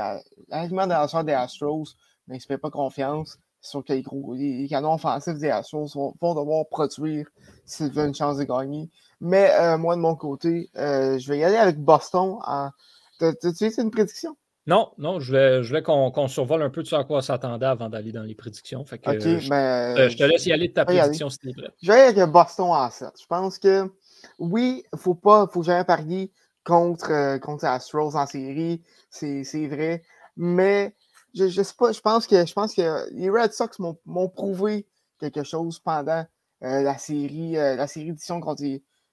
l'arrivement 0.49 0.87
de 0.87 1.23
des 1.25 1.33
Astros 1.33 1.97
mais 2.29 2.39
ne 2.49 2.57
pas 2.57 2.71
confiance. 2.71 3.39
sur 3.61 3.85
que 3.85 3.93
les, 3.93 4.03
gros, 4.03 4.35
les, 4.35 4.67
canons 4.69 4.95
offensifs 4.95 5.39
des 5.39 5.51
Astros 5.51 5.95
vont, 5.95 6.35
devoir 6.35 6.67
produire 6.69 7.27
s'ils 7.65 7.93
veulent 7.93 8.09
une 8.09 8.15
chance 8.15 8.39
de 8.39 8.45
gagner. 8.45 8.91
Mais 9.21 9.51
euh, 9.53 9.79
moi, 9.79 9.95
de 9.97 10.01
mon 10.01 10.17
côté, 10.17 10.71
euh, 10.77 11.19
je 11.19 11.29
vais 11.29 11.39
y 11.39 11.45
aller 11.45 11.57
avec 11.57 11.79
Boston. 11.79 12.39
En... 12.45 12.71
T'as-tu 13.19 13.71
une 13.81 13.91
prédiction? 13.91 14.37
Non, 14.67 14.93
non, 14.97 15.19
je 15.19 15.29
voulais, 15.29 15.63
je 15.63 15.69
voulais 15.69 15.83
qu'on, 15.83 16.29
survole 16.29 16.63
un 16.63 16.71
peu 16.71 16.83
de 16.83 16.89
ce 16.89 16.95
à 16.95 17.03
quoi 17.03 17.21
s'attendait 17.21 17.67
avant 17.67 17.89
d'aller 17.89 18.13
dans 18.13 18.23
les 18.23 18.37
prédictions. 18.37 18.85
Fait 18.85 18.99
que, 18.99 19.19
je, 19.19 19.49
ben, 19.49 20.09
je, 20.09 20.17
te 20.17 20.23
laisse 20.23 20.47
y 20.47 20.53
aller 20.53 20.69
de 20.69 20.73
ta 20.73 20.85
prédiction, 20.85 21.29
s'il 21.29 21.53
te 21.53 21.61
plaît. 21.61 21.71
Je 21.83 21.91
vais 21.91 21.99
y 21.99 22.01
aller 22.01 22.21
avec 22.21 22.33
Boston 22.33 22.67
en 22.69 22.89
7. 22.89 23.09
Je 23.21 23.27
pense 23.27 23.59
que 23.59 23.91
oui, 24.39 24.85
il 24.85 24.97
ne 24.97 24.99
faut 24.99 25.15
pas, 25.15 25.49
faut 25.53 25.65
jamais 25.65 25.85
parier 25.85 26.31
contre, 26.65 27.11
euh, 27.11 27.39
contre 27.39 27.65
Astros 27.65 28.15
en 28.17 28.27
série, 28.27 28.83
c'est 29.11 29.67
vrai. 29.67 30.03
Mais 30.37 30.95
je, 31.35 31.49
je, 31.49 31.63
sais 31.63 31.75
pas, 31.77 31.93
je 31.93 32.01
pense 32.01 32.27
que 32.27 32.47
je 32.47 32.53
pense 32.53 32.75
que 32.75 33.11
les 33.13 33.31
Red 33.31 33.53
Sox 33.53 33.79
m'ont 33.79 34.29
prouvé 34.29 34.87
quelque 35.19 35.45
chose 35.45 35.79
pendant 35.79 36.25
euh, 36.63 36.83
la 36.83 36.99
série, 36.99 37.57
euh, 37.57 37.77
la 37.77 37.87
série 37.87 38.07
d'édition 38.07 38.41
contre, 38.41 38.63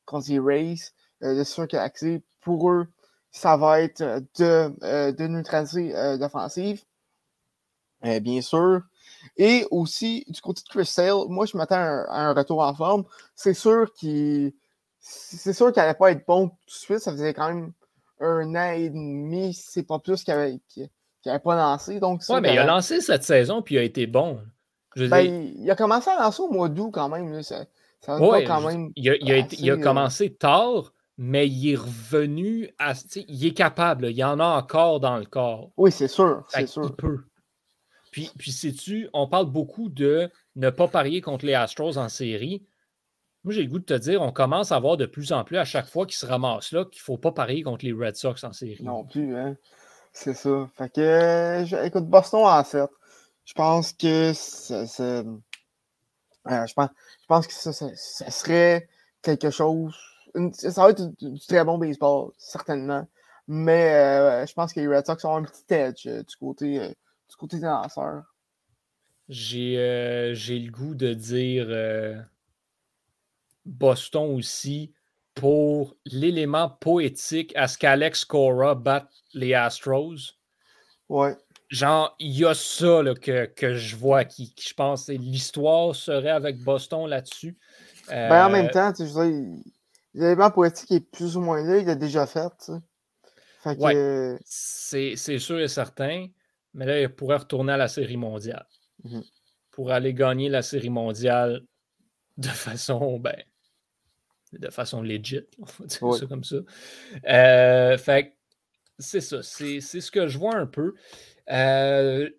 contre, 0.05 0.29
les 0.29 0.39
Rays. 0.39 0.75
c'est 1.21 1.43
sûr 1.43 1.67
que 1.67 2.21
pour 2.41 2.71
eux, 2.71 2.87
ça 3.31 3.57
va 3.57 3.81
être 3.81 4.01
de, 4.37 5.11
de 5.11 5.27
neutraliser 5.27 5.93
l'offensive. 6.17 6.83
bien 8.01 8.41
sûr. 8.41 8.81
Et 9.37 9.65
aussi, 9.71 10.25
du 10.27 10.41
côté 10.41 10.61
de 10.63 10.69
Chris 10.69 10.85
Sale, 10.85 11.27
moi, 11.27 11.45
je 11.45 11.57
m'attends 11.57 11.75
à, 11.75 12.05
un 12.09 12.33
retour 12.33 12.61
en 12.61 12.73
forme. 12.73 13.03
C'est 13.35 13.53
sûr 13.53 13.93
qu'il 13.93 14.53
c'est 14.99 15.53
sûr 15.53 15.71
qu'il 15.71 15.81
n'allait 15.81 15.97
pas 15.97 16.11
être 16.11 16.25
bon 16.27 16.49
tout 16.49 16.55
de 16.67 16.71
suite. 16.71 16.99
Ça 16.99 17.11
faisait 17.11 17.33
quand 17.33 17.47
même 17.47 17.71
un 18.19 18.55
an 18.55 18.71
et 18.71 18.89
demi, 18.89 19.53
c'est 19.53 19.83
pas 19.83 19.99
plus 19.99 20.23
qu'il 20.23 20.33
n'avait 20.33 21.39
pas 21.39 21.55
lancé. 21.55 21.99
Donc, 21.99 22.21
ouais, 22.29 22.41
mais 22.41 22.53
il 22.53 22.59
a 22.59 22.65
lancé 22.65 23.01
cette 23.01 23.23
saison 23.23 23.61
puis 23.61 23.75
il 23.75 23.77
a 23.79 23.83
été 23.83 24.07
bon. 24.07 24.39
Ben, 24.95 25.53
il, 25.55 25.69
a 25.69 25.75
commencé 25.75 26.09
à 26.09 26.19
lancer 26.19 26.41
au 26.41 26.51
mois 26.51 26.67
d'août 26.67 26.91
quand 26.91 27.09
même. 27.09 27.41
Ça, 27.43 27.65
ça 28.01 28.17
quand 28.17 28.61
même 28.61 28.91
il, 28.95 29.09
a, 29.09 29.15
il 29.15 29.69
a, 29.69 29.73
euh, 29.73 29.77
commencé 29.77 30.33
tard, 30.33 30.93
mais 31.17 31.47
il 31.47 31.71
est 31.71 31.75
revenu 31.75 32.69
à. 32.79 32.93
Il 33.27 33.45
est 33.45 33.53
capable, 33.53 34.07
il 34.07 34.17
y 34.17 34.23
en 34.23 34.39
a 34.39 34.45
encore 34.45 34.99
dans 34.99 35.17
le 35.17 35.25
corps. 35.25 35.71
Oui, 35.77 35.91
c'est 35.91 36.07
sûr. 36.07 36.43
C'est 36.49 36.67
sûr. 36.67 36.85
Il 36.85 36.95
peut. 36.95 37.19
Puis, 38.11 38.31
puis 38.37 38.51
sais-tu, 38.51 39.07
on 39.13 39.27
parle 39.27 39.45
beaucoup 39.45 39.89
de 39.89 40.29
ne 40.55 40.69
pas 40.71 40.87
parier 40.87 41.21
contre 41.21 41.45
les 41.45 41.53
Astros 41.53 41.97
en 41.97 42.09
série. 42.09 42.65
Moi, 43.49 43.55
j'ai 43.55 43.63
le 43.63 43.69
goût 43.69 43.79
de 43.79 43.83
te 43.83 43.95
dire, 43.95 44.21
on 44.21 44.31
commence 44.31 44.71
à 44.71 44.77
voir 44.77 44.95
de 44.95 45.07
plus 45.07 45.31
en 45.31 45.43
plus 45.43 45.57
à 45.57 45.65
chaque 45.65 45.87
fois 45.87 46.05
qu'ils 46.05 46.17
se 46.17 46.25
ramassent 46.27 46.71
là 46.71 46.85
qu'il 46.85 46.99
ne 46.99 47.03
faut 47.03 47.17
pas 47.17 47.31
parier 47.31 47.63
contre 47.63 47.83
les 47.83 47.93
Red 47.93 48.15
Sox 48.15 48.43
en 48.43 48.53
série. 48.53 48.77
Non 48.83 49.05
plus, 49.05 49.35
hein. 49.35 49.57
C'est 50.13 50.35
ça. 50.35 50.69
Fait 50.77 50.93
que, 50.93 51.83
écoute, 51.83 52.05
Boston 52.05 52.41
en 52.43 52.63
7. 52.63 52.87
Je 53.45 53.53
pense 53.55 53.93
que 53.93 54.33
c'est. 54.33 55.01
Euh, 55.01 55.23
je, 56.45 56.73
pense, 56.75 56.89
je 57.21 57.25
pense 57.27 57.47
que 57.47 57.53
ça, 57.53 57.73
ça, 57.73 58.29
serait 58.29 58.87
quelque 59.23 59.49
chose. 59.49 59.95
ça 60.53 60.83
va 60.83 60.91
être 60.91 61.07
du, 61.17 61.39
très 61.39 61.65
bon 61.65 61.79
baseball, 61.79 62.29
certainement. 62.37 63.07
Mais 63.47 63.95
euh, 63.95 64.45
je 64.45 64.53
pense 64.53 64.73
que 64.73 64.79
les 64.79 64.87
Red 64.87 65.07
Sox 65.07 65.25
ont 65.25 65.37
un 65.37 65.43
petit 65.43 65.73
edge 65.73 66.05
euh, 66.05 66.21
du, 66.21 66.35
côté, 66.35 66.87
du 66.87 67.35
côté 67.35 67.57
des 67.57 67.65
lanceurs. 67.65 68.25
J'ai 69.27 69.77
le 69.79 70.69
goût 70.69 70.93
de 70.93 71.15
dire 71.15 72.27
Boston 73.69 74.35
aussi 74.35 74.93
pour 75.35 75.95
l'élément 76.05 76.69
poétique 76.69 77.55
à 77.55 77.67
ce 77.67 77.77
qu'Alex 77.77 78.25
Cora 78.25 78.75
batte 78.75 79.09
les 79.33 79.53
Astros. 79.53 80.35
Ouais. 81.07 81.35
Genre, 81.69 82.15
il 82.19 82.37
y 82.37 82.45
a 82.45 82.53
ça 82.53 83.03
que, 83.21 83.75
je 83.75 83.95
vois 83.95 84.25
qui, 84.25 84.53
je 84.59 84.73
pense, 84.73 85.07
l'histoire 85.07 85.95
serait 85.95 86.31
avec 86.31 86.61
Boston 86.63 87.07
là-dessus. 87.07 87.57
Ben, 88.09 88.47
en 88.47 88.49
même 88.49 88.69
temps, 88.71 88.91
tu 88.91 89.07
sais, 89.07 89.45
l'élément 90.15 90.49
poétique 90.49 90.91
est 90.91 90.99
plus 90.99 91.37
ou 91.37 91.41
moins 91.41 91.63
là, 91.63 91.77
il 91.77 91.85
l'a 91.85 91.95
déjà 91.95 92.25
fait. 92.25 92.49
Tu 92.65 92.73
sais. 94.43 95.15
C'est 95.15 95.39
sûr 95.39 95.59
et 95.59 95.67
certain, 95.67 96.27
mais 96.73 96.85
là, 96.85 97.01
il 97.01 97.09
pourrait 97.09 97.37
retourner 97.37 97.73
à 97.73 97.77
la 97.77 97.87
série 97.87 98.17
mondiale. 98.17 98.65
Mhm. 99.03 99.23
Pour 99.71 99.91
aller 99.91 100.13
gagner 100.13 100.49
la 100.49 100.63
série 100.63 100.89
mondiale 100.89 101.61
de 102.37 102.47
façon, 102.47 103.19
ben, 103.19 103.37
de 104.53 104.69
façon 104.69 105.01
legit, 105.01 105.41
on 105.59 105.65
va 105.65 105.85
dire 105.85 106.13
ça 106.13 106.25
comme 106.25 106.43
ça. 106.43 106.57
Euh, 107.27 107.97
fait 107.97 108.35
c'est 108.97 109.21
ça, 109.21 109.41
c'est 109.41 109.79
ce 109.79 110.11
que 110.11 110.27
je 110.27 110.37
vois 110.37 110.55
un 110.55 110.65
peu. 110.65 110.93
Euh, 111.51 112.29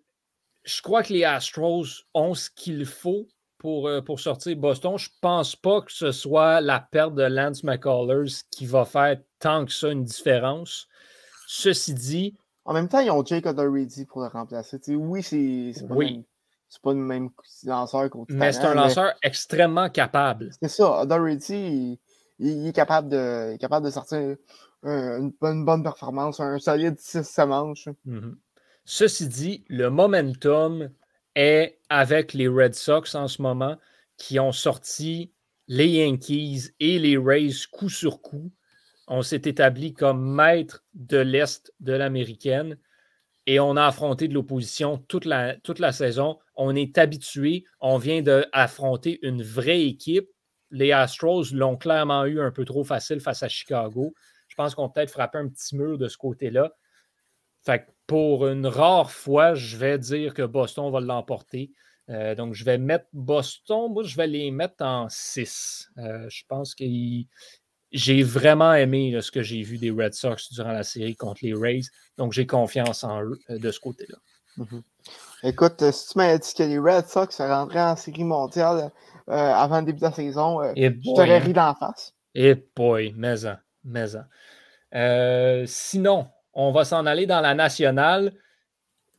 je 0.63 0.81
crois 0.81 1.01
que 1.01 1.11
les 1.11 1.23
Astros 1.23 1.85
ont 2.13 2.35
ce 2.35 2.49
qu'il 2.51 2.85
faut 2.85 3.27
pour, 3.57 3.87
euh, 3.87 4.01
pour 4.01 4.19
sortir 4.19 4.55
Boston. 4.57 4.97
Je 4.97 5.07
ne 5.09 5.19
pense 5.21 5.55
pas 5.55 5.81
que 5.81 5.91
ce 5.91 6.11
soit 6.11 6.61
la 6.61 6.79
perte 6.79 7.15
de 7.15 7.23
Lance 7.23 7.63
McCullers 7.63 8.31
qui 8.51 8.65
va 8.65 8.85
faire 8.85 9.17
tant 9.39 9.65
que 9.65 9.71
ça 9.71 9.89
une 9.89 10.03
différence. 10.03 10.87
Ceci 11.47 11.93
dit. 11.93 12.37
En 12.65 12.73
même 12.73 12.87
temps, 12.87 12.99
ils 12.99 13.09
ont 13.09 13.25
Jake 13.25 13.47
Odorizzi 13.47 14.05
pour 14.05 14.21
le 14.21 14.27
remplacer. 14.27 14.79
oui, 14.89 15.23
c'est 15.23 15.87
pas, 15.87 15.95
oui. 15.95 16.23
Pas, 16.79 16.93
le 16.93 16.99
même 16.99 17.29
lanceur 17.65 18.09
qu'au 18.09 18.25
Mais 18.29 18.51
c'est 18.53 18.65
un 18.65 18.75
lanceur 18.75 19.13
extrêmement 19.23 19.89
capable. 19.89 20.51
C'est 20.61 20.69
ça. 20.69 21.01
Odorizzi, 21.01 21.99
il, 22.39 22.67
est 22.67 22.73
capable 22.73 23.09
de, 23.09 23.57
capable 23.57 23.85
de 23.85 23.91
sortir 23.91 24.35
une, 24.83 25.31
bonne, 25.39 25.83
performance, 25.83 26.39
un 26.39 26.59
solide 26.59 26.97
6 26.97 27.37
manches. 27.47 27.89
Mm-hmm. 28.07 28.35
Ceci 28.85 29.27
dit, 29.27 29.65
le 29.69 29.89
momentum 29.89 30.89
est 31.35 31.79
avec 31.89 32.33
les 32.33 32.47
Red 32.47 32.73
Sox 32.73 33.15
en 33.15 33.27
ce 33.27 33.41
moment 33.41 33.77
qui 34.17 34.39
ont 34.39 34.51
sorti 34.51 35.33
les 35.67 35.87
Yankees 35.87 36.71
et 36.79 36.99
les 36.99 37.17
Rays 37.17 37.67
coup 37.71 37.89
sur 37.89 38.21
coup. 38.21 38.51
On 39.07 39.21
s'est 39.21 39.41
établi 39.45 39.93
comme 39.93 40.35
maître 40.35 40.83
de 40.93 41.17
l'Est 41.17 41.73
de 41.79 41.93
l'américaine 41.93 42.77
et 43.47 43.59
on 43.59 43.75
a 43.75 43.85
affronté 43.85 44.27
de 44.27 44.33
l'opposition 44.33 44.97
toute 45.07 45.25
la, 45.25 45.55
toute 45.57 45.79
la 45.79 45.91
saison. 45.91 46.39
On 46.55 46.75
est 46.75 46.97
habitué, 46.97 47.65
on 47.79 47.97
vient 47.97 48.21
d'affronter 48.21 49.19
une 49.23 49.41
vraie 49.41 49.81
équipe. 49.81 50.29
Les 50.69 50.91
Astros 50.91 51.51
l'ont 51.51 51.75
clairement 51.75 52.25
eu 52.25 52.39
un 52.39 52.51
peu 52.51 52.65
trop 52.65 52.83
facile 52.83 53.19
face 53.19 53.43
à 53.43 53.49
Chicago. 53.49 54.13
Je 54.47 54.55
pense 54.55 54.75
qu'on 54.75 54.89
peut-être 54.89 55.11
frappé 55.11 55.37
un 55.37 55.47
petit 55.47 55.75
mur 55.75 55.97
de 55.97 56.07
ce 56.07 56.17
côté-là. 56.17 56.71
Pour 58.07 58.47
une 58.47 58.67
rare 58.67 59.11
fois, 59.11 59.53
je 59.53 59.77
vais 59.77 59.97
dire 59.97 60.33
que 60.33 60.41
Boston 60.41 60.91
va 60.91 60.99
l'emporter. 60.99 61.71
Euh, 62.09 62.35
donc, 62.35 62.53
je 62.53 62.65
vais 62.65 62.77
mettre 62.77 63.05
Boston, 63.13 63.91
moi, 63.93 64.03
je 64.03 64.17
vais 64.17 64.27
les 64.27 64.51
mettre 64.51 64.83
en 64.83 65.07
6. 65.09 65.89
Euh, 65.97 66.27
je 66.29 66.43
pense 66.47 66.75
que 66.75 66.83
j'ai 67.91 68.23
vraiment 68.23 68.73
aimé 68.73 69.17
ce 69.21 69.31
que 69.31 69.41
j'ai 69.41 69.61
vu 69.63 69.77
des 69.77 69.91
Red 69.91 70.13
Sox 70.13 70.51
durant 70.51 70.71
la 70.71 70.83
série 70.83 71.15
contre 71.15 71.41
les 71.43 71.53
Rays. 71.53 71.81
Donc, 72.17 72.33
j'ai 72.33 72.45
confiance 72.45 73.03
en 73.03 73.23
eux 73.23 73.39
euh, 73.49 73.57
de 73.57 73.71
ce 73.71 73.79
côté-là. 73.79 74.17
Mm-hmm. 74.57 74.81
Écoute, 75.43 75.91
si 75.91 76.09
tu 76.09 76.17
m'avais 76.17 76.39
dit 76.39 76.53
que 76.53 76.63
les 76.63 76.79
Red 76.79 77.07
Sox 77.07 77.37
rentraient 77.39 77.81
en 77.81 77.95
série 77.95 78.23
mondiale 78.23 78.91
avant 79.27 79.79
le 79.79 79.85
début 79.85 79.99
de 79.99 80.05
la 80.05 80.11
saison, 80.11 80.61
je 80.75 81.15
t'aurais 81.15 81.39
ri 81.39 81.53
d'en 81.53 81.73
face. 81.73 82.13
Et 82.35 82.53
boy, 82.75 83.13
mais-en, 83.15 83.55
mais-en. 83.83 84.25
sinon, 85.65 86.27
on 86.53 86.71
va 86.71 86.85
s'en 86.85 87.05
aller 87.05 87.25
dans 87.25 87.41
la 87.41 87.53
nationale. 87.55 88.33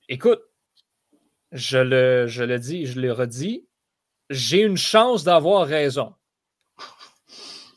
Écoute, 0.08 0.42
je 1.52 1.78
le, 1.78 2.26
je 2.26 2.44
le 2.44 2.58
dis, 2.58 2.86
je 2.86 3.00
le 3.00 3.12
redis, 3.12 3.66
j'ai 4.30 4.62
une 4.62 4.76
chance 4.76 5.24
d'avoir 5.24 5.66
raison. 5.66 6.14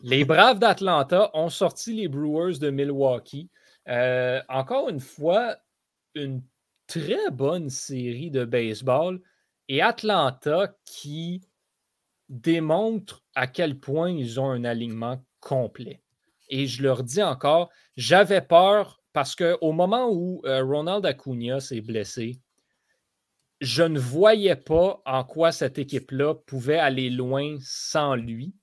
Les 0.07 0.23
Braves 0.23 0.59
d'Atlanta 0.59 1.31
ont 1.33 1.49
sorti 1.49 1.91
les 1.95 2.07
Brewers 2.07 2.59
de 2.59 2.69
Milwaukee. 2.69 3.49
Euh, 3.87 4.39
encore 4.49 4.87
une 4.87 4.99
fois, 4.99 5.57
une 6.13 6.43
très 6.85 7.31
bonne 7.31 7.71
série 7.71 8.29
de 8.29 8.45
baseball. 8.45 9.19
Et 9.67 9.81
Atlanta 9.81 10.75
qui 10.85 11.41
démontre 12.29 13.23
à 13.33 13.47
quel 13.47 13.79
point 13.79 14.11
ils 14.11 14.39
ont 14.39 14.51
un 14.51 14.63
alignement 14.63 15.25
complet. 15.39 16.03
Et 16.49 16.67
je 16.67 16.83
leur 16.83 17.01
dis 17.01 17.23
encore, 17.23 17.71
j'avais 17.97 18.41
peur 18.41 19.01
parce 19.11 19.35
qu'au 19.35 19.71
moment 19.71 20.11
où 20.11 20.39
euh, 20.45 20.63
Ronald 20.63 21.03
Acuna 21.07 21.59
s'est 21.59 21.81
blessé, 21.81 22.39
je 23.59 23.81
ne 23.81 23.97
voyais 23.97 24.55
pas 24.55 25.01
en 25.03 25.23
quoi 25.23 25.51
cette 25.51 25.79
équipe-là 25.79 26.35
pouvait 26.35 26.77
aller 26.77 27.09
loin 27.09 27.57
sans 27.59 28.13
lui. 28.13 28.53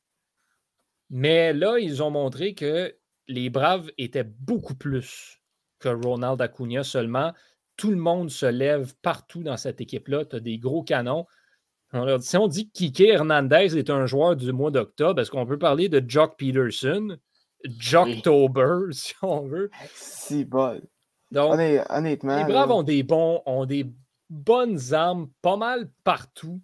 Mais 1.13 1.53
là, 1.53 1.79
ils 1.79 2.03
ont 2.03 2.11
montré 2.11 2.55
que 2.55 2.97
les 3.29 3.51
Braves 3.51 3.91
étaient 3.99 4.25
beaucoup 4.25 4.75
plus 4.75 5.43
que 5.79 5.91
Ronald 5.91 6.41
Acuna 6.41 6.83
seulement. 6.83 7.35
Tout 7.77 7.91
le 7.91 7.99
monde 7.99 8.31
se 8.31 8.47
lève 8.47 8.95
partout 9.03 9.43
dans 9.43 9.59
cette 9.59 9.83
équipe-là. 9.83 10.25
Tu 10.25 10.37
as 10.37 10.41
des 10.41 10.59
gros 10.59 10.83
canons. 10.83 11.27
si 12.21 12.37
on 12.39 12.49
dit 12.49 12.71
que 12.71 12.79
Kike 12.79 13.01
Hernandez 13.01 13.77
est 13.77 13.91
un 13.91 14.07
joueur 14.07 14.37
du 14.37 14.53
mois 14.53 14.71
d'octobre, 14.71 15.21
est-ce 15.21 15.31
qu'on 15.31 15.45
peut 15.45 15.59
parler 15.59 15.91
de 15.91 16.03
Jock 16.09 16.39
Peterson? 16.39 17.19
Jocktober, 17.79 18.87
si 18.93 19.13
on 19.21 19.43
veut. 19.43 19.71
Si 19.95 20.47
bol. 20.47 20.81
Donc, 21.31 21.53
honnêtement. 21.91 22.39
Les 22.39 22.51
Braves 22.51 22.71
ont 22.71 22.83
des 22.83 23.03
bons, 23.03 23.43
ont 23.45 23.67
des 23.67 23.87
bonnes 24.31 24.95
armes 24.95 25.29
pas 25.43 25.59
mal 25.59 25.91
partout. 26.05 26.63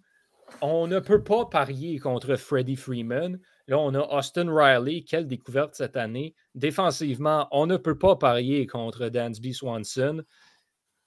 On 0.61 0.87
ne 0.87 0.99
peut 0.99 1.23
pas 1.23 1.45
parier 1.45 1.99
contre 1.99 2.35
Freddie 2.35 2.75
Freeman. 2.75 3.39
Là, 3.69 3.77
on 3.77 3.93
a 3.93 3.99
Austin 3.99 4.51
Riley, 4.51 5.03
quelle 5.03 5.27
découverte 5.27 5.75
cette 5.75 5.95
année. 5.95 6.33
Défensivement, 6.55 7.47
on 7.51 7.67
ne 7.67 7.77
peut 7.77 7.99
pas 7.99 8.15
parier 8.15 8.65
contre 8.65 9.09
Dansby 9.09 9.53
Swanson. 9.53 10.23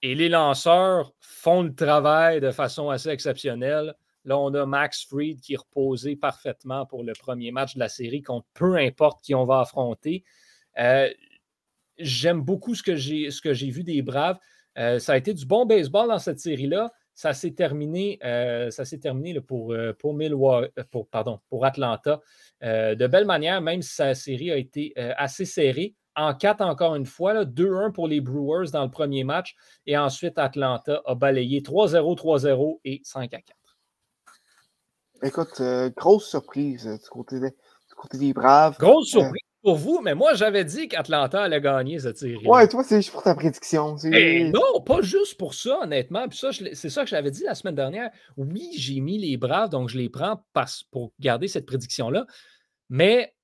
Et 0.00 0.14
les 0.14 0.28
lanceurs 0.28 1.12
font 1.18 1.62
le 1.62 1.74
travail 1.74 2.40
de 2.40 2.52
façon 2.52 2.88
assez 2.88 3.08
exceptionnelle. 3.08 3.96
Là, 4.24 4.38
on 4.38 4.54
a 4.54 4.64
Max 4.64 5.04
Fried 5.04 5.40
qui 5.40 5.54
est 5.54 5.56
reposé 5.56 6.14
parfaitement 6.14 6.86
pour 6.86 7.02
le 7.02 7.14
premier 7.14 7.50
match 7.50 7.74
de 7.74 7.80
la 7.80 7.88
série 7.88 8.22
contre 8.22 8.46
peu 8.54 8.76
importe 8.76 9.24
qui 9.24 9.34
on 9.34 9.44
va 9.44 9.58
affronter. 9.58 10.22
Euh, 10.78 11.10
j'aime 11.98 12.42
beaucoup 12.42 12.76
ce 12.76 12.84
que 12.84 12.94
j'ai 12.94 13.70
vu 13.70 13.82
des 13.82 14.02
Braves. 14.02 14.38
Euh, 14.78 15.00
ça 15.00 15.14
a 15.14 15.16
été 15.16 15.34
du 15.34 15.46
bon 15.46 15.66
baseball 15.66 16.06
dans 16.06 16.20
cette 16.20 16.38
série-là. 16.38 16.92
Ça 17.14 17.32
s'est 17.34 17.52
terminé, 17.52 18.18
euh, 18.24 18.70
ça 18.70 18.84
s'est 18.84 18.98
terminé 18.98 19.40
pour, 19.40 19.74
pour, 19.98 20.18
pour, 20.90 21.08
pardon, 21.08 21.40
pour 21.48 21.64
Atlanta 21.64 22.20
de 22.62 23.06
belle 23.06 23.26
manière, 23.26 23.60
même 23.60 23.82
si 23.82 23.94
sa 23.94 24.14
série 24.14 24.50
a 24.50 24.56
été 24.56 24.94
assez 24.96 25.44
serrée. 25.44 25.94
En 26.14 26.34
4, 26.34 26.60
encore 26.60 26.94
une 26.94 27.06
fois, 27.06 27.44
2-1 27.44 27.92
pour 27.92 28.06
les 28.06 28.20
Brewers 28.20 28.70
dans 28.70 28.84
le 28.84 28.90
premier 28.90 29.24
match. 29.24 29.54
Et 29.86 29.96
ensuite, 29.96 30.38
Atlanta 30.38 31.00
a 31.06 31.14
balayé 31.14 31.62
3-0, 31.62 32.16
3-0 32.16 32.80
et 32.84 33.00
5 33.02 33.30
4. 33.30 33.44
Écoute, 35.24 35.60
euh, 35.60 35.88
grosse 35.96 36.28
surprise 36.28 36.86
euh, 36.86 36.96
du, 36.96 37.08
côté 37.08 37.38
des, 38.18 38.32
Braves. 38.32 38.76
Grosse 38.78 39.14
euh, 39.14 39.20
surprise 39.20 39.41
pour 39.62 39.76
vous, 39.76 40.00
mais 40.02 40.14
moi, 40.14 40.34
j'avais 40.34 40.64
dit 40.64 40.88
qu'Atlanta 40.88 41.42
allait 41.42 41.60
gagner 41.60 41.98
cette 42.00 42.18
série. 42.18 42.46
Ouais, 42.46 42.66
toi, 42.66 42.82
c'est 42.82 42.96
juste 42.96 43.12
pour 43.12 43.22
ta 43.22 43.34
prédiction. 43.34 43.96
Eh, 44.12 44.50
non, 44.50 44.80
pas 44.84 45.02
juste 45.02 45.38
pour 45.38 45.54
ça, 45.54 45.80
honnêtement. 45.82 46.28
Puis 46.28 46.38
ça, 46.38 46.50
c'est 46.52 46.90
ça 46.90 47.04
que 47.04 47.10
j'avais 47.10 47.30
dit 47.30 47.44
la 47.44 47.54
semaine 47.54 47.76
dernière. 47.76 48.10
Oui, 48.36 48.70
j'ai 48.76 49.00
mis 49.00 49.18
les 49.18 49.36
Braves, 49.36 49.70
donc 49.70 49.88
je 49.88 49.98
les 49.98 50.08
prends 50.08 50.44
pour 50.90 51.12
garder 51.20 51.46
cette 51.46 51.66
prédiction-là. 51.66 52.26
Mais 52.90 53.34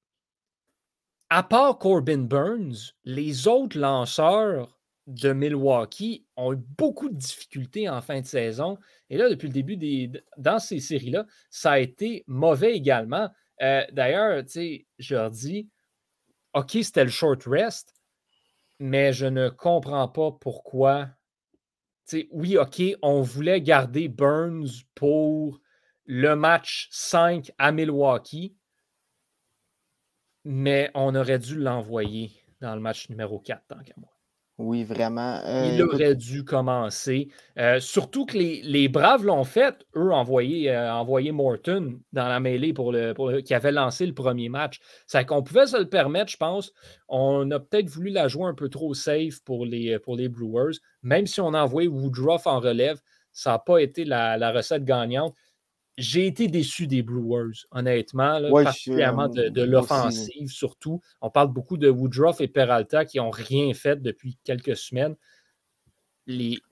à 1.30 1.42
part 1.42 1.78
Corbin 1.78 2.18
Burns, 2.18 2.94
les 3.04 3.46
autres 3.46 3.78
lanceurs 3.78 4.78
de 5.06 5.32
Milwaukee 5.32 6.26
ont 6.36 6.52
eu 6.52 6.58
beaucoup 6.76 7.08
de 7.08 7.16
difficultés 7.16 7.88
en 7.88 8.00
fin 8.00 8.20
de 8.20 8.26
saison. 8.26 8.76
Et 9.08 9.16
là, 9.16 9.30
depuis 9.30 9.46
le 9.46 9.52
début 9.54 9.76
des, 9.76 10.10
dans 10.36 10.58
ces 10.58 10.80
séries-là, 10.80 11.26
ça 11.48 11.72
a 11.72 11.78
été 11.78 12.24
mauvais 12.26 12.74
également. 12.74 13.30
Euh, 13.62 13.82
d'ailleurs, 13.92 14.44
je 14.98 15.14
leur 15.14 15.30
dis, 15.30 15.68
OK, 16.58 16.76
c'était 16.82 17.04
le 17.04 17.10
short 17.10 17.44
rest, 17.44 17.94
mais 18.80 19.12
je 19.12 19.26
ne 19.26 19.48
comprends 19.48 20.08
pas 20.08 20.32
pourquoi. 20.32 21.08
oui, 22.32 22.58
OK, 22.58 22.82
on 23.00 23.22
voulait 23.22 23.60
garder 23.60 24.08
Burns 24.08 24.66
pour 24.96 25.60
le 26.04 26.34
match 26.34 26.88
5 26.90 27.52
à 27.58 27.70
Milwaukee, 27.70 28.56
mais 30.44 30.90
on 30.94 31.14
aurait 31.14 31.38
dû 31.38 31.54
l'envoyer 31.54 32.32
dans 32.60 32.74
le 32.74 32.80
match 32.80 33.08
numéro 33.08 33.38
4, 33.38 33.64
tant 33.68 33.78
qu'à 33.84 33.94
moi. 33.96 34.17
Oui, 34.58 34.82
vraiment. 34.82 35.40
Euh, 35.44 35.70
il 35.72 35.82
aurait 35.84 36.16
dû 36.16 36.44
commencer. 36.44 37.28
Euh, 37.58 37.78
surtout 37.78 38.26
que 38.26 38.36
les, 38.36 38.88
Braves 38.88 39.24
l'ont 39.24 39.44
fait, 39.44 39.86
eux, 39.94 40.12
envoyer, 40.12 40.72
euh, 40.72 41.32
Morton 41.32 42.00
dans 42.12 42.26
la 42.26 42.40
mêlée 42.40 42.72
pour 42.72 42.90
le, 42.90 43.40
qui 43.40 43.54
avait 43.54 43.70
lancé 43.70 44.04
le 44.04 44.14
premier 44.14 44.48
match. 44.48 44.80
C'est 45.06 45.24
qu'on 45.24 45.44
pouvait 45.44 45.68
se 45.68 45.76
le 45.76 45.88
permettre, 45.88 46.32
je 46.32 46.36
pense. 46.38 46.72
On 47.06 47.48
a 47.52 47.60
peut-être 47.60 47.88
voulu 47.88 48.10
la 48.10 48.26
jouer 48.26 48.46
un 48.46 48.54
peu 48.54 48.68
trop 48.68 48.94
safe 48.94 49.40
pour 49.44 49.64
les, 49.64 50.00
pour 50.00 50.16
les 50.16 50.28
Brewers. 50.28 50.78
Même 51.02 51.28
si 51.28 51.40
on 51.40 51.54
a 51.54 51.62
envoyé 51.62 51.86
Woodruff 51.86 52.48
en 52.48 52.58
relève, 52.58 53.00
ça 53.32 53.52
n'a 53.52 53.58
pas 53.60 53.78
été 53.78 54.04
la, 54.04 54.50
recette 54.50 54.84
gagnante. 54.84 55.36
J'ai 55.98 56.26
été 56.28 56.46
déçu 56.46 56.86
des 56.86 57.02
Brewers, 57.02 57.66
honnêtement, 57.72 58.40
particulièrement 58.62 59.28
de, 59.28 59.62
l'offensive 59.62 60.48
surtout. 60.48 61.00
On 61.20 61.28
parle 61.28 61.48
beaucoup 61.48 61.76
de 61.76 61.90
Woodruff 61.90 62.40
et 62.40 62.46
Peralta 62.46 63.04
qui 63.04 63.18
n'ont 63.18 63.30
rien 63.30 63.74
fait 63.74 64.00
depuis 64.00 64.38
quelques 64.44 64.76
semaines. 64.76 65.16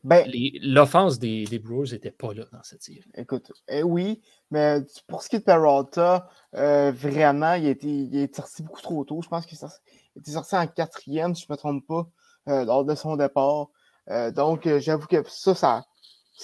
Ben 0.04 0.30
l'offense 0.62 1.18
des, 1.18 1.44
des, 1.44 1.58
Brewers 1.58 1.90
n'était 1.92 2.10
pas 2.10 2.34
là 2.34 2.44
dans 2.52 2.62
cette 2.62 2.82
série. 2.82 3.02
Écoute, 3.14 3.50
eh 3.68 3.82
oui, 3.82 4.20
mais 4.50 4.80
pour 5.08 5.22
ce 5.22 5.30
qui 5.30 5.36
est 5.36 5.38
de 5.40 5.44
Peralta, 5.44 6.28
euh, 6.54 6.92
vraiment, 6.92 7.54
il, 7.54 7.66
était, 7.66 7.88
il 7.88 8.14
est 8.16 8.36
sorti 8.36 8.62
beaucoup 8.62 8.82
trop 8.82 9.04
tôt. 9.04 9.22
Je 9.22 9.28
pense 9.28 9.46
qu'il 9.46 9.58
était 10.14 10.30
sorti 10.30 10.56
en 10.56 10.66
quatrième, 10.66 11.34
si 11.34 11.42
je 11.42 11.46
ne 11.48 11.54
me 11.54 11.56
trompe 11.56 11.86
pas, 11.86 12.06
euh, 12.48 12.64
lors 12.66 12.84
de 12.84 12.94
son 12.94 13.16
départ. 13.16 13.68
Euh, 14.10 14.30
donc, 14.30 14.68
j'avoue 14.78 15.06
que 15.06 15.22
ça, 15.26 15.54
ça 15.54 15.84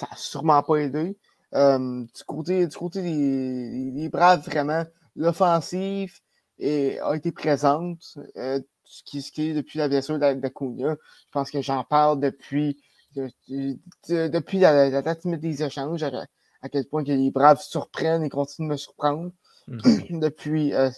n'a 0.01 0.17
sûrement 0.17 0.63
pas 0.63 0.77
aidé. 0.77 1.17
Euh, 1.55 2.05
du, 2.05 2.25
côté, 2.25 2.67
du 2.67 2.77
côté 2.77 3.03
des, 3.03 4.09
Braves, 4.09 4.45
vraiment, 4.45 4.85
l'offensive 5.17 6.19
a 6.61 7.15
été 7.15 7.33
présente. 7.33 8.19
Euh, 8.37 8.61
ce, 8.85 9.03
qui, 9.05 9.23
ce 9.23 9.33
qui 9.33 9.49
est 9.49 9.55
depuis 9.55 9.79
la 9.79 9.89
blessure 9.89 10.19
d'Acuna. 10.19 10.95
Je 10.95 11.31
pense 11.33 11.51
que 11.51 11.63
j'en 11.63 11.83
parle 11.83 12.21
depuis, 12.21 12.83
depuis 13.17 14.59
la, 14.59 15.03
date 15.03 15.27
des 15.27 15.63
échanges, 15.63 16.03
à, 16.03 16.69
quel 16.69 16.87
point 16.87 17.03
que 17.03 17.13
les 17.13 17.31
Braves 17.31 17.63
surprennent 17.63 18.23
et 18.23 18.29
continuent 18.29 18.69
de 18.69 18.73
me 18.73 18.77
surprendre 18.77 19.33
mm-hmm. 19.69 20.19
depuis, 20.21 20.75
euh, 20.75 20.91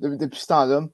depuis 0.00 0.40
ce 0.40 0.46
temps-là. 0.48 0.86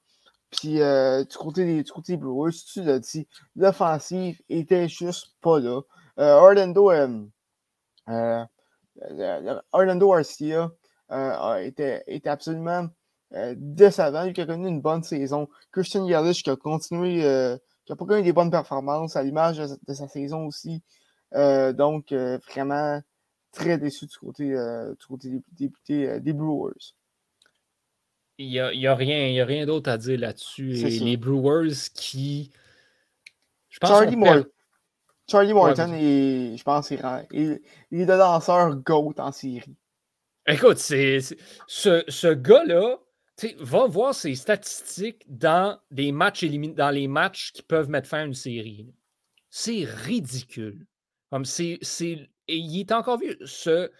Puis 0.51 0.75
du, 0.75 1.37
côté 1.37 1.65
des, 1.65 1.83
du 1.83 1.91
côté 1.91 2.13
des 2.13 2.19
Brewers, 2.19 2.53
tu 2.73 2.83
l'as 2.83 3.01
dit, 3.01 3.27
l'offensive 3.57 4.41
était 4.49 4.89
juste 4.89 5.35
pas 5.41 5.59
là. 5.59 5.81
Orlando, 6.17 6.91
Orlando 9.73 10.13
Garcia 10.13 10.71
euh, 11.11 11.57
était, 11.59 12.03
absolument 12.27 12.89
euh, 13.35 13.55
décevant. 13.57 14.25
Il 14.25 14.41
a 14.41 14.47
connu 14.47 14.69
une 14.69 14.81
bonne 14.81 15.03
saison. 15.03 15.49
Christian 15.73 16.07
Yelich 16.07 16.43
qui 16.43 16.51
a 16.51 16.57
continué, 16.57 17.25
euh, 17.25 17.57
qui 17.85 17.93
a 17.93 17.97
pas 17.97 18.05
connu 18.05 18.23
des 18.23 18.33
bonnes 18.33 18.51
performances 18.51 19.17
à 19.17 19.23
l'image 19.23 19.59
de, 19.59 19.95
sa 19.95 20.09
saison 20.09 20.47
aussi. 20.47 20.83
donc, 21.33 22.13
vraiment 22.13 23.01
très 23.53 23.79
déçu 23.79 24.07
du 24.07 24.17
côté, 24.19 24.45
du 24.51 25.07
côté 25.07 25.43
des, 25.89 26.21
des, 26.21 26.33
Brewers. 26.33 26.95
Il 28.39 28.49
n'y 28.49 28.61
a, 28.61 28.73
y 28.73 28.87
a, 28.87 28.95
rien, 28.95 29.45
rien 29.45 29.65
d'autre 29.65 29.91
à 29.91 29.97
dire 29.99 30.19
là-dessus. 30.19 30.73
Les 30.73 31.17
Brewers 31.17 31.91
qui. 31.95 32.53
Je 33.69 33.79
pense 33.79 33.91
Charlie 33.91 34.17
Moore. 34.17 34.45
Charlie 35.29 35.53
Morton, 35.55 35.93
je 35.93 36.63
pense, 36.63 36.91
il, 36.91 37.01
il, 37.33 37.61
il 37.91 38.01
est 38.03 38.07
le 38.07 38.17
lanceur 38.17 38.77
GOAT 38.77 39.15
en 39.19 39.33
série. 39.33 39.77
Écoute, 40.47 40.79
c'est, 40.79 41.19
ce, 41.67 42.05
ce 42.07 42.29
gars-là, 42.29 42.99
va 43.59 43.87
voir 43.87 44.15
ses 44.15 44.35
statistiques 44.35 45.25
dans, 45.29 45.79
des 45.91 46.13
matchs 46.13 46.45
dans 46.45 46.91
les 46.91 47.09
matchs 47.09 47.53
qui 47.53 47.63
peuvent 47.63 47.91
mettre 47.91 48.09
fin 48.09 48.21
à 48.21 48.25
une 48.25 48.35
série. 48.35 48.87
C'est 49.51 49.85
ridicule. 49.85 50.87
Comme 51.31 51.45
c'est, 51.45 51.79
c'est, 51.83 52.29
il 52.49 52.81
est 52.81 52.93
encore 52.93 53.19
vu. 53.19 53.37
Ce, 53.45 53.91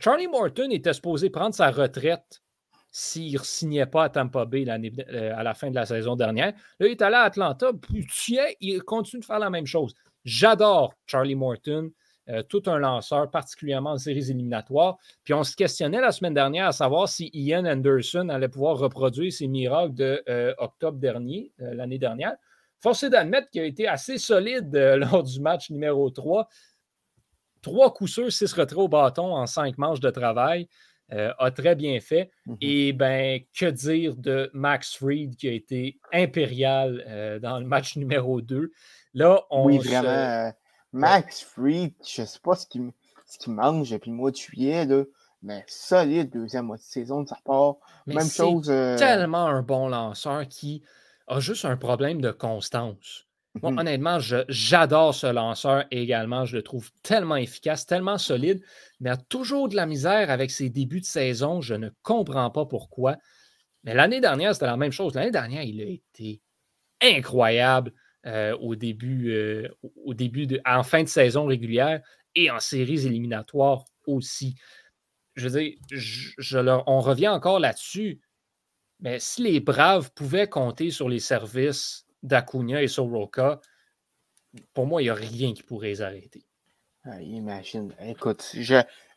Charlie 0.00 0.28
Morton 0.28 0.70
était 0.70 0.92
supposé 0.92 1.30
prendre 1.30 1.54
sa 1.54 1.70
retraite 1.70 2.42
s'il 2.90 3.34
ne 3.34 3.38
signait 3.38 3.86
pas 3.86 4.04
à 4.04 4.08
Tampa 4.08 4.44
Bay 4.44 4.64
euh, 4.66 5.32
à 5.36 5.42
la 5.42 5.54
fin 5.54 5.70
de 5.70 5.74
la 5.74 5.86
saison 5.86 6.16
dernière. 6.16 6.52
Là, 6.80 6.86
il 6.86 6.92
est 6.92 7.02
allé 7.02 7.16
à 7.16 7.22
Atlanta, 7.22 7.70
puis 7.80 8.06
tiens, 8.12 8.46
il 8.60 8.82
continue 8.82 9.20
de 9.20 9.26
faire 9.26 9.38
la 9.38 9.50
même 9.50 9.66
chose. 9.66 9.94
J'adore 10.24 10.94
Charlie 11.06 11.34
Morton, 11.34 11.90
euh, 12.30 12.42
tout 12.42 12.62
un 12.66 12.78
lanceur, 12.78 13.30
particulièrement 13.30 13.92
en 13.92 13.98
séries 13.98 14.30
éliminatoires. 14.30 14.98
Puis 15.24 15.32
on 15.32 15.44
se 15.44 15.56
questionnait 15.56 16.00
la 16.00 16.12
semaine 16.12 16.34
dernière 16.34 16.66
à 16.66 16.72
savoir 16.72 17.08
si 17.08 17.30
Ian 17.32 17.64
Anderson 17.64 18.28
allait 18.28 18.48
pouvoir 18.48 18.76
reproduire 18.76 19.32
ses 19.32 19.48
miracles 19.48 19.94
de 19.94 20.22
euh, 20.28 20.52
octobre 20.58 20.98
dernier, 20.98 21.52
euh, 21.62 21.72
l'année 21.72 21.98
dernière. 21.98 22.34
Force 22.80 23.02
est 23.02 23.10
d'admettre 23.10 23.48
qu'il 23.48 23.62
a 23.62 23.64
été 23.64 23.88
assez 23.88 24.18
solide 24.18 24.74
lors 24.98 25.22
du 25.22 25.40
match 25.40 25.70
numéro 25.70 26.10
3. 26.10 26.48
Trois 27.62 27.94
coups 27.94 28.12
sûrs, 28.12 28.32
six 28.32 28.52
retraits 28.52 28.78
au 28.78 28.88
bâton 28.88 29.34
en 29.34 29.46
cinq 29.46 29.78
manches 29.78 30.00
de 30.00 30.10
travail. 30.10 30.68
a 31.10 31.50
très 31.50 31.74
bien 31.74 31.98
fait. 31.98 32.30
Mm-hmm. 32.46 32.56
Et 32.60 32.92
ben, 32.92 33.40
que 33.58 33.70
dire 33.70 34.14
de 34.16 34.50
Max 34.52 34.94
Fried 34.94 35.34
qui 35.34 35.48
a 35.48 35.52
été 35.52 35.98
impérial 36.12 37.40
dans 37.42 37.58
le 37.58 37.64
match 37.64 37.96
numéro 37.96 38.42
2. 38.42 38.70
Là, 39.14 39.42
on 39.50 39.64
oui, 39.64 39.78
vraiment. 39.78 40.08
Euh, 40.08 40.50
Max 40.92 41.42
Freed, 41.42 41.94
je 42.06 42.22
ne 42.22 42.26
sais 42.26 42.38
pas 42.42 42.54
ce 42.54 42.66
qu'il 42.66 43.52
mange 43.52 43.90
depuis 43.90 44.10
le 44.10 44.16
mois 44.16 44.30
de 44.30 44.36
juillet, 44.36 44.84
là, 44.84 45.04
mais 45.42 45.64
solide 45.68 46.30
deuxième 46.30 46.66
mois 46.66 46.76
de 46.76 46.82
saison 46.82 47.22
de 47.22 47.28
sa 47.28 47.38
part. 47.44 47.76
Même 48.06 48.28
chose. 48.28 48.70
Euh, 48.70 48.96
tellement 48.96 49.46
un 49.46 49.62
bon 49.62 49.88
lanceur 49.88 50.46
qui 50.48 50.82
a 51.26 51.40
juste 51.40 51.64
un 51.64 51.76
problème 51.76 52.20
de 52.20 52.30
constance. 52.30 53.26
Moi, 53.62 53.72
mhm. 53.72 53.78
honnêtement, 53.78 54.18
j'adore 54.48 55.14
ce 55.14 55.26
lanceur 55.26 55.84
également. 55.90 56.44
Je 56.44 56.56
le 56.56 56.62
trouve 56.62 56.90
tellement 57.02 57.36
efficace, 57.36 57.86
tellement 57.86 58.18
solide, 58.18 58.62
mais 59.00 59.10
a 59.10 59.16
toujours 59.16 59.68
de 59.68 59.76
la 59.76 59.86
misère 59.86 60.30
avec 60.30 60.50
ses 60.50 60.70
débuts 60.70 61.00
de 61.00 61.06
saison. 61.06 61.60
Je 61.60 61.74
ne 61.74 61.90
comprends 62.02 62.50
pas 62.50 62.66
pourquoi. 62.66 63.16
Mais 63.84 63.94
l'année 63.94 64.20
dernière, 64.20 64.54
c'était 64.54 64.66
la 64.66 64.76
même 64.76 64.92
chose. 64.92 65.14
L'année 65.14 65.30
dernière, 65.30 65.62
il 65.62 65.80
a 65.80 65.86
été 65.86 66.40
incroyable. 67.00 67.92
Euh, 68.28 68.54
au 68.58 68.74
début, 68.74 69.32
euh, 69.32 69.68
au 70.04 70.12
début 70.12 70.46
de, 70.46 70.60
en 70.66 70.82
fin 70.82 71.02
de 71.02 71.08
saison 71.08 71.46
régulière 71.46 72.02
et 72.34 72.50
en 72.50 72.60
séries 72.60 73.06
éliminatoires 73.06 73.86
aussi. 74.06 74.54
Je 75.34 75.48
veux 75.48 75.60
dire, 75.62 76.82
on 76.86 77.00
revient 77.00 77.28
encore 77.28 77.58
là-dessus. 77.58 78.20
Mais 79.00 79.18
si 79.18 79.42
les 79.44 79.60
Braves 79.60 80.10
pouvaient 80.12 80.48
compter 80.48 80.90
sur 80.90 81.08
les 81.08 81.20
services 81.20 82.04
d'Acuna 82.22 82.82
et 82.82 82.88
Soroka, 82.88 83.62
pour 84.74 84.86
moi, 84.86 85.00
il 85.00 85.06
n'y 85.06 85.10
a 85.10 85.14
rien 85.14 85.54
qui 85.54 85.62
pourrait 85.62 85.88
les 85.88 86.02
arrêter. 86.02 86.44
Ah, 87.04 87.22
imagine. 87.22 87.94
Écoute, 88.04 88.54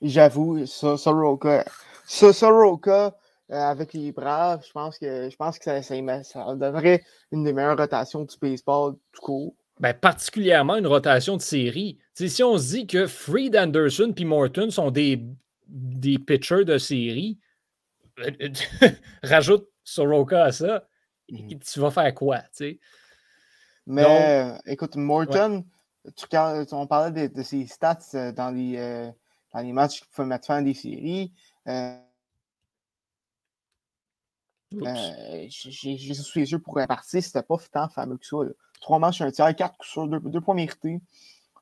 j'avoue, 0.02 0.66
Soroka, 0.66 1.66
Soroka 2.06 3.18
avec 3.52 3.94
les 3.94 4.12
Braves, 4.12 4.64
je 4.66 4.72
pense 4.72 4.98
que, 4.98 5.30
je 5.30 5.36
pense 5.36 5.60
que 5.60 5.66
ça, 5.66 5.82
ça, 5.82 6.56
devrait 6.56 7.04
une 7.32 7.44
des 7.44 7.54
meilleures 7.54 7.78
rotations 7.78 8.24
du 8.24 8.36
baseball 8.42 8.96
tout 9.12 9.22
court. 9.22 9.56
Ben, 9.80 9.94
particulièrement 9.94 10.76
une 10.78 10.88
rotation 10.88 11.38
de 11.38 11.42
série. 11.42 11.98
si 12.14 12.44
on 12.44 12.58
se 12.58 12.70
dit 12.70 12.88
que 12.88 13.08
Freed 13.08 13.56
Anderson 13.58 14.14
et 14.16 14.26
Morton 14.26 14.70
sont 14.70 14.92
des, 14.92 15.24
des 15.68 16.20
pitchers 16.20 16.66
de 16.66 16.78
série, 16.78 17.40
rajoute 19.24 19.68
Soroka 19.84 20.46
à 20.46 20.52
ça, 20.52 20.88
mhm. 21.30 21.60
tu 21.60 21.80
vas 21.80 21.92
faire 21.92 22.14
quoi? 22.14 22.40
Mais 23.88 24.58
écoute, 24.66 24.96
Morton, 24.96 25.66
on 26.72 26.88
parlait 26.88 27.30
de, 27.30 27.44
ses 27.44 27.68
stats 27.68 27.98
euh, 28.14 28.32
dans 28.32 28.52
les, 28.52 28.78
euh, 28.78 29.12
dans 29.54 29.60
les 29.60 29.74
matchs 29.74 30.02
qui 30.02 30.08
pouvaient 30.10 30.28
mettre 30.28 30.48
fin 30.48 30.58
à 30.58 30.62
des 30.62 30.74
séries. 30.74 31.34
Euh, 31.68 31.98
j'ai 34.72 36.14
sous 36.14 36.40
les 36.40 36.52
yeux 36.52 36.60
pour 36.60 36.76
répartir, 36.76 37.24
c'était 37.24 37.44
pas 37.44 37.58
tant 37.72 37.90
fameux 37.90 38.18
que 38.18 38.26
ça. 38.26 38.38
Trois 38.80 39.00
manches, 39.00 39.22
un 39.22 39.32
tiers, 39.32 39.56
quatre 39.56 39.78
coups 39.78 39.90
sur 39.90 40.08
deux, 40.08 40.20
deux 40.20 40.42
points 40.42 40.56
mérités. 40.56 41.02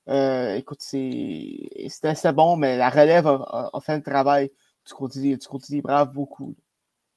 Euh, 0.07 0.55
écoute, 0.55 0.81
c'était 0.81 2.33
bon, 2.33 2.55
mais 2.55 2.77
la 2.77 2.89
relève 2.89 3.27
a, 3.27 3.71
fait 3.81 3.97
le 3.97 4.03
travail 4.03 4.51
du 4.87 4.93
côté, 4.93 5.37
du 5.37 5.47
côté 5.47 5.67
des 5.69 5.81
Braves 5.81 6.13
beaucoup. 6.13 6.55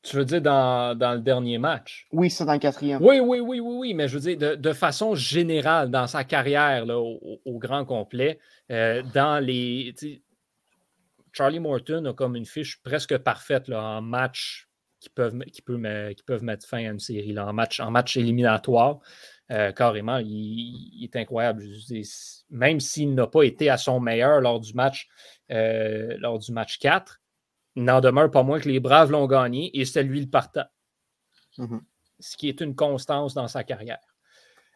Tu 0.02 0.16
veux 0.16 0.24
dire 0.24 0.42
dans, 0.42 0.98
dans, 0.98 1.12
le 1.12 1.20
dernier 1.20 1.58
match? 1.58 2.08
Oui, 2.10 2.28
c'est 2.28 2.44
dans 2.44 2.54
le 2.54 2.58
quatrième. 2.58 3.00
Oui, 3.00 3.20
oui, 3.20 3.38
oui, 3.38 3.60
oui, 3.60 3.74
oui, 3.78 3.94
mais 3.94 4.08
je 4.08 4.18
veux 4.18 4.20
dire, 4.20 4.36
de, 4.36 4.56
de 4.56 4.72
façon 4.72 5.14
générale, 5.14 5.90
dans 5.90 6.08
sa 6.08 6.24
carrière 6.24 6.84
là, 6.84 6.98
au, 6.98 7.58
grand 7.58 7.84
complet, 7.84 8.40
euh, 8.70 9.02
dans 9.14 9.42
les. 9.42 9.94
Charlie 11.32 11.60
Morton 11.60 12.04
a 12.06 12.12
comme 12.12 12.34
une 12.36 12.44
fiche 12.44 12.82
presque 12.82 13.16
parfaite 13.18 13.68
là, 13.68 13.80
en 13.80 14.02
match 14.02 14.68
qui 15.02 15.10
peuvent, 15.10 15.38
qui, 15.46 15.62
qui 15.62 16.22
peuvent 16.22 16.44
mettre 16.44 16.66
fin 16.66 16.78
à 16.78 16.90
une 16.92 17.00
série 17.00 17.32
là, 17.32 17.46
en, 17.46 17.52
match, 17.52 17.80
en 17.80 17.90
match 17.90 18.16
éliminatoire. 18.16 19.00
Euh, 19.50 19.72
carrément, 19.72 20.18
il, 20.18 21.02
est 21.02 21.16
incroyable. 21.16 21.64
Même 22.50 22.80
s'il 22.80 23.14
n'a 23.14 23.26
pas 23.26 23.42
été 23.42 23.68
à 23.68 23.76
son 23.76 24.00
meilleur 24.00 24.40
lors 24.40 24.60
du 24.60 24.72
match, 24.74 25.08
euh, 25.50 26.16
lors 26.18 26.38
du 26.38 26.52
match 26.52 26.78
4, 26.78 27.20
il 27.74 27.84
n'en 27.84 28.00
demeure 28.00 28.30
pas 28.30 28.44
moins 28.44 28.60
que 28.60 28.68
les 28.68 28.80
Braves 28.80 29.10
l'ont 29.10 29.26
gagné 29.26 29.76
et 29.78 29.84
c'est 29.84 30.04
lui 30.04 30.20
le 30.20 30.28
partant. 30.28 30.66
Mm-hmm. 31.58 31.80
Ce 32.20 32.36
qui 32.36 32.48
est 32.48 32.60
une 32.60 32.76
constance 32.76 33.34
dans 33.34 33.48
sa 33.48 33.64
carrière. 33.64 33.98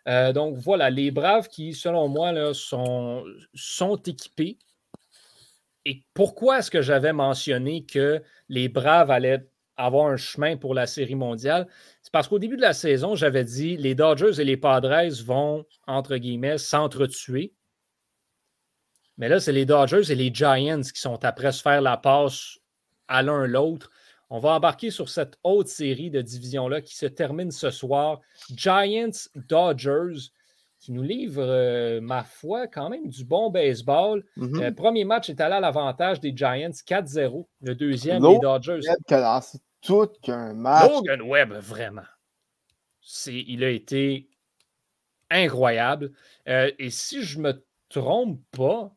Euh, 0.08 0.32
donc 0.32 0.56
voilà, 0.56 0.90
les 0.90 1.10
Braves 1.12 1.48
qui, 1.48 1.72
selon 1.72 2.08
moi, 2.08 2.32
là, 2.32 2.52
sont, 2.52 3.24
sont 3.54 3.96
équipés. 3.96 4.58
Et 5.84 6.02
pourquoi 6.14 6.58
est-ce 6.58 6.70
que 6.70 6.82
j'avais 6.82 7.12
mentionné 7.12 7.84
que 7.86 8.20
les 8.48 8.68
Braves 8.68 9.10
allaient 9.10 9.46
avoir 9.76 10.06
un 10.06 10.16
chemin 10.16 10.56
pour 10.56 10.74
la 10.74 10.86
Série 10.86 11.14
mondiale, 11.14 11.66
c'est 12.02 12.12
parce 12.12 12.28
qu'au 12.28 12.38
début 12.38 12.56
de 12.56 12.62
la 12.62 12.72
saison, 12.72 13.14
j'avais 13.14 13.44
dit 13.44 13.76
les 13.76 13.94
Dodgers 13.94 14.40
et 14.40 14.44
les 14.44 14.56
Padres 14.56 15.10
vont, 15.24 15.64
entre 15.86 16.16
guillemets, 16.16 16.58
s'entretuer. 16.58 17.52
Mais 19.18 19.28
là, 19.28 19.40
c'est 19.40 19.52
les 19.52 19.64
Dodgers 19.64 20.10
et 20.10 20.14
les 20.14 20.32
Giants 20.32 20.82
qui 20.82 21.00
sont 21.00 21.24
après 21.24 21.52
se 21.52 21.62
faire 21.62 21.80
la 21.80 21.96
passe 21.96 22.58
à 23.08 23.22
l'un 23.22 23.46
l'autre. 23.46 23.90
On 24.28 24.40
va 24.40 24.50
embarquer 24.50 24.90
sur 24.90 25.08
cette 25.08 25.38
autre 25.44 25.70
série 25.70 26.10
de 26.10 26.20
divisions-là 26.20 26.80
qui 26.80 26.96
se 26.96 27.06
termine 27.06 27.50
ce 27.50 27.70
soir. 27.70 28.20
Giants 28.50 29.28
Dodgers, 29.34 30.30
qui 30.86 30.92
nous 30.92 31.02
livre, 31.02 31.42
euh, 31.42 32.00
ma 32.00 32.22
foi, 32.22 32.68
quand 32.68 32.88
même 32.88 33.08
du 33.08 33.24
bon 33.24 33.50
baseball. 33.50 34.24
Le 34.36 34.46
Mhm. 34.46 34.74
premier 34.76 35.04
match 35.04 35.28
est 35.28 35.40
allé 35.40 35.54
à 35.56 35.60
l'avantage 35.60 36.20
des 36.20 36.32
Giants 36.34 36.70
4-0. 36.86 37.48
Le 37.60 37.74
deuxième, 37.74 38.24
les 38.24 38.38
Dodgers. 38.38 38.78
Webb 38.86 38.98
qui 39.04 39.14
a 39.14 39.20
lancé 39.20 39.58
tout 39.82 40.06
qu'un 40.22 40.54
match. 40.54 40.88
Logan 40.88 41.22
Webb, 41.22 41.54
vraiment. 41.54 42.06
C'est, 43.00 43.34
il 43.34 43.64
a 43.64 43.70
été 43.70 44.28
incroyable. 45.28 46.12
Euh, 46.48 46.70
et 46.78 46.90
si 46.90 47.22
je 47.22 47.40
me 47.40 47.64
trompe 47.88 48.40
pas, 48.56 48.92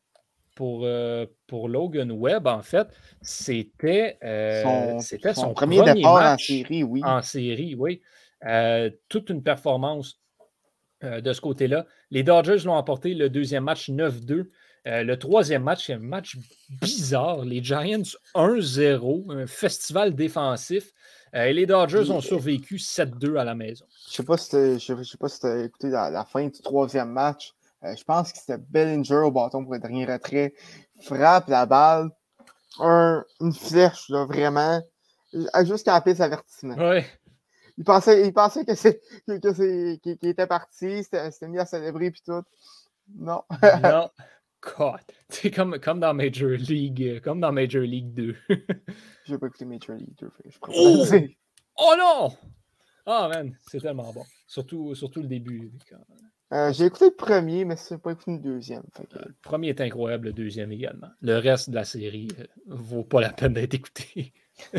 pour, 0.55 0.81
euh, 0.83 1.25
pour 1.47 1.69
Logan 1.69 2.11
Webb, 2.11 2.45
en 2.45 2.61
fait, 2.61 2.87
c'était, 3.21 4.19
euh, 4.23 4.61
son, 4.61 4.99
c'était 4.99 5.33
son, 5.33 5.53
premier, 5.53 5.77
premier 5.77 5.93
départ 5.95 6.11
en 6.11 6.19
match 6.19 6.47
série, 6.47 6.83
oui. 6.83 7.01
en 7.03 7.23
série, 7.23 7.73
oui. 7.75 7.99
Euh, 8.45 8.91
toute 9.07 9.29
une 9.31 9.41
performance 9.41 10.19
euh, 11.03 11.21
de 11.21 11.33
ce 11.33 11.41
côté-là. 11.41 11.85
Les 12.11 12.23
Dodgers 12.23 12.59
l'ont 12.65 12.73
emporté 12.73 13.13
le 13.13 13.29
deuxième 13.29 13.63
match 13.63 13.89
9-2. 13.89 14.47
Euh, 14.87 15.03
le 15.03 15.19
troisième 15.19 15.63
match, 15.63 15.85
c'est 15.87 15.93
un 15.93 15.99
match 15.99 16.37
bizarre. 16.81 17.43
Les 17.43 17.63
Giants 17.63 18.03
1-0, 18.35 19.31
un 19.31 19.47
festival 19.47 20.15
défensif. 20.15 20.91
Euh, 21.35 21.45
et 21.45 21.53
les 21.53 21.65
Dodgers 21.65 22.09
ont 22.11 22.21
survécu 22.21 22.77
7-2 22.77 23.37
à 23.37 23.43
la 23.43 23.53
maison. 23.55 23.85
Je 24.09 24.15
sais 24.15 24.23
pas 24.23 24.37
si 24.37 24.49
t'as- 24.49 24.77
je 24.77 25.03
sais- 25.03 25.17
pas 25.17 25.29
si 25.29 25.39
tu 25.39 25.45
as 25.47 25.63
écouté 25.63 25.89
la, 25.89 26.09
la 26.09 26.25
fin 26.25 26.45
du 26.45 26.59
troisième 26.61 27.11
match. 27.11 27.53
Je 27.83 28.03
pense 28.03 28.33
que 28.33 28.39
c'était 28.39 28.57
Bellinger 28.57 29.15
au 29.25 29.31
bâton 29.31 29.63
pour 29.63 29.73
le 29.73 29.79
dernier 29.79 30.05
retrait. 30.05 30.53
Frappe 31.01 31.47
la 31.49 31.65
balle. 31.65 32.09
Un- 32.79 33.23
une 33.41 33.53
flèche, 33.53 34.09
là, 34.09 34.25
vraiment. 34.25 34.81
Jusqu'à 35.63 35.93
la 35.93 36.01
piste 36.01 36.17
d'avertissement. 36.19 36.75
Ouais. 36.75 37.05
Il 37.79 37.85
pensait, 37.85 38.27
il 38.27 38.33
pensait 38.33 38.65
que 38.65 38.75
c'est 38.75 39.01
que, 39.25 39.53
c'est 39.53 39.99
qu'il 40.03 40.17
qu'il 40.17 40.29
était 40.29 40.45
parti, 40.47 41.03
c'était 41.03 41.31
c'était 41.31 41.47
mis 41.47 41.57
à 41.59 41.65
célébrer 41.65 42.11
puis 42.11 42.21
tout. 42.23 42.43
Non. 43.15 43.41
non. 43.81 44.09
God. 44.77 44.99
C'est 45.29 45.49
comme, 45.51 45.79
comme 45.79 46.01
dans 46.01 46.13
Major 46.13 46.49
League, 46.49 47.01
euh, 47.01 47.19
comme 47.21 47.39
dans 47.39 47.53
Major 47.53 47.81
League 47.81 48.13
2. 48.13 48.35
J'ai 49.25 49.37
pas 49.37 49.47
écouté 49.47 49.63
Major 49.63 49.95
League 49.95 50.13
2. 50.19 50.29
fait 50.29 50.43
que 50.43 50.49
Je 50.51 50.59
préfère 50.59 50.83
Oh! 50.85 51.05
dire. 51.05 51.29
oh 51.77 51.93
non! 51.97 52.37
Ah 53.05 53.29
man, 53.33 53.55
c'est 53.71 53.79
tellement 53.79 54.11
bon. 54.11 54.25
Surtout, 54.45 54.93
surtout 54.95 55.21
le 55.21 55.27
début. 55.29 55.71
Euh, 56.51 56.73
J'ai 56.73 56.85
écouté 56.87 57.05
le 57.05 57.15
premier, 57.15 57.63
mais 57.63 57.77
c'est 57.77 57.97
pas 57.97 58.11
écouté 58.11 58.33
le 58.33 58.39
deuxième. 58.39 58.83
fait 58.93 59.07
que- 59.07 59.17
Le 59.19 59.35
premier 59.41 59.69
est 59.69 59.79
incroyable, 59.81 60.27
le 60.27 60.33
deuxième 60.33 60.71
également. 60.73 61.07
Le 61.21 61.37
reste 61.37 61.69
de 61.69 61.75
la 61.75 61.85
série 61.85 62.27
euh, 62.39 62.43
vaut 62.67 63.03
pas 63.05 63.21
la 63.21 63.31
peine 63.31 63.53
d'être 63.53 63.73
écouté. 63.75 64.33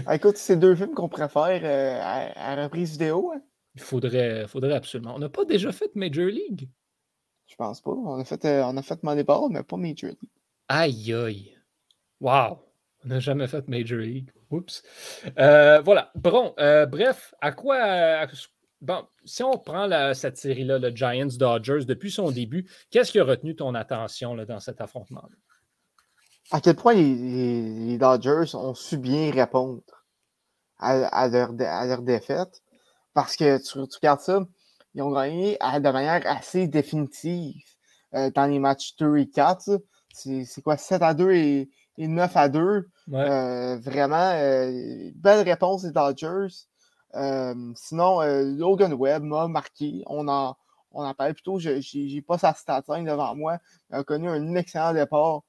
Ah, 0.06 0.16
écoute, 0.16 0.36
c'est 0.36 0.56
deux 0.56 0.74
films 0.74 0.94
qu'on 0.94 1.08
préfère 1.08 1.60
euh, 1.62 1.98
à, 2.02 2.52
à 2.52 2.62
reprise 2.64 2.92
vidéo. 2.92 3.32
hein. 3.34 3.42
Il 3.74 3.80
faudrait, 3.80 4.46
faudrait 4.48 4.74
absolument. 4.74 5.14
On 5.14 5.18
n'a 5.18 5.28
pas 5.28 5.44
déjà 5.44 5.72
fait 5.72 5.94
Major 5.94 6.26
League? 6.26 6.68
Je 7.46 7.54
pense 7.56 7.80
pas. 7.80 7.90
On 7.92 8.20
a 8.20 8.24
fait, 8.24 8.44
euh, 8.44 8.64
on 8.66 8.76
a 8.76 8.82
fait 8.82 9.02
Moneyball, 9.02 9.48
mais 9.50 9.62
pas 9.62 9.76
Major 9.76 10.10
League. 10.10 10.30
Aïe 10.68 11.12
aïe. 11.14 11.56
Wow. 12.20 12.58
On 13.04 13.08
n'a 13.08 13.20
jamais 13.20 13.46
fait 13.46 13.66
Major 13.68 13.98
League. 13.98 14.30
Oups. 14.50 14.82
Euh, 15.38 15.80
voilà. 15.80 16.10
Bon, 16.14 16.54
euh, 16.58 16.84
bref, 16.86 17.32
à 17.40 17.52
quoi. 17.52 17.76
à- 17.76 18.26
bon, 18.80 19.04
si 19.24 19.42
on 19.42 19.56
prend 19.58 19.86
la- 19.86 20.14
cette 20.14 20.36
série-là, 20.36 20.78
le 20.78 20.90
Giants 20.90 21.28
Dodgers, 21.38 21.84
depuis 21.86 22.10
son 22.10 22.30
début, 22.30 22.68
qu'est-ce 22.90 23.12
qui 23.12 23.20
a 23.20 23.24
retenu 23.24 23.54
ton 23.56 23.74
attention 23.74 24.34
là, 24.34 24.44
dans 24.44 24.60
cet 24.60 24.80
affrontement? 24.80 25.24
À 26.52 26.60
quel 26.60 26.76
point 26.76 26.94
les, 26.94 27.14
les- 27.14 27.86
les 27.86 27.98
Dodgers 27.98 28.54
ont 28.54 28.74
su 28.74 28.98
bien 28.98 29.30
répondre 29.30 29.82
à, 30.78 31.06
à 31.08 31.28
leur, 31.28 31.52
dé- 31.52 31.64
à 31.64 31.86
leur 31.86 32.02
défaite? 32.02 32.62
Parce 33.14 33.36
que 33.36 33.58
tu, 33.58 33.86
tu 33.88 33.96
regardes 33.96 34.20
ça, 34.20 34.40
ils 34.94 35.02
ont 35.02 35.10
gagné 35.12 35.56
à- 35.60 35.78
de 35.80 35.90
manière 35.90 36.22
assez 36.26 36.66
définitive 36.68 37.62
euh, 38.14 38.30
dans 38.34 38.46
les 38.46 38.58
matchs 38.58 38.96
2 38.96 39.16
et 39.18 39.28
4. 39.28 39.68
là. 39.68 39.78
C'est 40.12 40.62
quoi, 40.62 40.76
7 40.76 41.02
à 41.02 41.14
2 41.14 41.30
et, 41.32 41.70
et 41.98 42.08
9 42.08 42.36
à 42.36 42.48
2. 42.48 42.88
Ouais. 43.08 43.18
Euh, 43.30 43.78
vraiment, 43.78 44.32
euh, 44.34 45.10
belle 45.14 45.48
réponse 45.48 45.82
des 45.82 45.92
Dodgers. 45.92 46.48
Sinon, 47.76 48.20
Logan 48.56 48.92
Webb 48.94 49.22
m'a 49.22 49.46
marqué. 49.48 50.02
On 50.06 50.26
en, 50.28 50.56
on 50.92 51.04
en 51.04 51.14
parlait 51.14 51.34
plus 51.34 51.42
tôt. 51.42 51.58
Je 51.60 51.70
n'ai 52.14 52.22
pas 52.22 52.38
sa 52.38 52.54
statine 52.54 53.04
devant 53.04 53.34
moi. 53.36 53.58
Il 53.90 53.96
a 53.96 54.04
connu 54.04 54.28
un 54.28 54.54
excellent 54.56 54.92
départ 54.92 55.42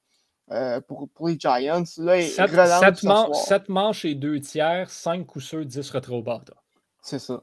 euh, 0.52 0.82
pour, 0.82 1.10
pour 1.10 1.28
les 1.30 1.40
Giants. 1.40 1.84
Là, 1.98 2.22
Sept, 2.22 2.50
sept 2.52 2.98
ce 2.98 3.08
man- 3.08 3.26
soir. 3.26 3.36
sept 3.36 3.70
manches 3.70 4.06
et 4.06 4.16
deux 4.16 4.40
tiers, 4.40 4.90
cinq 4.90 5.26
coups 5.26 5.46
sûrs, 5.46 5.66
10 5.66 5.90
retraits 5.92 6.16
au 6.16 6.22
bâton. 6.22 6.54
C'est 7.02 7.20
ça. 7.20 7.42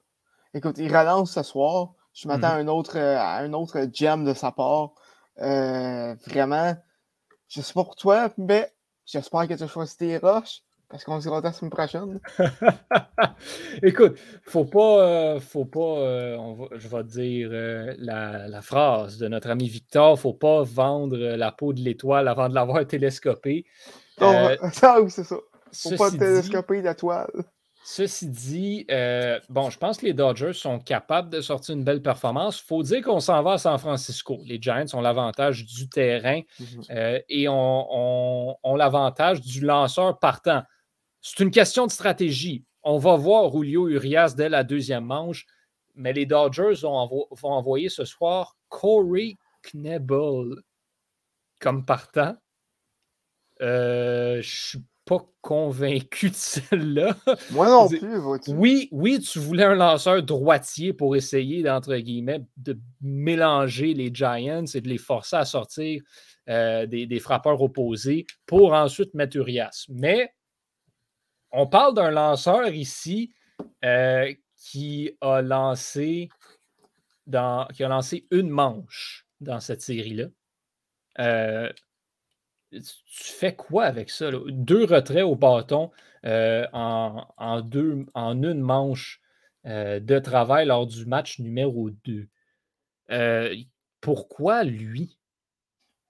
Écoute, 0.54 0.76
il 0.78 0.94
relance 0.94 1.32
ce 1.32 1.42
soir. 1.42 1.92
Je 2.14 2.26
m'attends 2.28 2.48
à 2.48 2.54
un 2.54 2.68
autre 2.68 2.98
à 2.98 3.38
un 3.38 3.52
autre 3.52 3.86
gem 3.92 4.24
de 4.24 4.34
sa 4.34 4.50
part. 4.52 4.90
Euh, 5.40 6.14
vraiment, 6.26 6.74
je 7.48 7.60
sais 7.60 7.72
pas 7.72 7.84
pour 7.84 7.94
toi, 7.96 8.30
mais 8.38 8.72
j'espère 9.06 9.46
que 9.46 9.54
tu 9.54 9.62
as 9.62 9.68
choisi 9.68 9.96
tes 9.96 10.18
roches. 10.18 10.62
Parce 10.90 11.04
qu'on 11.04 11.20
se 11.20 11.28
retrouve 11.28 11.44
la 11.44 11.52
semaine 11.52 11.70
prochaine. 11.70 12.18
Écoute, 13.82 14.18
faut 14.42 14.64
pas, 14.64 15.00
euh, 15.06 15.40
faut 15.40 15.64
pas, 15.66 15.80
euh, 15.80 16.36
on 16.38 16.54
va- 16.54 16.68
je 16.76 16.88
vais 16.88 17.02
te 17.02 17.08
dire 17.08 17.50
euh, 17.52 17.94
la, 17.98 18.48
la 18.48 18.62
phrase 18.62 19.18
de 19.18 19.28
notre 19.28 19.50
ami 19.50 19.68
Victor, 19.68 20.18
faut 20.18 20.32
pas 20.32 20.62
vendre 20.62 21.16
la 21.18 21.52
peau 21.52 21.72
de 21.72 21.80
l'étoile 21.80 22.26
avant 22.28 22.48
de 22.48 22.54
l'avoir 22.54 22.86
télescopée. 22.86 23.66
Euh, 24.22 24.56
ça, 24.72 25.00
oui, 25.00 25.10
c'est 25.10 25.24
ça. 25.24 25.36
Faut 25.72 25.96
pas 25.96 26.10
dit, 26.10 26.18
télescoper 26.18 26.80
la 26.80 26.94
toile. 26.94 27.30
ceci 27.84 28.26
dit, 28.26 28.86
bon, 29.50 29.68
je 29.68 29.76
pense 29.78 29.98
que 29.98 30.06
les 30.06 30.14
Dodgers 30.14 30.54
sont 30.54 30.78
capables 30.78 31.28
de 31.28 31.42
sortir 31.42 31.74
une 31.74 31.84
belle 31.84 32.00
performance. 32.02 32.60
Il 32.60 32.66
faut 32.66 32.82
dire 32.82 33.02
qu'on 33.02 33.20
s'en 33.20 33.42
va 33.42 33.52
à 33.52 33.58
San 33.58 33.76
Francisco. 33.78 34.40
Les 34.46 34.60
Giants 34.60 34.86
ont 34.94 35.02
l'avantage 35.02 35.66
du 35.66 35.88
terrain 35.90 36.40
euh, 36.90 37.20
et 37.28 37.46
ont 37.48 37.86
on, 37.90 38.56
on 38.62 38.76
l'avantage 38.76 39.42
du 39.42 39.60
lanceur 39.60 40.18
partant. 40.18 40.62
C'est 41.20 41.42
une 41.42 41.50
question 41.50 41.86
de 41.86 41.90
stratégie. 41.92 42.64
On 42.82 42.98
va 42.98 43.16
voir 43.16 43.50
Julio 43.52 43.88
Urias 43.88 44.34
dès 44.36 44.48
la 44.48 44.64
deuxième 44.64 45.04
manche, 45.04 45.46
mais 45.94 46.12
les 46.12 46.26
Dodgers 46.26 46.74
vont, 46.82 46.92
envo- 46.94 47.28
vont 47.32 47.50
envoyer 47.50 47.88
ce 47.88 48.04
soir 48.04 48.56
Corey 48.68 49.34
Knebel 49.62 50.54
comme 51.60 51.84
partant. 51.84 52.36
Euh, 53.60 54.40
je 54.40 54.66
suis 54.68 54.78
pas 55.04 55.26
convaincu 55.40 56.30
de 56.30 56.34
celle-là. 56.34 57.16
Moi 57.50 57.66
non 57.68 57.88
plus, 57.98 58.18
vois-tu. 58.18 58.50
Oui, 58.52 58.88
oui, 58.92 59.18
tu 59.20 59.38
voulais 59.38 59.64
un 59.64 59.74
lanceur 59.74 60.22
droitier 60.22 60.92
pour 60.92 61.16
essayer, 61.16 61.62
d'entre 61.62 61.96
guillemets, 61.96 62.44
de 62.58 62.78
mélanger 63.00 63.94
les 63.94 64.10
Giants 64.14 64.66
et 64.72 64.80
de 64.80 64.88
les 64.88 64.98
forcer 64.98 65.36
à 65.36 65.44
sortir 65.44 66.02
euh, 66.48 66.86
des, 66.86 67.06
des 67.06 67.18
frappeurs 67.20 67.60
opposés 67.60 68.26
pour 68.46 68.72
ensuite 68.74 69.14
mettre 69.14 69.36
Urias. 69.36 69.86
Mais 69.88 70.30
on 71.52 71.66
parle 71.66 71.94
d'un 71.94 72.10
lanceur 72.10 72.68
ici 72.68 73.32
euh, 73.84 74.32
qui 74.56 75.16
a 75.20 75.42
lancé 75.42 76.28
une 78.30 78.50
manche 78.50 79.26
dans 79.40 79.60
cette 79.60 79.82
série-là. 79.82 80.26
Euh, 81.20 81.70
tu 82.70 82.82
fais 83.32 83.54
quoi 83.54 83.84
avec 83.84 84.10
ça? 84.10 84.30
Deux 84.48 84.84
retraits 84.84 85.24
au 85.24 85.36
bâton 85.36 85.90
euh, 86.24 86.66
en, 86.72 87.26
une 87.38 88.60
manche 88.60 89.20
de 89.64 90.18
travail 90.18 90.66
lors 90.66 90.86
du 90.86 91.04
match 91.06 91.38
numéro 91.40 91.90
2. 91.90 92.28
Euh, 93.10 93.54
pourquoi 94.00 94.64
lui? 94.64 95.18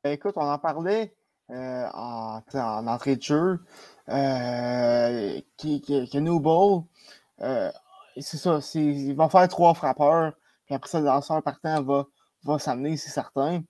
Ben, 0.05 0.13
écoute, 0.13 0.35
on 0.37 0.43
en 0.43 0.59
parlait 0.59 1.15
en 1.51 2.43
entrée 2.87 3.17
de 3.17 3.23
jeu. 3.23 3.61
Euh, 4.09 5.41
qui, 5.57 5.83
euh, 5.91 7.71
c'est 8.17 8.37
ça, 8.37 8.61
c'est, 8.61 8.81
il 8.81 9.15
va 9.15 9.29
faire 9.29 9.47
trois 9.49 9.75
frappeurs, 9.75 10.33
puis 10.67 10.75
après 10.75 10.89
ça, 10.89 10.99
le 10.99 11.07
lanceur 11.07 11.43
partant 11.43 11.83
va, 11.83 12.07
va 12.45 12.59
s'amener, 12.59 12.97
c'est 12.97 13.11
certain. 13.11 13.63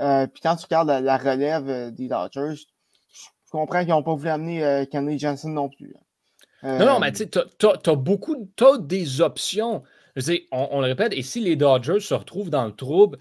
Euh, 0.00 0.26
puis 0.26 0.40
quand 0.42 0.56
tu 0.56 0.64
regardes 0.64 0.88
la, 0.88 1.16
relève 1.16 1.92
des 1.92 2.08
Dodgers, 2.08 2.56
je 2.56 3.50
comprends 3.50 3.80
qu'ils 3.80 3.90
n'ont 3.90 4.02
pas 4.02 4.14
voulu 4.14 4.30
amener 4.30 4.86
Kenley 4.90 5.18
Johnson 5.18 5.50
non 5.50 5.68
plus. 5.68 5.94
Non, 6.64 6.78
non, 6.78 6.96
Euh, 6.96 6.98
mais 6.98 7.12
tu 7.12 7.18
sais, 7.18 7.28
tu 7.28 7.66
as, 7.66 7.94
beaucoup, 7.94 8.50
t'as 8.56 8.78
des 8.78 9.20
options. 9.20 9.82
On 10.50 10.80
le 10.80 10.86
répète, 10.86 11.12
et 11.12 11.22
si 11.22 11.40
les 11.40 11.56
Dodgers 11.56 12.00
se 12.00 12.14
retrouvent 12.14 12.50
dans 12.50 12.64
le 12.64 12.72
trouble, 12.72 13.18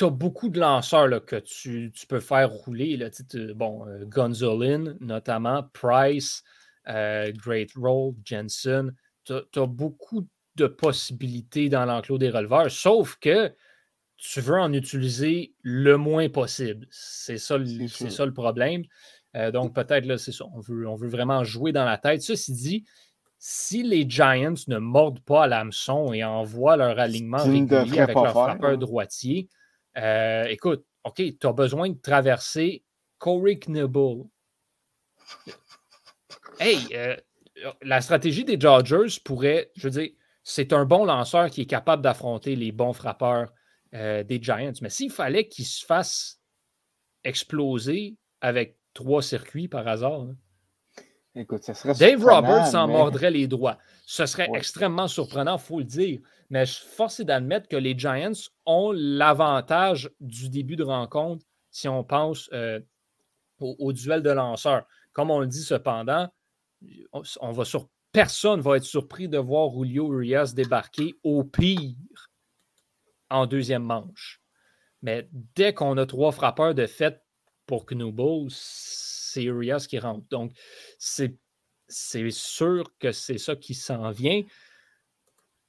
tu 0.00 0.06
as 0.06 0.10
beaucoup 0.10 0.48
de 0.48 0.58
lanceurs 0.58 1.08
là, 1.08 1.20
que 1.20 1.36
tu, 1.36 1.92
tu 1.94 2.06
peux 2.06 2.20
faire 2.20 2.50
rouler. 2.50 2.96
Là, 2.96 3.10
bon, 3.54 3.86
euh, 3.86 4.06
Gonzolin, 4.06 4.94
notamment, 4.98 5.62
Price, 5.74 6.42
euh, 6.88 7.30
Great 7.32 7.72
Roll, 7.76 8.14
Jensen. 8.24 8.94
Tu 9.24 9.34
as, 9.34 9.66
beaucoup 9.66 10.26
de 10.56 10.66
possibilités 10.66 11.68
dans 11.68 11.84
l'enclos 11.84 12.16
des 12.16 12.30
releveurs, 12.30 12.70
sauf 12.70 13.16
que 13.16 13.54
tu 14.16 14.40
veux 14.40 14.58
en 14.58 14.72
utiliser 14.72 15.52
le 15.60 15.98
moins 15.98 16.30
possible. 16.30 16.86
C'est 16.90 17.36
ça, 17.36 17.58
ça 18.08 18.24
le 18.24 18.32
problème. 18.32 18.84
Euh, 19.36 19.50
donc, 19.50 19.74
peut-être, 19.74 20.06
là, 20.06 20.16
c'est 20.16 20.32
ça. 20.32 20.46
On 20.54 20.60
veut, 20.60 20.88
on 20.88 20.94
veut 20.94 21.10
vraiment 21.10 21.44
jouer 21.44 21.72
dans 21.72 21.84
la 21.84 21.98
tête. 21.98 22.22
Ceci 22.22 22.52
dit, 22.54 22.84
si 23.38 23.82
les 23.82 24.08
Giants 24.08 24.54
ne 24.66 24.78
mordent 24.78 25.20
pas 25.20 25.44
à 25.44 25.46
l'hameçon 25.46 26.14
et 26.14 26.24
envoient 26.24 26.78
leur 26.78 26.98
alignement 26.98 27.44
régulier 27.44 28.00
avec 28.00 28.16
leur 28.16 28.30
frappeur 28.30 28.78
droitier, 28.78 29.50
euh, 29.96 30.44
écoute, 30.44 30.84
OK, 31.04 31.16
tu 31.16 31.46
as 31.46 31.52
besoin 31.52 31.88
de 31.90 31.98
traverser 32.00 32.84
Corey 33.18 33.56
Knibble. 33.56 34.24
Hey, 36.58 36.78
euh, 36.94 37.16
la 37.82 38.00
stratégie 38.00 38.44
des 38.44 38.56
Dodgers 38.56 39.20
pourrait, 39.24 39.70
je 39.76 39.88
veux 39.88 40.02
dire, 40.02 40.10
c'est 40.42 40.72
un 40.72 40.84
bon 40.84 41.04
lanceur 41.04 41.50
qui 41.50 41.62
est 41.62 41.66
capable 41.66 42.02
d'affronter 42.02 42.56
les 42.56 42.72
bons 42.72 42.92
frappeurs 42.92 43.52
des 43.92 44.38
Giants. 44.40 44.72
Mais 44.82 44.88
s'il 44.88 45.10
fallait 45.10 45.48
qu'il 45.48 45.66
se 45.66 45.84
fasse 45.84 46.40
exploser 47.24 48.16
avec 48.40 48.78
trois 48.94 49.20
circuits 49.20 49.68
par 49.68 49.86
hasard, 49.88 50.22
hein, 50.22 50.36
Écoute, 51.34 51.62
ça 51.62 51.74
serait 51.74 51.94
Dave 51.94 52.24
Roberts 52.24 52.66
s'en 52.66 52.88
mordrait 52.88 53.30
les 53.30 53.46
droits. 53.46 53.78
Ce 54.10 54.26
serait 54.26 54.50
extrêmement 54.56 55.06
surprenant, 55.06 55.56
il 55.56 55.62
faut 55.62 55.78
le 55.78 55.84
dire. 55.84 56.18
Mais 56.50 56.66
je 56.66 56.72
suis 56.72 56.88
forcé 56.88 57.24
d'admettre 57.24 57.68
que 57.68 57.76
les 57.76 57.96
Giants 57.96 58.32
ont 58.66 58.90
l'avantage 58.90 60.10
du 60.18 60.48
début 60.48 60.74
de 60.74 60.82
rencontre 60.82 61.46
si 61.70 61.86
on 61.86 62.02
pense 62.02 62.50
euh, 62.52 62.80
au, 63.60 63.92
duel 63.92 64.24
de 64.24 64.30
lanceurs. 64.30 64.84
Comme 65.12 65.30
on 65.30 65.38
le 65.38 65.46
dit 65.46 65.62
cependant, 65.62 66.28
on, 67.12 67.52
va 67.52 67.64
sur, 67.64 67.88
personne 68.10 68.58
ne 68.58 68.64
va 68.64 68.78
être 68.78 68.82
surpris 68.82 69.28
de 69.28 69.38
voir 69.38 69.70
Julio 69.70 70.12
Urias 70.12 70.54
débarquer 70.56 71.14
au 71.22 71.44
pire 71.44 71.94
en 73.30 73.46
deuxième 73.46 73.84
manche. 73.84 74.42
Mais 75.02 75.28
dès 75.54 75.72
qu'on 75.72 75.96
a 75.98 76.06
trois 76.06 76.32
frappeurs 76.32 76.74
de 76.74 76.86
fait 76.86 77.22
pour 77.64 77.86
Knubble, 77.86 78.48
c'est 78.50 79.44
Urias 79.44 79.86
qui 79.88 80.00
rentre. 80.00 80.26
Donc, 80.30 80.50
c'est 80.98 81.38
sûr 81.90 82.84
que 82.98 83.12
c'est 83.12 83.38
ça 83.38 83.56
qui 83.56 83.74
s'en 83.74 84.10
vient. 84.10 84.42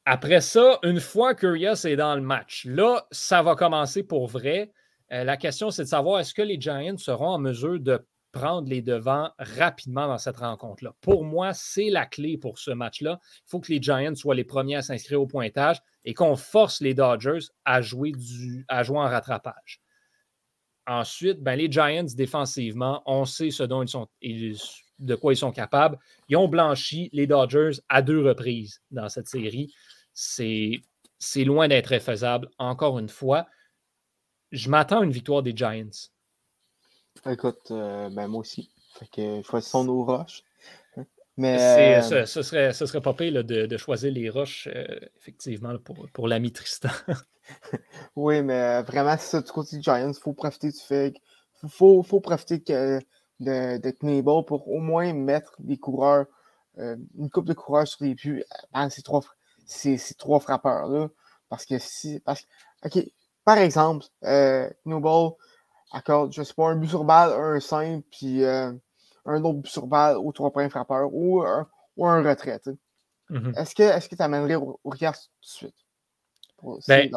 Après 0.06 0.42
ça, 0.42 0.80
une 0.84 1.00
fois 1.00 1.36
qu'Urias 1.36 1.86
est 1.88 1.96
dans 1.96 2.16
le 2.16 2.22
match, 2.22 2.66
là, 2.66 3.06
ça 3.12 3.42
va 3.44 3.56
commencer 3.56 4.04
pour 4.04 4.28
vrai. 4.28 4.72
Euh, 5.12 5.24
la 5.24 5.38
question, 5.38 5.70
c'est 5.70 5.84
de 5.84 5.88
savoir 5.88 6.20
est-ce 6.20 6.34
que 6.34 6.42
les 6.42 6.60
Giants 6.60 6.98
seront 6.98 7.30
en 7.30 7.38
mesure 7.38 7.80
de 7.80 8.04
prendre 8.32 8.68
les 8.68 8.82
devants 8.82 9.30
rapidement 9.38 10.08
dans 10.08 10.18
cette 10.18 10.38
rencontre-là? 10.38 10.94
Pour 11.02 11.24
moi, 11.24 11.54
c'est 11.54 11.90
la 11.90 12.06
clé 12.06 12.38
pour 12.38 12.58
ce 12.58 12.72
match-là. 12.72 13.20
Il 13.24 13.50
faut 13.50 13.60
que 13.60 13.72
les 13.72 13.82
Giants 13.82 14.16
soient 14.16 14.36
les 14.36 14.44
premiers 14.44 14.78
à 14.78 14.82
s'inscrire 14.82 15.22
au 15.22 15.28
pointage 15.28 15.78
et 16.04 16.14
qu'on 16.14 16.36
force 16.36 16.82
les 16.82 16.94
Dodgers 16.94 17.46
à 17.66 17.82
jouer, 17.82 18.12
du, 18.12 18.66
à 18.70 18.82
jouer 18.84 18.98
en 18.98 19.08
rattrapage. 19.08 19.82
Ensuite, 20.88 21.42
ben, 21.42 21.56
les 21.56 21.72
Giants, 21.72 22.08
défensivement, 22.16 23.04
on 23.06 23.26
sait 23.26 23.52
ce 23.52 23.64
dont 23.64 23.84
ils 23.84 23.90
sont, 23.90 24.08
de 25.02 25.16
quoi 25.16 25.34
ils 25.34 25.38
sont 25.38 25.52
capables. 25.52 25.98
Ils 26.30 26.38
ont 26.38 26.48
blanchi 26.48 27.10
les 27.12 27.28
Dodgers 27.28 27.82
à 27.90 28.02
deux 28.02 28.22
reprises 28.22 28.82
dans 28.92 29.10
cette 29.10 29.28
série. 29.28 29.74
C'est 30.14 30.82
loin 31.44 31.68
d'être 31.68 31.98
faisable. 32.00 32.50
Encore 32.58 33.00
une 33.00 33.10
fois, 33.10 33.48
je 34.52 34.70
m'attends 34.70 35.02
à 35.02 35.04
une 35.04 35.12
victoire 35.12 35.44
des 35.44 35.56
Giants. 35.56 35.90
Écoute, 37.26 37.72
euh, 37.72 38.10
ben 38.10 38.28
moi 38.28 38.42
aussi. 38.42 38.70
Fait 38.98 39.08
que 39.08 39.42
choisissons 39.44 39.84
nos 39.84 40.04
roches. 40.04 40.44
Mais 41.38 42.02
euh, 42.02 42.26
ce, 42.26 42.44
serait, 42.44 42.74
ce 42.74 42.86
serait 42.86 43.02
pas 43.02 43.14
pire 43.14 43.44
de, 43.44 43.78
choisir 43.78 44.12
les 44.12 44.30
roches, 44.30 44.68
euh, 44.74 45.00
effectivement, 45.18 45.78
pour, 45.80 46.08
pour 46.14 46.28
l'ami 46.28 46.52
Tristan. 46.52 46.90
oui, 48.16 48.44
mais 48.44 48.84
vraiment, 48.84 49.16
c'est 49.18 49.38
ça 49.38 49.42
du 49.42 49.52
côté 49.52 49.78
des 49.78 49.82
Giants. 49.82 50.12
Il 50.14 50.20
faut 50.20 50.34
profiter 50.34 50.72
du 50.72 50.80
fait 50.80 51.16
Il 51.64 51.70
faut, 51.70 52.04
faut 52.04 52.20
profiter 52.20 52.62
de, 53.42 53.78
de 53.78 54.42
pour 54.42 54.70
au 54.70 54.80
moins 54.80 55.14
mettre 55.14 55.56
des 55.60 55.78
coureurs, 55.78 56.26
une 56.78 57.30
coupe 57.30 57.46
de 57.46 57.54
coureurs 57.54 57.88
sur 57.88 58.04
les 58.06 58.16
buts 58.16 58.44
à 58.74 58.90
ces 58.90 59.02
trois, 59.02 59.22
ces, 59.66 59.98
trois 60.18 60.40
frappeurs-là. 60.40 61.10
Parce 61.50 61.66
que 61.66 61.78
si. 61.80 62.20
Parce, 62.22 62.46
OK, 62.86 62.98
par 63.44 63.58
exemple, 63.58 64.06
euh, 64.24 64.70
accorde, 65.92 66.34
je 66.34 66.44
sais 66.44 66.54
pas, 66.54 66.70
un 66.70 66.76
but 66.76 66.88
sur 66.88 67.04
balle, 67.04 67.34
un 67.34 67.60
simple, 67.60 68.06
puis 68.12 68.46
un 68.46 69.44
autre 69.44 69.60
but 69.60 69.70
sur 69.70 69.88
balle 69.88 70.18
aux 70.18 70.32
trois 70.32 70.52
points 70.52 70.70
frappeurs 70.70 71.14
ou 71.14 71.42
un, 71.42 71.68
ou 71.98 72.08
un 72.08 72.24
retrait. 72.24 72.60
Mm-hmm. 73.30 73.58
Est-ce 73.60 74.10
que 74.10 74.16
tu 74.16 74.22
amènerais 74.22 74.56
au, 74.56 74.80
regard 74.84 75.16
tout 75.16 75.28
de 75.42 75.48
suite? 75.48 75.76
Ben, 76.88 77.10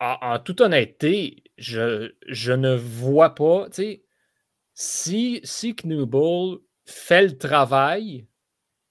en, 0.00 0.38
toute 0.38 0.60
honnêteté, 0.60 1.42
je, 1.58 2.14
je 2.26 2.52
ne 2.52 2.74
vois 2.74 3.34
pas. 3.34 3.66
Si, 4.80 5.40
si 5.42 5.74
Knubble 5.74 6.60
fait 6.84 7.22
le 7.22 7.36
travail, 7.36 8.28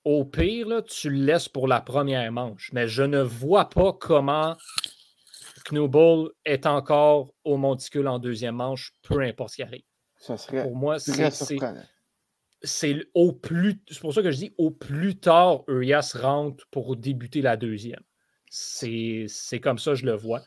au 0.04 0.26
pire, 0.26 0.68
là, 0.68 0.82
tu 0.82 1.10
le 1.10 1.24
laisses 1.24 1.48
pour 1.48 1.66
la 1.66 1.80
première 1.80 2.30
manche. 2.30 2.72
Mais 2.74 2.90
je 2.90 3.04
ne 3.04 3.22
vois 3.22 3.70
pas 3.70 3.94
comment 3.94 4.58
Knubble 5.64 6.32
est 6.44 6.66
encore 6.66 7.34
au 7.46 7.56
monticule 7.56 8.10
en 8.10 8.20
deuxième 8.20 8.56
manche, 8.56 8.92
peu 9.02 9.22
importe 9.22 9.52
ce 9.52 9.56
qui 9.56 9.64
arrive. 9.64 9.84
Ça 10.18 10.36
serait 10.36 10.64
pour 10.64 10.76
moi, 10.76 11.00
c'est 11.00 11.14
c'est 12.64 13.06
au 13.14 13.32
plus. 13.32 13.82
C'est 13.90 14.02
pour 14.02 14.14
ça 14.14 14.22
que 14.22 14.32
je 14.32 14.38
dis 14.40 14.54
au 14.58 14.72
plus 14.72 15.18
tard, 15.18 15.64
Urias 15.70 16.18
rentre 16.20 16.68
pour 16.70 16.98
débuter 16.98 17.42
la 17.42 17.56
deuxième. 17.56 18.04
C'est 18.50 19.60
comme 19.62 19.78
ça, 19.78 19.94
je 19.94 20.06
le 20.06 20.16
vois. 20.16 20.42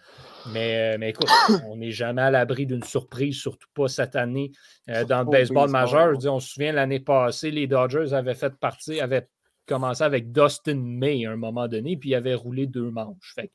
Mais, 0.53 0.96
mais 0.98 1.11
écoute, 1.11 1.28
on 1.66 1.76
n'est 1.76 1.90
jamais 1.90 2.22
à 2.22 2.30
l'abri 2.30 2.66
d'une 2.66 2.82
surprise, 2.82 3.36
surtout 3.36 3.68
pas 3.74 3.88
cette 3.88 4.16
année 4.16 4.53
euh, 4.88 5.05
dans 5.05 5.20
le 5.20 5.30
baseball, 5.30 5.70
majeur. 5.70 6.16
on 6.24 6.40
se 6.40 6.55
souvient 6.55 6.72
l'année 6.72 7.01
passée, 7.01 7.51
les 7.51 7.66
Dodgers 7.66 8.12
avaient 8.12 8.34
fait 8.34 8.55
partie, 8.57 9.01
avaient 9.01 9.28
commencé 9.66 10.03
avec 10.03 10.32
Dustin 10.32 10.76
May 10.76 11.26
à 11.26 11.32
un 11.32 11.36
moment 11.36 11.68
donné, 11.68 11.96
puis 11.96 12.11
ils 12.11 12.14
avaient 12.14 12.34
roulé 12.34 12.66
deux 12.66 12.90
manches. 12.90 13.34
Fait 13.34 13.53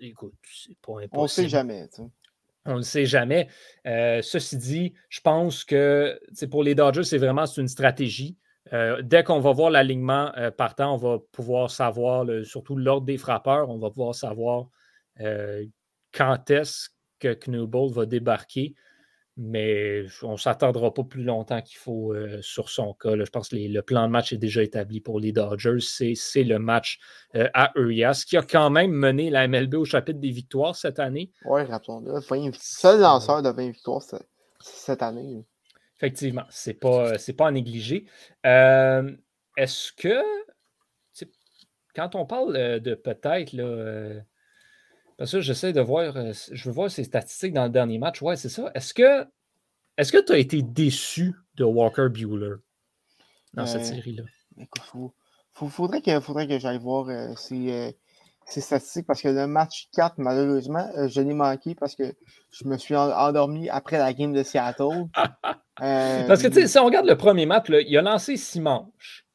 écoute, 0.00 0.34
c'est 0.42 0.76
pas 0.80 1.00
impossible. 1.02 1.14
On 1.16 1.22
ne 1.22 1.28
sait 1.28 1.48
jamais. 1.48 1.88
On 2.66 2.76
ne 2.76 2.82
sait 2.82 3.06
jamais. 3.06 3.48
Euh, 3.86 4.22
ceci 4.22 4.56
dit, 4.56 4.94
je 5.08 5.20
pense 5.20 5.64
que 5.64 6.18
pour 6.50 6.62
les 6.62 6.74
Dodgers, 6.74 7.04
c'est 7.04 7.18
vraiment 7.18 7.46
une 7.46 7.68
stratégie. 7.68 8.36
Euh, 8.72 9.02
dès 9.02 9.24
qu'on 9.24 9.40
va 9.40 9.52
voir 9.52 9.70
l'alignement 9.70 10.32
euh, 10.36 10.50
partant, 10.50 10.94
on 10.94 10.96
va 10.96 11.18
pouvoir 11.32 11.70
savoir, 11.70 12.26
surtout 12.44 12.76
l'ordre 12.76 13.06
des 13.06 13.18
frappeurs, 13.18 13.68
on 13.68 13.78
va 13.78 13.90
pouvoir 13.90 14.14
savoir 14.14 14.66
quand 16.12 16.50
est-ce 16.50 16.88
que 17.20 17.34
Knubble 17.34 17.92
va 17.92 18.06
débarquer 18.06 18.74
mais 19.36 20.04
on 20.22 20.32
ne 20.32 20.36
s'attendra 20.36 20.94
pas 20.94 21.02
plus 21.02 21.24
longtemps 21.24 21.60
qu'il 21.60 21.78
faut 21.78 22.12
euh, 22.12 22.40
sur 22.40 22.68
son 22.68 22.94
cas. 22.94 23.16
Je 23.16 23.30
pense 23.30 23.48
que 23.48 23.56
le 23.56 23.82
plan 23.82 24.06
de 24.06 24.12
match 24.12 24.32
est 24.32 24.38
déjà 24.38 24.62
établi 24.62 25.00
pour 25.00 25.18
les 25.18 25.32
Dodgers. 25.32 25.80
C'est 25.80 26.44
le 26.44 26.58
match 26.58 27.00
euh, 27.34 27.48
à 27.52 27.72
Urias 27.74 28.24
qui 28.26 28.36
a 28.36 28.42
quand 28.42 28.70
même 28.70 28.92
mené 28.92 29.30
la 29.30 29.48
MLB 29.48 29.74
au 29.74 29.84
chapitre 29.84 30.20
des 30.20 30.30
victoires 30.30 30.76
cette 30.76 31.00
année. 31.00 31.32
Oui, 31.46 31.62
rappelons-le. 31.62 32.20
Seul 32.60 33.00
lanceur 33.00 33.42
de 33.42 33.50
20 33.50 33.70
victoires 33.70 34.02
cette 34.60 35.02
année. 35.02 35.44
Effectivement, 35.96 36.44
ce 36.50 36.70
n'est 36.70 36.74
pas, 36.74 37.12
pas 37.36 37.48
à 37.48 37.50
négliger. 37.50 38.06
Euh, 38.46 39.10
est-ce 39.56 39.92
que, 39.92 40.22
quand 41.94 42.14
on 42.16 42.26
parle 42.26 42.80
de 42.80 42.94
peut-être 42.94 43.54
parce 45.16 45.30
que 45.30 45.40
j'essaie 45.40 45.72
de 45.72 45.80
voir, 45.80 46.16
euh, 46.16 46.32
je 46.50 46.64
veux 46.68 46.74
voir 46.74 46.90
ses 46.90 47.04
statistiques 47.04 47.52
dans 47.52 47.64
le 47.64 47.70
dernier 47.70 47.98
match. 47.98 48.20
Ouais, 48.22 48.36
c'est 48.36 48.48
ça. 48.48 48.70
Est-ce 48.74 48.94
que 48.94 49.26
est-ce 49.96 50.10
que 50.10 50.18
tu 50.24 50.32
as 50.32 50.38
été 50.38 50.62
déçu 50.62 51.34
de 51.54 51.64
Walker 51.64 52.08
Bueller 52.08 52.56
dans 53.52 53.64
cette 53.64 53.82
euh, 53.82 53.84
série-là? 53.84 54.24
Il 54.56 54.66
faudrait 55.70 56.02
que, 56.02 56.18
faudrait 56.18 56.48
que 56.48 56.58
j'aille 56.58 56.80
voir 56.80 57.08
euh, 57.08 57.32
ces, 57.36 57.96
statistiques 58.44 59.06
parce 59.06 59.22
que 59.22 59.28
le 59.28 59.46
match 59.46 59.88
4, 59.94 60.14
malheureusement, 60.18 60.90
je 61.06 61.20
l'ai 61.20 61.32
manqué 61.32 61.76
parce 61.76 61.94
que 61.94 62.12
je 62.50 62.66
me 62.66 62.76
suis 62.76 62.96
endormi 62.96 63.68
après 63.68 63.98
la 63.98 64.12
game 64.12 64.32
de 64.32 64.42
Seattle. 64.42 65.06
parce 65.76 66.42
que, 66.42 66.48
tu 66.48 66.54
sais, 66.54 66.66
si 66.66 66.78
on 66.78 66.84
regarde 66.84 67.06
le 67.06 67.16
premier 67.16 67.46
match, 67.46 67.66
il 67.68 67.96
a 67.96 68.02
lancé 68.02 68.36
six 68.36 68.60
manches. 68.60 69.26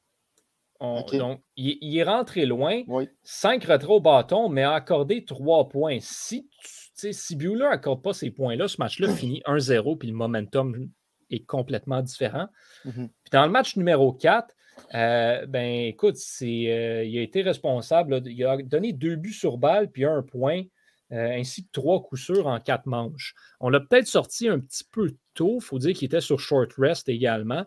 Donc, 0.80 1.42
il, 1.58 1.98
est 1.98 2.04
rentré 2.04 2.46
loin. 2.46 2.84
Cinq 3.24 3.66
retraits 3.66 3.90
au 3.90 4.00
bâton, 4.00 4.50
mais 4.50 4.64
a 4.64 4.74
accordé 4.74 5.26
trois 5.26 5.68
points. 5.68 5.98
Si, 6.02 6.50
si 6.94 7.36
Bueller 7.36 7.70
n'accorde 7.70 8.02
pas 8.02 8.14
ces 8.14 8.32
points-là, 8.32 8.68
ce 8.68 8.78
match-là 8.80 9.10
finit 9.14 9.42
1-0, 9.46 9.98
puis 9.98 10.08
le 10.08 10.16
momentum 10.16 10.90
est 11.30 11.46
complètement 11.46 12.02
différent. 12.02 12.48
Mm-hmm. 12.86 13.08
Puis 13.08 13.30
dans 13.32 13.46
le 13.46 13.52
match 13.52 13.76
numéro 13.76 14.14
4, 14.14 14.54
euh, 14.96 15.46
ben 15.46 15.88
écoute, 15.88 16.16
euh, 16.42 17.04
il 17.06 17.18
a 17.18 17.22
été 17.22 17.42
responsable. 17.42 18.22
il 18.26 18.46
a 18.46 18.58
donné 18.58 18.94
deux 18.94 19.16
buts 19.16 19.34
sur 19.34 19.58
balle, 19.58 19.92
puis 19.92 20.06
un 20.06 20.22
point, 20.22 20.64
euh, 21.12 21.32
ainsi 21.32 21.66
que 21.66 21.72
trois 21.72 22.02
coups 22.02 22.22
sûrs 22.22 22.48
en 22.48 22.60
quatre 22.60 22.86
manches. 22.86 23.34
On 23.60 23.70
l'a 23.70 23.80
peut-être 23.80 24.08
sorti 24.08 24.48
un 24.48 24.60
petit 24.60 24.84
peu 24.92 25.16
Il 25.40 25.62
faut 25.62 25.80
dire 25.80 25.94
qu'il 25.94 26.06
était 26.06 26.22
sur 26.22 26.40
short 26.40 26.72
rest 26.78 27.10
également. 27.10 27.66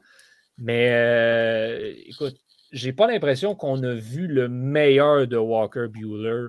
Mais 0.58 1.94
écoute, 2.06 2.36
j'ai 2.72 2.92
pas 2.92 3.06
l'impression 3.06 3.54
qu'on 3.54 3.82
a 3.82 3.94
vu 3.94 4.26
le 4.26 4.48
meilleur 4.48 5.26
de 5.26 5.36
Walker 5.36 5.86
Bueller 5.88 6.48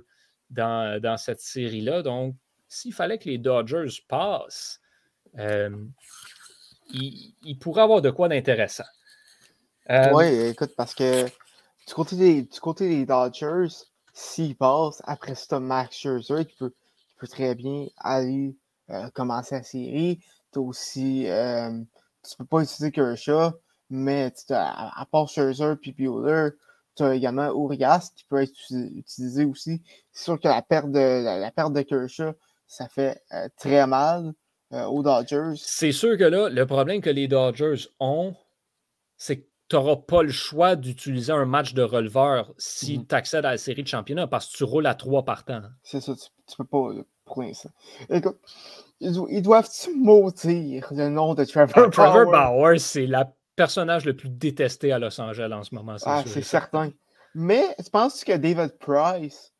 dans, 0.50 1.18
cette 1.18 1.42
série-là. 1.42 2.02
Donc, 2.02 2.36
s'il 2.68 2.94
fallait 2.94 3.18
que 3.18 3.30
les 3.30 3.38
Dodgers 3.38 4.02
passent, 4.08 4.80
euh, 5.38 5.70
il, 6.92 7.58
pourrait 7.60 7.84
avoir 7.84 8.02
de 8.02 8.10
quoi 8.10 8.30
d'intéressant. 8.30 8.86
Euh, 9.90 10.10
oui, 10.14 10.26
écoute, 10.50 10.74
parce 10.78 10.94
que 10.94 11.26
du 11.26 11.94
côté 11.94 12.16
des, 12.16 12.48
des 12.80 13.06
Dodgers, 13.06 13.74
s'il 14.14 14.56
passe, 14.56 15.02
après 15.06 15.36
ça, 15.36 15.60
Max 15.60 15.98
Scherzer 15.98 16.46
qui 16.46 16.56
peut, 16.56 16.74
très 17.30 17.56
bien 17.56 17.88
aller 17.98 18.54
euh, 18.90 19.10
commencer 19.12 19.56
la 19.56 19.64
série. 19.64 20.20
Tu 20.54 20.60
aussi, 20.60 21.28
euh, 21.28 21.72
tu 22.28 22.38
peux 22.38 22.46
pas 22.46 22.62
utiliser 22.62 22.92
Kershaw, 22.92 23.52
mais 23.90 24.32
à, 24.50 25.02
à, 25.02 25.06
part 25.06 25.28
Scherzer 25.28 25.76
et 25.84 25.92
Bueller, 25.92 26.50
tu 26.96 27.04
as 27.04 27.16
également 27.16 27.48
Urias 27.54 28.12
qui 28.16 28.26
peut 28.26 28.42
être 28.42 28.54
utilisé 28.72 29.46
aussi. 29.46 29.82
C'est 30.12 30.24
sûr 30.26 30.40
que 30.40 30.48
la 30.48 30.62
perte 30.62 30.92
de, 30.92 31.40
la, 31.40 31.52
perte 31.52 31.74
de 31.74 31.82
Kershaw, 31.82 32.34
ça 32.68 32.88
fait 32.88 33.22
euh, 33.34 33.48
très 33.58 33.86
mal 33.88 34.34
aux 34.72 35.04
Dodgers. 35.04 35.54
C'est 35.56 35.92
sûr 35.92 36.18
que 36.18 36.24
là, 36.24 36.50
le 36.50 36.66
problème 36.66 37.00
que 37.00 37.10
les 37.12 37.28
Dodgers 37.28 37.88
ont, 38.00 38.34
c'est 39.18 39.38
que 39.38 39.48
tu 39.70 39.76
n'auras 39.76 39.96
pas 39.96 40.24
le 40.24 40.32
choix 40.32 40.76
d'utiliser 40.76 41.32
un 41.32 41.46
match 41.46 41.74
de 41.74 41.82
releveur 41.84 42.54
si 42.58 42.98
mm-hmm. 42.98 43.08
tu 43.08 43.16
accèdes 43.16 43.46
à 43.46 43.52
la 43.52 43.58
série 43.58 43.84
de 43.84 43.88
championnat 43.88 44.28
parce 44.28 44.52
que 44.52 44.58
tu 44.58 44.64
roules 44.64 44.88
à 44.88 44.96
trois 44.96 45.24
par 45.24 45.46
temps. 45.46 45.62
C'est 45.84 46.02
ça, 46.02 46.14
tu, 46.16 46.22
ne 46.24 46.64
peux 46.64 46.66
pas 46.66 47.04
pour 47.26 47.44
ça. 47.54 47.70
Écoute, 48.10 48.38
ils, 49.30 49.42
doivent-tu 49.42 49.94
maudire 49.96 50.88
le 50.92 51.10
nom 51.10 51.34
de 51.34 51.44
Trevor 51.44 51.76
Bauer? 51.76 51.90
Trevor 51.92 52.32
Bauer, 52.32 52.80
c'est 52.80 53.06
le 53.06 53.20
personnage 53.56 54.06
le 54.06 54.16
plus 54.16 54.30
détesté 54.30 54.92
à 54.92 55.00
Los 55.00 55.20
Angeles 55.20 55.52
en 55.54 55.64
ce 55.64 55.76
moment. 55.76 55.96
Ah, 56.06 56.24
c'est 56.26 56.42
certain. 56.42 56.92
Mais 57.36 57.76
tu 57.84 57.90
penses 57.90 58.24
que 58.24 58.36
David 58.36 58.78
Price 58.80 59.54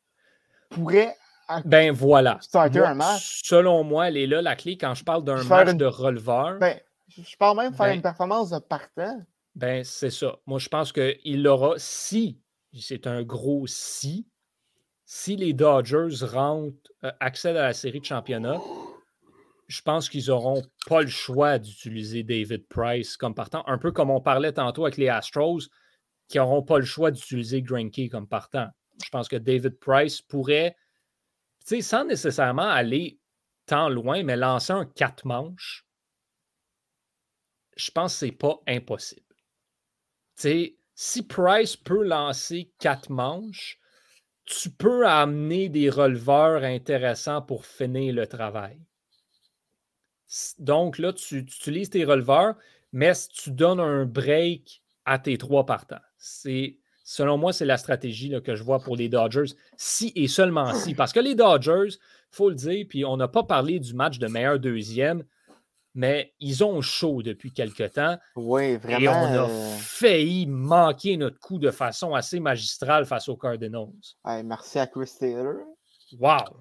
pourrait 0.70 1.16
ben 1.64 1.92
voilà. 1.92 2.38
starter 2.40 2.80
un 2.80 2.94
match? 2.94 3.42
Selon 3.44 3.84
moi, 3.84 4.08
elle 4.08 4.16
est 4.16 4.26
là 4.26 4.42
la 4.42 4.56
clé 4.56 4.76
quand 4.78 4.94
je 4.94 5.04
parle 5.04 5.24
d'un 5.24 5.42
match 5.44 5.74
de 5.74 5.84
releveur. 5.84 6.58
Ben, 6.58 6.78
je 7.08 7.36
parle 7.36 7.58
même 7.58 7.72
de 7.72 7.76
faire 7.76 7.86
ben 7.86 7.96
une 7.96 8.02
performance 8.02 8.50
de 8.50 8.58
partant. 8.58 9.20
Ben, 9.54 9.84
c'est 9.84 10.10
ça. 10.10 10.36
Moi, 10.46 10.58
je 10.58 10.68
pense 10.68 10.92
qu'il 10.92 11.46
aura, 11.46 11.74
si, 11.76 12.40
c'est 12.78 13.06
un 13.06 13.22
gros 13.22 13.66
si, 13.66 14.26
si 15.04 15.36
les 15.36 15.52
Dodgers 15.52 16.24
rentrent, 16.24 16.74
euh, 17.04 17.12
accèdent 17.20 17.56
à 17.56 17.64
la 17.64 17.72
série 17.72 18.00
de 18.00 18.04
championnat, 18.04 18.58
je 19.66 19.82
pense 19.82 20.08
qu'ils 20.08 20.26
n'auront 20.28 20.62
pas 20.86 21.02
le 21.02 21.08
choix 21.08 21.58
d'utiliser 21.58 22.22
David 22.22 22.66
Price 22.68 23.16
comme 23.16 23.34
partant, 23.34 23.64
un 23.66 23.78
peu 23.78 23.92
comme 23.92 24.10
on 24.10 24.20
parlait 24.20 24.52
tantôt 24.52 24.84
avec 24.84 24.96
les 24.96 25.08
Astros, 25.08 25.68
qui 26.28 26.38
n'auront 26.38 26.62
pas 26.62 26.78
le 26.78 26.84
choix 26.84 27.10
d'utiliser 27.10 27.62
Greinke 27.62 28.08
comme 28.10 28.28
partant. 28.28 28.68
Je 29.02 29.08
pense 29.10 29.28
que 29.28 29.36
David 29.36 29.78
Price 29.78 30.22
pourrait, 30.22 30.76
sans 31.80 32.04
nécessairement 32.04 32.62
aller 32.62 33.18
tant 33.66 33.88
loin, 33.88 34.22
mais 34.22 34.36
lancer 34.36 34.72
un 34.72 34.84
quatre 34.84 35.26
manches, 35.26 35.86
je 37.76 37.90
pense 37.90 38.12
que 38.14 38.18
ce 38.20 38.24
n'est 38.26 38.32
pas 38.32 38.60
impossible. 38.68 39.22
Si 40.36 41.22
Price 41.26 41.76
peut 41.76 42.04
lancer 42.04 42.72
quatre 42.78 43.10
manches, 43.10 43.80
tu 44.44 44.70
peux 44.70 45.06
amener 45.06 45.68
des 45.68 45.90
releveurs 45.90 46.62
intéressants 46.62 47.42
pour 47.42 47.64
finir 47.66 48.14
le 48.14 48.26
travail. 48.26 48.78
Donc 50.58 50.98
là, 50.98 51.12
tu, 51.12 51.38
utilises 51.38 51.90
tes 51.90 52.04
releveurs, 52.04 52.54
mais 52.92 53.12
tu 53.32 53.50
donnes 53.50 53.80
un 53.80 54.04
break 54.04 54.82
à 55.04 55.18
tes 55.18 55.38
trois 55.38 55.66
partants. 55.66 56.00
C'est, 56.16 56.78
selon 57.04 57.38
moi, 57.38 57.52
c'est 57.52 57.64
la 57.64 57.76
stratégie 57.76 58.34
que 58.42 58.54
je 58.54 58.62
vois 58.62 58.80
pour 58.80 58.96
les 58.96 59.08
Dodgers, 59.08 59.54
si 59.76 60.12
et 60.14 60.28
seulement 60.28 60.72
si. 60.74 60.94
Parce 60.94 61.12
que 61.12 61.20
les 61.20 61.34
Dodgers, 61.34 61.88
il 61.88 62.36
faut 62.36 62.48
le 62.48 62.54
dire, 62.54 62.86
puis 62.88 63.04
on 63.04 63.16
n'a 63.16 63.28
pas 63.28 63.42
parlé 63.42 63.78
du 63.78 63.94
match 63.94 64.18
de 64.18 64.26
meilleur 64.26 64.58
deuxième, 64.58 65.24
mais 65.94 66.34
ils 66.40 66.64
ont 66.64 66.80
chaud 66.80 67.22
depuis 67.22 67.52
quelque 67.52 67.84
temps. 67.84 68.18
Oui, 68.34 68.76
vraiment. 68.76 69.00
Et 69.00 69.08
on 69.08 69.12
a 69.12 69.48
euh, 69.48 69.76
failli 69.78 70.46
manquer 70.46 71.16
notre 71.16 71.38
coup 71.38 71.58
de 71.58 71.70
façon 71.70 72.14
assez 72.14 72.40
magistrale 72.40 73.06
face 73.06 73.28
aux 73.28 73.36
Cardinals. 73.36 73.88
merci 74.44 74.78
à 74.78 74.86
Chris 74.86 75.12
Taylor. 75.18 75.54
Wow! 76.18 76.60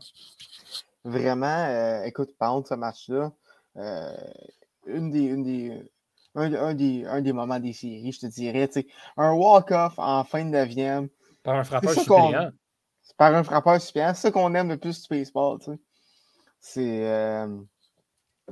Vraiment, 1.04 1.66
euh, 1.68 2.04
écoute, 2.04 2.30
pendant 2.40 2.64
ce 2.64 2.76
match-là, 2.76 3.34
une 3.76 5.12
des, 5.12 5.24
une 5.24 5.44
des, 5.44 5.92
un, 6.36 6.74
des, 6.74 7.06
un, 7.06 7.22
des, 7.22 7.34
moments 7.34 7.60
des 7.60 7.74
séries, 7.74 8.12
je 8.12 8.20
te 8.20 8.26
dirais, 8.28 8.70
un 9.18 9.34
walk-off 9.34 9.94
en 9.98 10.24
fin 10.24 10.44
de 10.44 10.50
neuvième. 10.50 11.10
Par 11.44 11.56
un 11.56 11.64
frappeur 11.64 11.94
suppléant. 11.94 12.52
Par 13.18 13.36
un 13.36 13.44
frappeur 13.44 13.82
suppléant. 13.82 14.14
C'est 14.14 14.22
ça 14.22 14.32
qu'on 14.32 14.54
aime 14.56 14.70
le 14.70 14.78
plus 14.78 15.02
du 15.02 15.08
baseball. 15.10 15.60
C'est. 16.60 17.48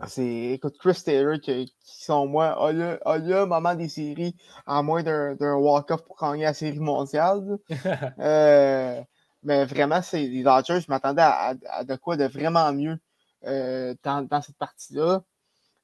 C'est, 0.07 0.53
écoute, 0.53 0.77
Chris 0.79 1.01
Taylor, 1.03 1.39
qui, 1.39 1.75
sont 1.83 2.25
moi, 2.25 2.55
a 2.65 2.71
le, 2.71 3.45
moment 3.45 3.75
des 3.75 3.89
séries 3.89 4.35
à 4.65 4.81
moins 4.81 5.03
d'un 5.03 5.55
walk-off 5.55 6.03
pour 6.03 6.17
gagner 6.17 6.43
la 6.43 6.53
série 6.53 6.79
mondiale. 6.79 7.57
Euh, 8.19 9.01
mais 9.43 9.65
vraiment, 9.65 10.01
c'est 10.01 10.21
les 10.21 10.43
Dodgers, 10.43 10.81
je 10.81 10.85
m'attendais 10.89 11.23
à, 11.23 11.55
de 11.83 11.95
quoi 11.95 12.15
de 12.15 12.25
vraiment 12.25 12.71
mieux 12.71 12.99
euh, 13.45 13.95
dans, 14.03 14.41
cette 14.41 14.57
partie-là. 14.57 15.23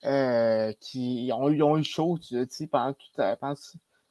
Euh, 0.05 0.73
qui 0.79 1.31
ont, 1.33 1.45
ont, 1.45 1.77
eu 1.77 1.83
chaud, 1.83 2.19
tu 2.19 2.37
sais, 2.51 2.67
pendant 2.67 2.93
tout 2.93 3.07
pendant 3.39 3.55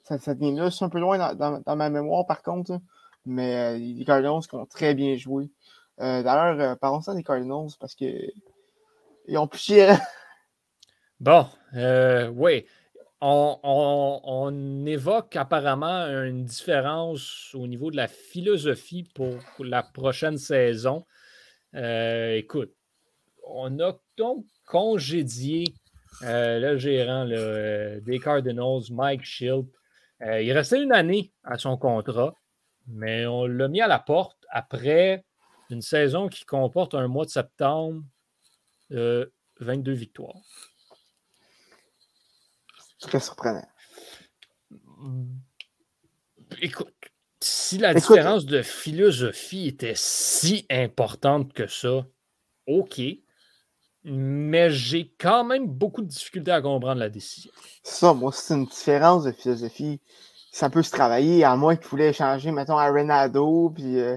cette, 0.02 0.38
game-là. 0.38 0.70
C'est 0.70 0.84
un 0.84 0.88
peu 0.88 0.98
loin 0.98 1.34
dans, 1.34 1.76
ma 1.76 1.90
mémoire, 1.90 2.26
par 2.26 2.42
contre. 2.42 2.80
Mais 3.24 3.78
les 3.78 4.04
Cardinals 4.04 4.42
qui 4.48 4.54
ont 4.56 4.66
très 4.66 4.94
bien 4.94 5.16
joué. 5.16 5.48
D'ailleurs, 5.98 6.76
parlons-en 6.78 7.14
des 7.14 7.22
Cardinals 7.22 7.70
parce 7.78 7.94
que 7.94 8.04
ils 9.28 9.38
ont 9.38 9.46
plus 9.46 9.72
Bon, 11.20 11.46
euh, 11.74 12.28
oui. 12.28 12.66
On, 13.22 14.84
évoque 14.86 15.34
apparemment 15.36 16.06
une 16.06 16.44
différence 16.44 17.54
au 17.54 17.66
niveau 17.66 17.90
de 17.90 17.96
la 17.96 18.06
philosophie 18.06 19.04
pour 19.14 19.38
la 19.58 19.82
prochaine 19.82 20.36
saison. 20.36 21.04
Euh, 21.74 22.36
écoute, 22.36 22.75
on 23.46 23.78
a 23.80 23.98
donc 24.16 24.44
congédié 24.66 25.64
euh, 26.22 26.58
le 26.58 26.78
gérant 26.78 27.26
des 27.26 28.20
Cardinals, 28.22 28.82
Mike 28.90 29.24
Schilt. 29.24 29.66
il 30.20 30.52
restait 30.52 30.82
une 30.82 30.92
année 30.92 31.32
à 31.44 31.58
son 31.58 31.76
contrat, 31.76 32.34
mais 32.86 33.26
on 33.26 33.46
l'a 33.46 33.68
mis 33.68 33.80
à 33.80 33.86
la 33.86 33.98
porte 33.98 34.44
après 34.50 35.24
une 35.70 35.82
saison 35.82 36.28
qui 36.28 36.44
comporte 36.44 36.94
un 36.94 37.08
mois 37.08 37.24
de 37.24 37.30
septembre 37.30 38.02
22 38.90 39.92
victoires. 39.92 40.36
Très 43.00 43.20
surprenant. 43.20 43.66
Écoute, 46.60 46.94
si 47.40 47.78
la 47.78 47.94
différence 47.94 48.46
de 48.46 48.62
philosophie 48.62 49.68
était 49.68 49.94
si 49.94 50.66
importante 50.70 51.52
que 51.52 51.66
ça, 51.66 52.06
OK. 52.66 53.00
Mais 54.08 54.70
j'ai 54.70 55.12
quand 55.18 55.42
même 55.42 55.66
beaucoup 55.66 56.00
de 56.00 56.06
difficultés 56.06 56.52
à 56.52 56.62
comprendre 56.62 57.00
la 57.00 57.08
décision. 57.08 57.50
Ça, 57.82 58.14
moi, 58.14 58.30
c'est 58.32 58.54
une 58.54 58.66
différence 58.66 59.24
de 59.24 59.32
philosophie. 59.32 60.00
Ça 60.52 60.70
peut 60.70 60.84
se 60.84 60.92
travailler, 60.92 61.42
à 61.42 61.56
moins 61.56 61.74
qu'il 61.74 61.88
voulait 61.88 62.12
changer, 62.12 62.52
mettons, 62.52 62.78
Arenado, 62.78 63.70
puis, 63.70 63.98
euh, 63.98 64.16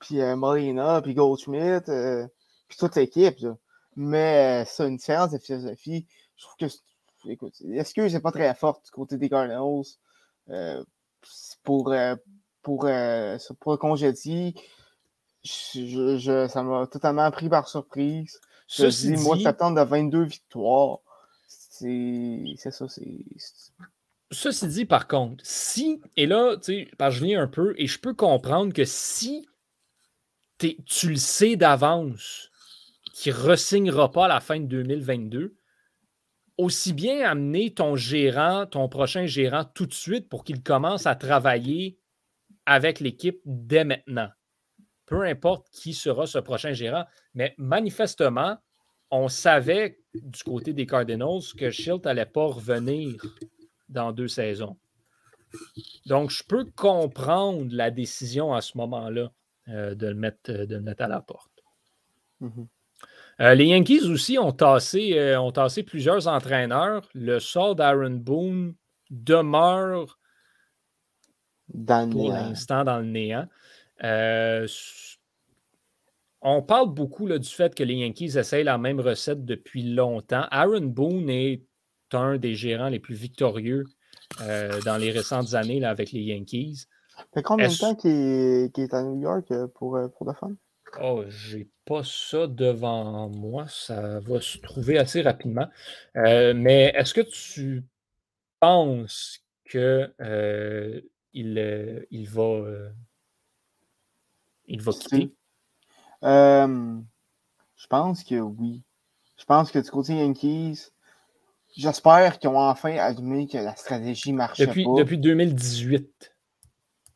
puis 0.00 0.20
euh, 0.20 0.34
Molina, 0.34 1.00
puis 1.02 1.14
Goldschmidt, 1.14 1.88
euh, 1.88 2.26
puis 2.66 2.78
toute 2.78 2.96
l'équipe. 2.96 3.38
Mais 3.94 4.64
c'est 4.66 4.88
une 4.88 4.96
différence 4.96 5.30
de 5.30 5.38
philosophie. 5.38 6.04
Je 6.36 6.44
trouve 6.44 6.56
que, 6.68 7.30
écoute, 7.30 7.54
l'excuse 7.60 8.14
n'est 8.14 8.20
pas 8.20 8.32
très 8.32 8.52
forte 8.56 8.84
du 8.86 8.90
côté 8.90 9.16
des 9.18 9.28
Cardinals 9.28 9.84
euh, 10.50 10.82
pour, 11.62 11.92
euh, 11.92 12.16
pour, 12.62 12.86
euh, 12.86 13.38
pour 13.60 13.72
le 13.72 13.78
congédier. 13.78 14.54
Je, 15.44 16.46
ça 16.48 16.62
m'a 16.64 16.88
totalement 16.88 17.30
pris 17.30 17.48
par 17.48 17.68
surprise. 17.68 18.40
Je 18.68 18.82
Ceci 18.82 19.12
dis, 19.12 19.22
moi, 19.22 19.38
septembre 19.38 19.80
de 19.80 19.86
22 19.86 20.22
victoires. 20.24 20.98
C'est 21.38 22.70
ça, 22.70 22.88
c'est. 22.88 23.24
Ceci 24.30 24.68
dit, 24.68 24.84
par 24.84 25.08
contre, 25.08 25.42
si, 25.44 26.02
et 26.16 26.26
là, 26.26 26.56
tu 26.56 26.84
sais, 26.84 27.10
je 27.10 27.24
viens 27.24 27.42
un 27.42 27.46
peu, 27.46 27.74
et 27.78 27.86
je 27.86 27.98
peux 27.98 28.12
comprendre 28.12 28.74
que 28.74 28.84
si 28.84 29.48
tu 30.58 31.08
le 31.08 31.16
sais 31.16 31.56
d'avance 31.56 32.50
qui 33.14 33.30
ne 33.30 33.34
ressignera 33.34 34.12
pas 34.12 34.26
à 34.26 34.28
la 34.28 34.40
fin 34.40 34.60
de 34.60 34.66
2022, 34.66 35.56
aussi 36.58 36.92
bien 36.92 37.28
amener 37.28 37.72
ton 37.72 37.96
gérant, 37.96 38.66
ton 38.66 38.88
prochain 38.88 39.26
gérant 39.26 39.64
tout 39.64 39.86
de 39.86 39.94
suite 39.94 40.28
pour 40.28 40.44
qu'il 40.44 40.62
commence 40.62 41.06
à 41.06 41.14
travailler 41.14 41.98
avec 42.66 43.00
l'équipe 43.00 43.40
dès 43.44 43.84
maintenant. 43.84 44.28
Peu 45.08 45.22
importe 45.24 45.68
qui 45.70 45.94
sera 45.94 46.26
ce 46.26 46.38
prochain 46.38 46.72
gérant, 46.72 47.04
mais 47.34 47.54
manifestement, 47.56 48.58
on 49.10 49.28
savait 49.28 49.98
du 50.14 50.42
côté 50.42 50.74
des 50.74 50.86
Cardinals 50.86 51.40
que 51.56 51.70
Schilt 51.70 52.04
n'allait 52.04 52.26
pas 52.26 52.46
revenir 52.46 53.20
dans 53.88 54.12
deux 54.12 54.28
saisons. 54.28 54.76
Donc, 56.04 56.30
je 56.30 56.42
peux 56.44 56.66
comprendre 56.76 57.68
la 57.70 57.90
décision 57.90 58.52
à 58.52 58.60
ce 58.60 58.76
moment-là 58.76 59.32
euh, 59.68 59.94
de, 59.94 60.08
le 60.08 60.14
mettre, 60.14 60.52
de 60.52 60.76
mettre 60.76 61.02
à 61.02 61.08
la 61.08 61.20
porte. 61.20 61.64
Mm-hmm. 62.42 62.66
Euh, 63.40 63.54
les 63.54 63.66
Yankees 63.66 64.02
aussi 64.10 64.38
ont 64.38 64.52
tassé, 64.52 65.18
euh, 65.18 65.40
ont 65.40 65.52
tassé 65.52 65.84
plusieurs 65.84 66.26
entraîneurs. 66.26 67.08
Le 67.14 67.38
sort 67.38 67.76
d'Aaron 67.76 68.10
Boone 68.10 68.74
demeure 69.10 70.18
pour 72.10 72.32
l'instant 72.32 72.84
dans 72.84 72.98
le 72.98 73.06
néant. 73.06 73.46
Euh, 74.04 74.66
on 76.40 76.62
parle 76.62 76.94
beaucoup 76.94 77.26
là, 77.26 77.38
du 77.38 77.48
fait 77.48 77.74
que 77.74 77.82
les 77.82 77.94
Yankees 77.94 78.38
essayent 78.38 78.64
la 78.64 78.78
même 78.78 79.00
recette 79.00 79.44
depuis 79.44 79.82
longtemps. 79.82 80.46
Aaron 80.50 80.82
Boone 80.82 81.28
est 81.28 81.62
un 82.12 82.38
des 82.38 82.54
gérants 82.54 82.88
les 82.88 83.00
plus 83.00 83.14
victorieux 83.14 83.84
dans 84.38 84.98
les 85.00 85.10
récentes 85.10 85.54
années 85.54 85.80
là, 85.80 85.90
avec 85.90 86.12
les 86.12 86.20
Yankees. 86.20 86.86
Ça 87.16 87.24
fait 87.34 87.42
combien 87.42 87.68
de 87.68 87.76
temps 87.76 87.96
qu'il 87.96 88.10
est, 88.10 88.94
à 88.94 89.02
New 89.02 89.20
York 89.20 89.52
pour, 89.74 89.98
pour 90.16 90.26
la 90.26 90.34
femme? 90.34 90.56
Oh, 91.00 91.24
j'ai 91.28 91.68
pas 91.84 92.02
ça 92.04 92.46
devant 92.46 93.28
moi. 93.28 93.66
Ça 93.68 94.20
va 94.20 94.40
se 94.40 94.58
trouver 94.58 94.98
assez 94.98 95.22
rapidement. 95.22 95.68
Euh, 96.16 96.54
mais 96.54 96.92
est-ce 96.96 97.14
que 97.14 97.20
tu 97.20 97.84
penses 98.60 99.40
que 99.64 100.12
euh, 100.20 101.00
il, 101.32 101.58
euh, 101.58 102.04
il, 102.10 102.28
va 102.28 102.64
il 104.68 104.82
va 104.82 104.92
quitter? 104.92 105.34
je 106.22 107.86
pense 107.88 108.24
que 108.24 108.36
oui. 108.36 108.82
Je 109.36 109.44
pense 109.44 109.70
que 109.70 109.78
du 109.78 109.90
côté 109.90 110.16
Yankees, 110.16 110.90
j'espère 111.76 112.38
qu'ils 112.38 112.50
ont 112.50 112.58
enfin 112.58 112.96
admis 112.96 113.46
que 113.48 113.58
la 113.58 113.76
stratégie 113.76 114.32
marchait 114.32 114.66
depuis, 114.66 114.84
pas. 114.84 114.94
Depuis 114.96 115.18
2018 115.18 116.34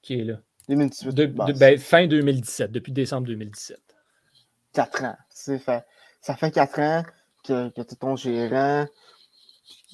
qui 0.02 0.20
est 0.20 0.24
là. 0.24 0.38
2018. 0.68 1.58
Ben, 1.58 1.78
fin 1.78 2.06
2017, 2.06 2.70
depuis 2.70 2.92
décembre 2.92 3.26
2017. 3.28 3.80
4 4.72 5.04
ans. 5.04 5.16
Fait, 5.34 5.84
ça 6.20 6.36
fait 6.36 6.50
4 6.50 6.78
ans 6.80 7.02
que, 7.44 7.68
que 7.70 7.82
tu 7.82 7.92
es 7.92 7.96
ton 7.96 8.16
gérant. 8.16 8.86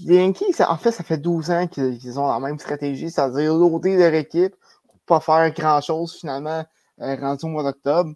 Les 0.01 0.17
Yankees, 0.17 0.63
en 0.67 0.77
fait, 0.77 0.93
ça 0.93 1.05
fait 1.05 1.19
12 1.19 1.51
ans 1.51 1.67
qu'ils 1.67 2.19
ont 2.19 2.29
la 2.29 2.41
même 2.41 2.59
stratégie, 2.59 3.11
c'est-à-dire 3.11 3.55
loader 3.55 3.97
leur 3.97 4.15
équipe 4.15 4.55
pour 4.87 5.01
pas 5.01 5.21
faire 5.21 5.53
grand-chose 5.53 6.19
finalement 6.19 6.61
euh, 6.61 6.78
rendu 6.99 7.45
au 7.45 7.49
mois 7.49 7.63
d'octobre. 7.63 8.15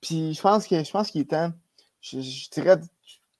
Puis 0.00 0.34
je 0.34 0.40
pense 0.40 0.66
que 0.66 0.82
je 0.82 0.90
pense 0.90 1.10
qu'il 1.10 1.22
est 1.22 1.30
temps, 1.30 1.52
je, 2.00 2.50
dirais, 2.50 2.78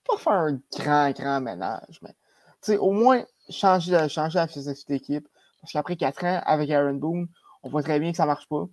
pas 0.07 0.17
faire 0.17 0.33
un 0.33 0.61
grand, 0.77 1.11
grand 1.13 1.41
ménage, 1.41 2.01
mais 2.03 2.77
au 2.79 2.93
moins 2.93 3.25
changer, 3.51 4.09
changer 4.09 4.39
la 4.39 4.49
philosophie 4.49 4.85
d'équipe. 4.89 5.29
Parce 5.61 5.73
qu'après 5.73 5.97
4 5.97 6.25
ans, 6.25 6.43
avec 6.45 6.71
Aaron 6.71 6.95
Boone, 6.95 7.29
on 7.63 7.69
voit 7.69 7.83
très 7.83 7.99
bien 7.99 8.11
que 8.11 8.17
ça 8.17 8.27
marche 8.27 8.47
pas. 8.49 8.67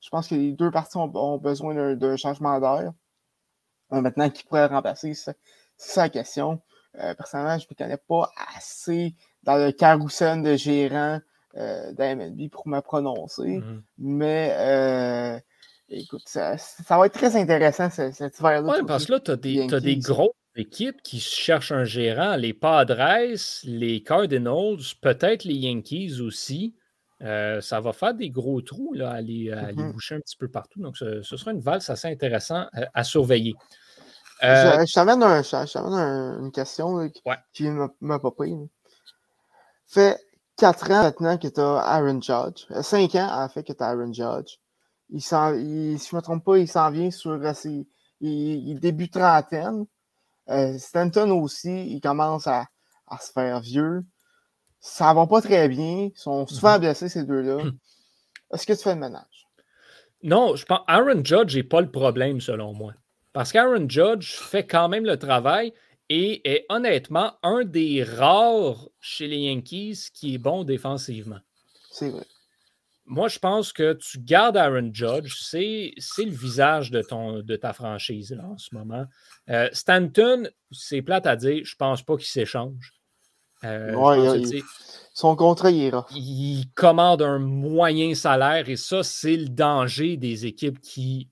Je 0.00 0.08
pense 0.08 0.28
que 0.28 0.34
les 0.34 0.52
deux 0.52 0.70
parties 0.70 0.96
ont, 0.96 1.38
besoin 1.38 1.94
d'un 1.94 2.16
changement 2.16 2.58
d'air. 2.58 2.92
Maintenant, 3.90 4.30
qui 4.30 4.44
pourrait 4.44 4.66
remplacer, 4.66 5.14
c'est 5.14 5.36
ça 5.76 6.02
la 6.02 6.08
question. 6.08 6.62
Euh, 6.98 7.14
personnellement, 7.14 7.58
je 7.58 7.64
ne 7.64 7.68
me 7.70 7.74
connais 7.76 7.96
pas 7.96 8.30
assez 8.56 9.14
dans 9.42 9.56
le 9.56 9.72
carousel 9.72 10.42
de 10.42 10.56
gérant 10.56 11.20
euh, 11.56 11.92
d'AMLB 11.92 12.50
pour 12.50 12.66
me 12.68 12.80
prononcer. 12.80 13.58
Mm-hmm. 13.58 13.80
Mais 13.98 14.54
euh, 14.56 15.38
écoute, 15.88 16.22
ça, 16.26 16.56
va 16.88 17.06
être 17.06 17.14
très 17.14 17.36
intéressant 17.36 17.90
cet 17.90 18.38
hiver-là. 18.38 18.72
Oui, 18.78 18.86
parce 18.86 19.06
que 19.06 19.12
là, 19.12 19.20
tu 19.20 19.30
as, 19.30 19.80
des 19.80 19.96
grosses 19.96 20.30
équipes 20.56 21.02
qui 21.02 21.20
cherchent 21.20 21.72
un 21.72 21.84
gérant. 21.84 22.36
Les 22.36 22.52
Padres, 22.52 23.34
les 23.64 24.02
Cardinals, 24.02 24.78
peut-être 25.00 25.44
les 25.44 25.54
Yankees 25.54 26.20
aussi. 26.20 26.74
Euh, 27.22 27.60
ça 27.60 27.80
va 27.80 27.92
faire 27.92 28.14
des 28.14 28.30
gros 28.30 28.62
trous 28.62 28.94
là, 28.94 29.10
à, 29.10 29.14
aller 29.16 29.50
mm-hmm. 29.50 29.92
boucher 29.92 30.14
un 30.14 30.20
petit 30.20 30.36
peu 30.36 30.48
partout. 30.48 30.80
Donc, 30.80 30.96
ce, 30.96 31.22
sera 31.22 31.52
une 31.52 31.60
valse 31.60 31.90
assez 31.90 32.08
intéressante 32.08 32.68
euh, 32.76 32.86
à, 32.94 33.04
surveiller. 33.04 33.54
Euh, 34.42 34.86
je, 34.86 34.94
t'amène 34.94 35.22
une 35.22 36.50
question 36.50 37.10
qui 37.52 37.68
m'a 37.68 38.18
pas 38.18 38.30
pris. 38.30 38.54
fait 39.86 40.18
quatre 40.60 40.90
ans 40.90 41.02
maintenant 41.02 41.38
que 41.38 41.48
tu 41.48 41.60
as 41.60 41.78
Aaron 41.78 42.20
Judge. 42.20 42.66
Cinq 42.82 43.14
ans, 43.16 43.28
en 43.32 43.48
fait, 43.48 43.62
que 43.62 43.72
tu 43.72 43.82
as 43.82 43.88
Aaron 43.88 44.12
Judge. 44.12 44.58
Il, 45.08 45.20
si 45.20 45.34
je 45.34 45.34
ne 45.34 46.16
me 46.16 46.20
trompe 46.20 46.44
pas, 46.44 46.58
il 46.58 46.68
s'en 46.68 46.90
vient 46.90 47.10
sur 47.10 47.40
ses, 47.54 47.88
il, 48.20 48.78
début 48.78 49.08
trentaine. 49.08 49.86
Stanton 50.78 51.30
aussi, 51.40 51.86
il 51.90 52.00
commence 52.00 52.46
à, 52.46 52.66
à 53.08 53.18
se 53.18 53.32
faire 53.32 53.60
vieux 53.60 54.04
ça 54.80 55.12
va 55.12 55.26
pas 55.26 55.40
très 55.40 55.68
bien. 55.68 56.08
Ils 56.14 56.18
sont 56.18 56.46
souvent 56.46 56.74
mhm. 56.74 56.80
blessés, 56.80 57.08
ces 57.08 57.24
deux-là. 57.24 57.62
Est-ce 58.52 58.66
que 58.66 58.72
tu 58.72 58.82
fais 58.82 58.94
le 58.94 59.00
ménage? 59.00 59.46
Non, 60.22 60.56
je 60.56 60.64
pense 60.64 60.80
Aaron 60.86 61.24
Judge 61.24 61.56
n'est 61.56 61.62
pas 61.62 61.80
le 61.80 61.90
problème, 61.90 62.40
selon 62.40 62.74
moi. 62.74 62.94
Parce 63.32 63.52
qu'Aaron 63.52 63.88
Judge 63.88 64.38
fait 64.38 64.66
quand 64.66 64.88
même 64.88 65.04
le 65.04 65.16
travail 65.16 65.72
et 66.10 66.52
est 66.52 66.66
honnêtement 66.68 67.34
un 67.44 67.64
des 67.64 68.02
rares 68.02 68.88
chez 69.00 69.28
les 69.28 69.38
Yankees 69.38 70.08
qui 70.12 70.34
est 70.34 70.38
bon 70.38 70.64
défensivement. 70.64 71.38
C'est 71.92 72.10
vrai. 72.10 72.26
Moi, 73.06 73.28
je 73.28 73.38
pense 73.38 73.72
que 73.72 73.94
tu 73.94 74.18
gardes 74.18 74.56
Aaron 74.56 74.90
Judge, 74.92 75.36
c'est 75.40 75.94
le 76.18 76.30
visage 76.30 76.90
de, 76.90 77.02
ton, 77.02 77.40
de 77.40 77.56
ta 77.56 77.72
franchise 77.72 78.32
là, 78.32 78.44
en 78.44 78.58
ce 78.58 78.74
moment. 78.74 79.04
Euh, 79.48 79.68
Stanton, 79.72 80.48
c'est 80.70 81.02
plate 81.02 81.26
à 81.26 81.36
dire, 81.36 81.64
je 81.64 81.74
pense 81.76 82.02
pas 82.02 82.16
qu'il 82.16 82.26
s'échange. 82.26 82.92
Euh, 83.64 84.60
son 85.12 85.36
contrat, 85.36 85.70
il 85.70 85.92
Il 86.14 86.64
commande 86.74 87.22
un 87.22 87.38
moyen 87.38 88.14
salaire 88.14 88.68
et 88.68 88.76
ça, 88.76 89.02
c'est 89.02 89.36
le 89.36 89.48
danger 89.48 90.16
des 90.16 90.46
équipes 90.46 90.80
qui, 90.80 91.28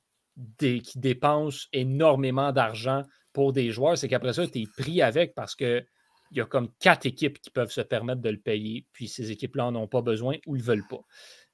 qui 0.59 0.99
dépensent 0.99 1.67
énormément 1.73 2.53
d'argent 2.53 3.03
pour 3.39 3.53
des 3.53 3.71
joueurs. 3.71 3.97
C'est 3.97 4.09
qu'après 4.09 4.33
ça, 4.33 4.45
tu 4.49 4.63
es 4.63 4.67
pris 4.67 5.01
avec 5.01 5.33
parce 5.33 5.55
qu'il 5.55 5.87
y 6.33 6.41
a 6.41 6.45
comme 6.45 6.73
quatre 6.81 7.07
équipes 7.07 7.41
qui 7.41 7.51
peuvent 7.51 7.71
se 7.71 7.81
permettre 7.81 8.21
de 8.21 8.31
le 8.31 8.41
payer, 8.41 8.85
puis 8.93 9.07
ces 9.07 9.31
équipes-là 9.31 9.71
n'en 9.71 9.83
ont 9.83 9.87
pas 9.87 10.03
besoin 10.03 10.39
ou 10.49 10.55
ne 10.55 10.59
le 10.59 10.65
veulent 10.65 10.89
pas. 10.89 11.03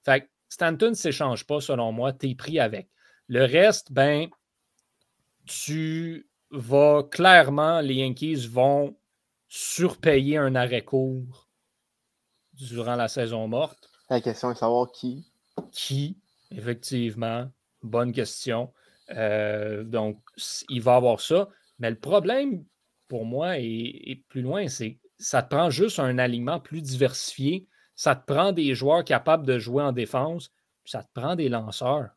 Fait 0.03 0.31
Stanton 0.49 0.89
ne 0.89 0.95
s'échange 0.95 1.45
pas, 1.47 1.61
selon 1.61 1.93
moi, 1.93 2.15
tu 2.15 2.31
es 2.31 2.35
pris 2.35 2.59
avec. 2.59 2.89
Le 3.29 3.45
reste, 3.45 3.93
ben, 3.93 4.31
tu 5.45 6.27
vas 6.51 7.03
clairement, 7.03 7.83
les 7.83 7.97
Yankees 7.97 8.47
vont 8.49 8.97
surpayer 9.49 10.39
un 10.39 10.55
arrêt 10.55 10.85
court 10.85 11.51
durant 12.55 12.97
la 12.97 13.09
saison 13.09 13.47
morte. 13.47 13.91
La 14.09 14.23
question 14.23 14.53
est 14.53 14.55
de 14.55 14.59
savoir 14.59 14.91
qui. 14.91 15.31
Qui, 15.71 16.17
effectivement? 16.51 17.51
Bonne 17.83 18.13
question. 18.13 18.73
Euh, 19.11 19.85
donc, 19.85 20.19
il 20.71 20.81
va 20.81 20.95
avoir 20.97 21.21
ça. 21.21 21.51
Mais 21.79 21.91
le 21.91 21.99
problème, 21.99 22.65
pour 23.09 23.25
moi, 23.25 23.59
est, 23.59 24.23
plus 24.29 24.43
loin, 24.43 24.69
c'est 24.69 24.99
ça 25.19 25.43
te 25.43 25.55
prend 25.55 25.71
juste 25.71 25.99
un 25.99 26.19
alignement 26.19 26.61
plus 26.61 26.83
diversifié. 26.83 27.69
Ça 27.95 28.17
te 28.17 28.25
prend 28.27 28.53
des 28.53 28.75
joueurs 28.75 29.05
capables 29.05 29.47
de 29.47 29.59
jouer 29.59 29.83
en 29.83 29.93
défense. 29.93 30.51
ça 30.85 31.03
te 31.03 31.09
prend 31.15 31.37
des 31.37 31.49
lanceurs. 31.49 32.11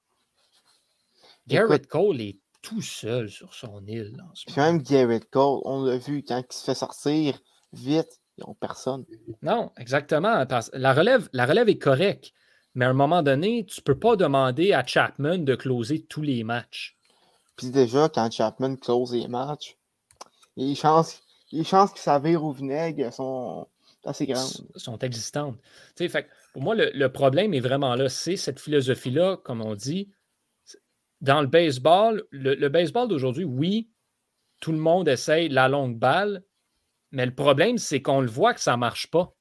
Garrett 1.47 1.87
Cole 1.87 2.21
est 2.21 2.39
tout 2.61 2.81
seul 2.81 3.29
sur 3.29 3.53
son 3.53 3.85
île. 3.85 4.17
Puis 4.45 4.55
même 4.57 4.81
Garrett 4.81 5.29
Cole, 5.29 5.61
on 5.63 5.85
l'a 5.85 5.97
vu, 5.97 6.23
quand 6.23 6.43
il 6.49 6.53
se 6.53 6.63
fait 6.63 6.75
sortir 6.75 7.39
vite, 7.71 8.19
ils 8.37 8.43
n'ont 8.45 8.55
personne. 8.55 9.05
Non, 9.41 9.71
exactement. 9.77 10.45
la, 10.73 10.93
relève, 10.93 11.29
la 11.31 11.45
relève 11.45 11.69
est 11.69 11.77
correcte. 11.77 12.33
Mais 12.75 12.85
à 12.85 12.89
un 12.89 12.93
moment 12.93 13.23
donné, 13.23 13.65
tu 13.65 13.79
ne 13.79 13.83
peux 13.83 13.97
pas 13.97 14.15
demander 14.15 14.73
à 14.73 14.85
Chapman 14.85 15.39
de 15.39 15.55
closer 15.55 16.05
tous 16.05 16.21
les 16.21 16.43
matchs. 16.43 16.96
Puis 17.57 17.71
déjà, 17.71 18.07
quand 18.09 18.31
Chapman 18.31 18.75
close 18.75 19.13
les 19.13 19.27
matchs, 19.27 19.77
les 20.55 20.75
chances, 20.75 21.21
les 21.51 21.63
chances 21.63 21.91
que 21.91 21.99
ça 21.99 22.19
vire 22.19 22.43
au 22.43 22.51
vinaigre 22.51 23.11
sont 23.11 23.67
assez 24.05 24.25
grandes. 24.25 24.51
Sont 24.75 24.99
existantes. 24.99 25.57
Fait, 25.95 26.27
pour 26.53 26.61
moi, 26.61 26.75
le, 26.75 26.91
le, 26.93 27.11
problème 27.11 27.53
est 27.53 27.59
vraiment 27.59 27.95
là. 27.95 28.09
C'est 28.09 28.37
cette 28.37 28.59
philosophie-là, 28.59 29.37
comme 29.37 29.61
on 29.61 29.75
dit, 29.75 30.09
dans 31.21 31.41
le 31.41 31.47
baseball, 31.47 32.23
le, 32.31 32.67
baseball 32.69 33.07
d'aujourd'hui, 33.07 33.43
oui, 33.43 33.89
tout 34.59 34.71
le 34.71 34.77
monde 34.77 35.07
essaye 35.07 35.49
la 35.49 35.67
longue 35.67 35.97
balle, 35.97 36.43
mais 37.11 37.25
le 37.25 37.33
problème, 37.33 37.77
c'est 37.77 38.01
qu'on 38.01 38.21
le 38.21 38.29
voit 38.29 38.53
que 38.53 38.61
ça 38.61 38.73
ne 38.73 38.77
marche 38.77 39.07
pas. 39.07 39.33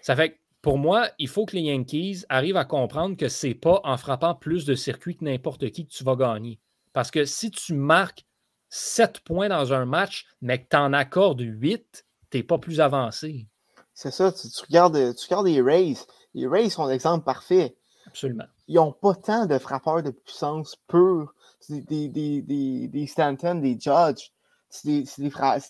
Ça 0.00 0.14
fait 0.14 0.30
que 0.30 0.36
pour 0.62 0.78
moi, 0.78 1.08
il 1.18 1.28
faut 1.28 1.46
que 1.46 1.56
les 1.56 1.62
Yankees 1.62 2.24
arrivent 2.28 2.56
à 2.56 2.64
comprendre 2.64 3.16
que 3.16 3.28
ce 3.28 3.48
n'est 3.48 3.54
pas 3.54 3.80
en 3.84 3.96
frappant 3.96 4.34
plus 4.34 4.64
de 4.64 4.74
circuits 4.74 5.16
que 5.16 5.24
n'importe 5.24 5.70
qui 5.70 5.86
que 5.86 5.92
tu 5.92 6.04
vas 6.04 6.16
gagner. 6.16 6.60
Parce 6.92 7.10
que 7.10 7.24
si 7.24 7.50
tu 7.50 7.74
marques 7.74 8.24
7 8.68 9.20
points 9.20 9.48
dans 9.48 9.72
un 9.72 9.84
match, 9.84 10.26
mais 10.40 10.62
que 10.62 10.68
tu 10.68 10.76
en 10.76 10.92
accordes 10.92 11.40
8, 11.40 12.04
tu 12.30 12.36
n'es 12.36 12.42
pas 12.42 12.58
plus 12.58 12.80
avancé. 12.80 13.48
C'est 13.94 14.10
ça, 14.10 14.32
tu, 14.32 14.48
regardes, 14.66 15.14
tu 15.14 15.24
regardes 15.26 15.46
les 15.46 15.60
Rays. 15.60 15.96
Les 16.34 16.46
Rays 16.46 16.70
sont 16.70 16.86
l'exemple 16.86 17.24
parfait. 17.24 17.76
Absolument 18.06 18.46
ils 18.70 18.76
n'ont 18.76 18.92
pas 18.92 19.16
tant 19.16 19.46
de 19.46 19.58
frappeurs 19.58 20.00
de 20.00 20.12
puissance 20.12 20.76
pure. 20.86 21.34
C'est 21.58 21.80
des, 21.80 22.06
des, 22.06 22.40
des, 22.40 22.86
des, 22.86 23.06
Stanton, 23.08 23.56
des 23.56 23.76
Judge. 23.78 24.30
C'est 24.68 24.86
des, 24.86 25.04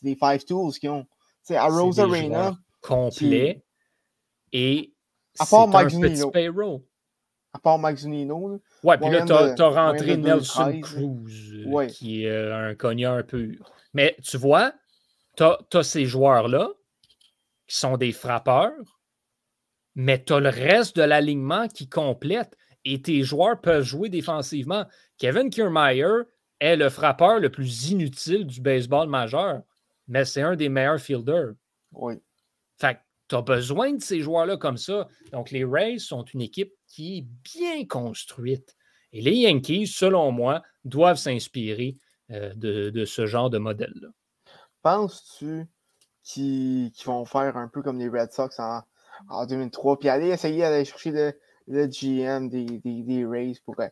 des, 0.03 0.15
Five 0.15 0.45
Tools 0.45 0.75
qui 0.75 0.87
ont. 0.87 1.07
C'est 1.43 1.57
à 1.57 1.65
Rose 1.65 1.99
Arena. 1.99 2.59
Complet. 2.83 3.65
Et. 4.53 4.93
À 5.39 5.47
part 5.47 5.67
Mike 5.69 6.31
payroll. 6.31 6.83
à 7.55 7.59
part 7.59 7.97
Zunino. 7.97 8.61
Ouais, 8.83 8.97
puis 8.97 9.11
là, 9.11 9.25
tu 9.25 9.63
as, 9.63 9.69
rentré 9.69 10.17
Nelson 10.17 10.81
Cruz, 10.81 11.67
euh, 11.67 11.87
qui 11.87 12.25
est 12.25 12.31
euh, 12.31 12.71
un 12.71 12.75
cogneur 12.75 13.25
pur. 13.27 13.71
Mais 13.93 14.17
tu 14.23 14.37
vois, 14.37 14.73
tu 15.37 15.45
as, 15.45 15.83
ces 15.83 16.07
joueurs-là 16.07 16.69
qui 17.67 17.77
sont 17.77 17.97
des 17.97 18.13
frappeurs, 18.13 18.99
mais 19.95 20.23
tu 20.23 20.33
as 20.33 20.41
le 20.41 20.49
reste 20.49 20.97
de 20.97 21.03
l'alignement 21.03 21.69
qui 21.69 21.89
complète 21.89 22.57
et 22.85 23.03
tes 23.03 23.23
joueurs 23.23 23.61
peuvent 23.61 23.85
jouer 23.85 24.09
défensivement. 24.09 24.87
Kevin 25.19 25.51
Kiermaier 25.51 26.23
est 26.61 26.77
le 26.77 26.89
frappeur 26.89 27.39
le 27.39 27.51
plus 27.51 27.91
inutile 27.91 28.47
du 28.47 28.61
baseball 28.61 29.09
majeur, 29.09 29.63
mais 30.09 30.25
c'est 30.25 30.43
un 30.43 30.57
des 30.57 30.69
meilleurs 30.69 31.01
fielders. 31.01 31.53
Oui. 31.93 32.15
Fait 32.79 32.95
que 32.95 33.01
tu 33.29 33.37
as 33.37 33.43
besoin 33.43 33.93
de 33.93 34.03
ces 34.03 34.21
joueurs-là 34.21 34.57
comme 34.57 34.79
ça. 34.79 35.07
Donc, 35.33 35.51
les 35.51 35.65
Rays 35.65 35.99
sont 35.99 36.25
une 36.25 36.41
équipe 36.41 36.73
qui 36.91 37.19
est 37.19 37.27
bien 37.55 37.87
construite. 37.87 38.77
Et 39.13 39.23
les 39.23 39.35
Yankees, 39.35 39.87
selon 39.87 40.33
moi, 40.33 40.63
doivent 40.85 41.17
s'inspirer 41.17 41.97
euh, 42.31 42.53
de, 42.55 43.05
ce 43.05 43.27
genre 43.27 43.49
de 43.49 43.59
modèle-là. 43.59 44.09
Penses-tu 44.83 45.67
qu'ils 46.23 46.93
vont 47.05 47.25
faire 47.25 47.57
un 47.57 47.69
peu 47.69 47.83
comme 47.83 47.99
les 47.99 48.09
Red 48.09 48.33
Sox 48.33 48.59
en, 48.59 49.47
2003, 49.47 49.99
puis 49.99 50.09
aller 50.09 50.29
essayer 50.29 50.61
d'aller 50.61 50.85
chercher 50.85 51.35
le, 51.67 51.87
GM 51.87 52.49
des, 52.49 53.25
Rays 53.27 53.55
pour 53.65 53.79
euh, 53.81 53.89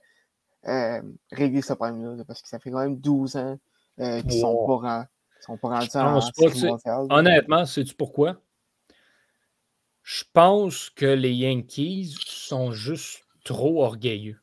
euh, 0.67 1.03
régler 1.31 1.63
ce 1.63 1.75
problème-là? 1.75 2.25
Parce 2.27 2.43
que 2.43 2.49
ça 2.49 2.59
fait 2.59 2.71
quand 2.71 2.81
même 2.81 2.99
12 2.99 3.37
ans 3.37 3.59
qu'ils 3.97 4.27
ne 4.27 4.31
sont, 4.31 4.67
pas, 4.67 5.07
sont 5.41 5.57
pas 5.57 5.69
rendus 5.69 5.97
en, 5.97 7.11
Honnêtement, 7.11 7.65
sais-tu 7.65 7.95
pourquoi? 7.95 8.41
Je 10.03 10.25
pense 10.33 10.89
que 10.89 11.05
les 11.05 11.35
Yankees 11.35 12.15
sont 12.49 12.73
juste 12.73 13.25
trop 13.45 13.85
orgueilleux. 13.85 14.41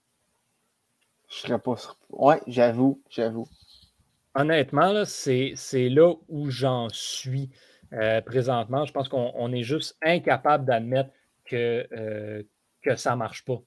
Je 1.30 1.36
serais 1.36 1.60
pas 1.60 1.76
Ouais, 2.10 2.42
j'avoue, 2.48 3.02
j'avoue. 3.10 3.48
Honnêtement, 4.36 5.06
c'est 5.06 5.56
là 5.90 6.14
où 6.28 6.50
j'en 6.50 6.90
suis 6.90 7.50
euh, 7.94 8.22
présentement. 8.22 8.86
Je 8.86 8.92
pense 8.92 9.10
qu'on 9.10 9.52
est 9.52 9.64
juste 9.64 9.98
incapable 10.02 10.66
d'admettre 10.66 11.10
que, 11.46 11.88
euh, 11.92 12.44
que 12.82 12.96
ça 12.96 13.12
ne 13.12 13.18
marche 13.18 13.46
pas. 13.46 13.62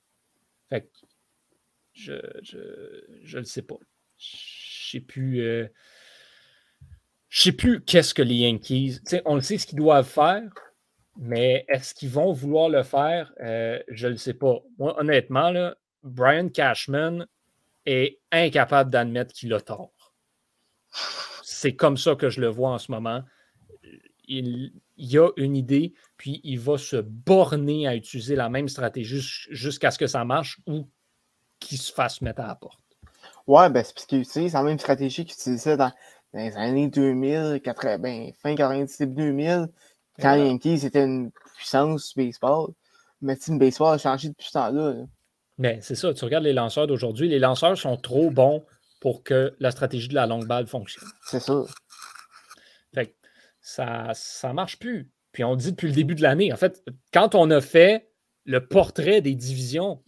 Fait 0.68 0.88
je 1.92 2.12
ne 2.12 3.38
le 3.38 3.44
sais 3.44 3.62
pas. 3.62 3.78
Je 4.18 4.90
sais 4.90 5.00
plus. 5.00 5.40
Euh, 5.40 5.66
je 7.28 7.42
sais 7.42 7.52
plus 7.52 7.82
qu'est-ce 7.82 8.14
que 8.14 8.22
les 8.22 8.36
Yankees. 8.36 9.00
on 9.24 9.34
le 9.34 9.40
sait 9.40 9.58
ce 9.58 9.66
qu'ils 9.66 9.78
doivent 9.78 10.08
faire. 10.08 10.42
Mais 11.18 11.64
est-ce 11.68 11.94
qu'ils 11.94 12.10
vont 12.10 12.32
vouloir 12.32 12.68
le 12.68 12.84
faire? 12.84 13.32
Euh, 13.40 13.80
je 13.88 14.06
ne 14.06 14.12
le 14.12 14.18
sais 14.18 14.34
pas. 14.34 14.60
Moi, 14.78 14.98
honnêtement, 15.00 15.52
Brian 16.04 16.48
Cashman 16.48 17.26
est 17.86 18.20
incapable 18.30 18.90
d'admettre 18.90 19.34
qu'il 19.34 19.52
a 19.52 19.60
tort. 19.60 20.14
C'est 21.42 21.74
comme 21.74 21.96
ça 21.96 22.14
que 22.14 22.30
je 22.30 22.40
le 22.40 22.46
vois 22.46 22.70
en 22.70 22.78
ce 22.78 22.92
moment. 22.92 23.22
Il, 24.28 24.72
y 24.96 25.18
a 25.18 25.30
une 25.36 25.56
idée, 25.56 25.94
puis 26.18 26.40
il 26.44 26.60
va 26.60 26.78
se 26.78 26.96
borner 26.96 27.88
à 27.88 27.96
utiliser 27.96 28.36
la 28.36 28.48
même 28.48 28.68
stratégie 28.68 29.20
jusqu'à 29.50 29.90
ce 29.90 29.98
que 29.98 30.06
ça 30.06 30.24
marche 30.24 30.60
ou 30.66 30.88
qu'il 31.58 31.78
se 31.78 31.92
fasse 31.92 32.20
mettre 32.20 32.42
à 32.42 32.46
la 32.46 32.54
porte. 32.54 32.78
Ouais, 33.46 33.70
ben 33.70 33.82
c'est 33.82 33.94
parce 33.94 34.06
qu'il 34.06 34.20
utilise 34.20 34.52
la 34.52 34.62
même 34.62 34.78
stratégie 34.78 35.24
qu'il 35.24 35.34
utilisait 35.34 35.78
dans, 35.78 35.92
les 36.34 36.54
années 36.56 36.88
2000, 36.88 37.60
80, 37.64 37.98
ben, 37.98 38.32
fin 38.34 38.54
90, 38.54 39.00
2000 39.00 39.68
quand 40.20 40.34
les 40.34 40.46
Yankees 40.46 40.84
étaient 40.84 41.04
une 41.04 41.30
puissance 41.56 42.14
baseball, 42.16 42.70
mais 43.20 43.36
Team 43.36 43.58
Baseball 43.58 43.94
a 43.94 43.98
changé 43.98 44.28
depuis 44.28 44.46
ce 44.46 44.52
temps-là. 44.52 44.94
Mais 45.58 45.80
c'est 45.82 45.94
ça, 45.94 46.14
tu 46.14 46.24
regardes 46.24 46.44
les 46.44 46.52
lanceurs 46.52 46.86
d'aujourd'hui, 46.86 47.28
les 47.28 47.38
lanceurs 47.38 47.76
sont 47.76 47.96
trop 47.96 48.30
bons 48.30 48.64
pour 49.00 49.22
que 49.22 49.54
la 49.58 49.70
stratégie 49.70 50.08
de 50.08 50.14
la 50.14 50.26
longue 50.26 50.46
balle 50.46 50.66
fonctionne. 50.66 51.08
C'est 51.26 51.40
ça. 51.40 51.64
Fait 52.94 53.14
ça 53.60 54.12
ne 54.44 54.52
marche 54.52 54.78
plus. 54.78 55.10
Puis 55.32 55.44
on 55.44 55.56
dit 55.56 55.72
depuis 55.72 55.88
le 55.88 55.94
début 55.94 56.14
de 56.14 56.22
l'année. 56.22 56.52
En 56.52 56.56
fait, 56.56 56.82
quand 57.12 57.34
on 57.34 57.50
a 57.50 57.60
fait 57.60 58.08
le 58.44 58.66
portrait 58.66 59.20
des 59.20 59.34
divisions, 59.34 60.02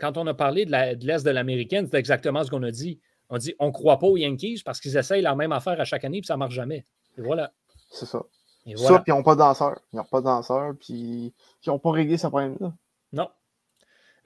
quand 0.00 0.16
on 0.16 0.26
a 0.26 0.34
parlé 0.34 0.64
de 0.64 1.06
l'Est 1.06 1.24
de 1.24 1.30
l'américaine, 1.30 1.86
c'est 1.90 1.98
exactement 1.98 2.42
ce 2.42 2.50
qu'on 2.50 2.62
a 2.62 2.70
dit. 2.70 3.00
On 3.28 3.36
dit 3.36 3.54
on 3.58 3.66
ne 3.66 3.72
croit 3.72 3.98
pas 3.98 4.06
aux 4.06 4.16
Yankees 4.16 4.62
parce 4.64 4.80
qu'ils 4.80 4.96
essayent 4.96 5.22
la 5.22 5.34
même 5.34 5.52
affaire 5.52 5.80
à 5.80 5.84
chaque 5.84 6.04
année 6.04 6.18
et 6.18 6.22
ça 6.22 6.34
ne 6.34 6.38
marche 6.38 6.54
jamais. 6.54 6.84
Et 7.18 7.22
voilà. 7.22 7.52
C'est 7.90 8.06
ça. 8.06 8.22
Ça, 8.76 8.98
puis 9.00 9.12
ils 9.12 9.14
n'ont 9.14 9.22
pas 9.22 9.34
de 9.34 9.40
danseur. 9.40 9.78
Ils 9.92 9.96
n'ont 9.96 10.04
pas 10.04 10.20
de 10.20 10.24
danseur, 10.24 10.74
puis 10.80 11.34
ils 11.64 11.68
n'ont 11.68 11.78
pas 11.78 11.90
réglé 11.90 12.16
ce 12.16 12.26
problème-là. 12.26 12.72
Non. 13.12 13.28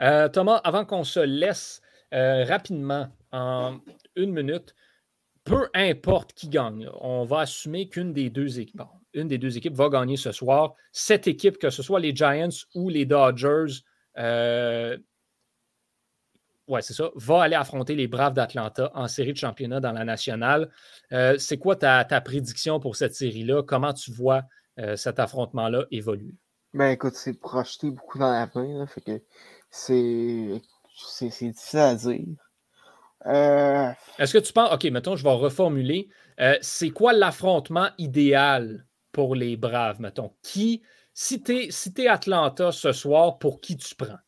Euh, 0.00 0.28
Thomas, 0.28 0.60
avant 0.64 0.84
qu'on 0.84 1.04
se 1.04 1.20
laisse 1.20 1.80
euh, 2.14 2.44
rapidement, 2.44 3.08
en 3.32 3.78
une 4.16 4.32
minute, 4.32 4.74
peu 5.44 5.68
importe 5.74 6.34
qui 6.34 6.48
gagne, 6.48 6.88
on 7.00 7.24
va 7.24 7.40
assumer 7.40 7.88
qu'une 7.88 8.12
des 8.12 8.30
deux 8.30 8.60
équipes, 8.60 8.82
une 9.12 9.28
des 9.28 9.38
deux 9.38 9.56
équipes 9.56 9.74
va 9.74 9.88
gagner 9.88 10.16
ce 10.16 10.32
soir. 10.32 10.74
Cette 10.92 11.26
équipe, 11.26 11.58
que 11.58 11.70
ce 11.70 11.82
soit 11.82 12.00
les 12.00 12.14
Giants 12.14 12.48
ou 12.74 12.88
les 12.88 13.06
Dodgers, 13.06 13.82
euh, 14.18 14.96
ouais, 16.68 16.82
c'est 16.82 16.92
ça, 16.92 17.10
va 17.14 17.42
aller 17.42 17.56
affronter 17.56 17.94
les 17.94 18.06
Braves 18.06 18.34
d'Atlanta 18.34 18.90
en 18.94 19.08
série 19.08 19.32
de 19.32 19.38
championnat 19.38 19.80
dans 19.80 19.92
la 19.92 20.04
nationale. 20.04 20.70
Euh, 21.12 21.36
c'est 21.38 21.58
quoi 21.58 21.76
ta, 21.76 22.04
prédiction 22.20 22.78
pour 22.78 22.96
cette 22.96 23.14
série-là? 23.14 23.62
Comment 23.62 23.92
tu 23.92 24.12
vois 24.12 24.42
euh, 24.78 24.96
cet 24.96 25.18
affrontement-là 25.18 25.86
évoluer? 25.90 26.34
Ben 26.74 26.90
écoute, 26.90 27.14
c'est 27.14 27.34
projeté 27.34 27.90
beaucoup 27.90 28.18
dans 28.18 28.30
la 28.30 28.48
main, 28.54 28.86
fait 28.86 29.00
que 29.00 29.22
c'est, 29.70 30.60
difficile 31.20 31.78
à 31.78 31.94
dire. 31.94 32.26
Euh, 33.26 33.90
Est-ce 34.18 34.32
que 34.34 34.38
tu 34.38 34.52
penses, 34.52 34.72
OK, 34.72 34.84
mettons, 34.84 35.16
je 35.16 35.24
vais 35.24 35.30
reformuler. 35.30 36.08
c'est 36.60 36.90
quoi 36.90 37.12
l'affrontement 37.12 37.88
idéal 37.96 38.86
pour 39.12 39.34
les 39.34 39.56
Braves, 39.56 40.00
mettons? 40.00 40.32
Qui, 40.42 40.82
si 41.14 41.42
si 41.70 41.94
es 41.96 42.06
Atlanta 42.06 42.70
ce 42.70 42.92
soir, 42.92 43.38
pour 43.38 43.60
qui 43.60 43.76
tu 43.76 43.94
prends? 43.94 44.18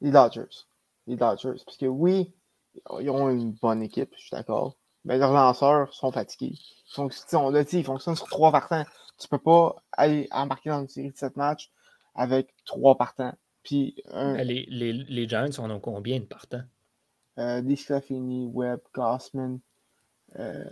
Les 0.00 0.10
Dodgers 0.10 0.66
les 1.06 1.16
Dodgers. 1.16 1.62
Parce 1.64 1.76
que 1.76 1.86
oui, 1.86 2.32
ils 3.00 3.10
ont 3.10 3.28
une 3.30 3.52
bonne 3.52 3.82
équipe, 3.82 4.10
je 4.16 4.22
suis 4.22 4.30
d'accord. 4.30 4.76
Mais 5.04 5.18
leurs 5.18 5.32
lanceurs 5.32 5.92
sont 5.92 6.12
fatigués. 6.12 6.58
on 6.96 7.50
l'a 7.50 7.64
dit, 7.64 7.78
ils 7.78 7.84
fonctionnent 7.84 8.16
sur 8.16 8.28
trois 8.28 8.52
partants. 8.52 8.84
Tu 9.18 9.28
peux 9.28 9.38
pas 9.38 9.76
aller 9.92 10.28
embarquer 10.30 10.70
dans 10.70 10.80
une 10.80 10.88
série 10.88 11.10
de 11.10 11.16
sept 11.16 11.36
matchs 11.36 11.70
avec 12.14 12.54
trois 12.64 12.96
partants. 12.96 13.34
Puis, 13.62 13.96
les, 14.12 14.66
les, 14.68 14.92
les, 14.92 15.28
Giants 15.28 15.58
en 15.58 15.70
ont 15.70 15.80
combien 15.80 16.18
de 16.18 16.24
partants? 16.24 16.64
Euh, 17.38 17.62
Webb, 18.52 18.80
Gossman. 18.92 19.60
Euh, 20.38 20.64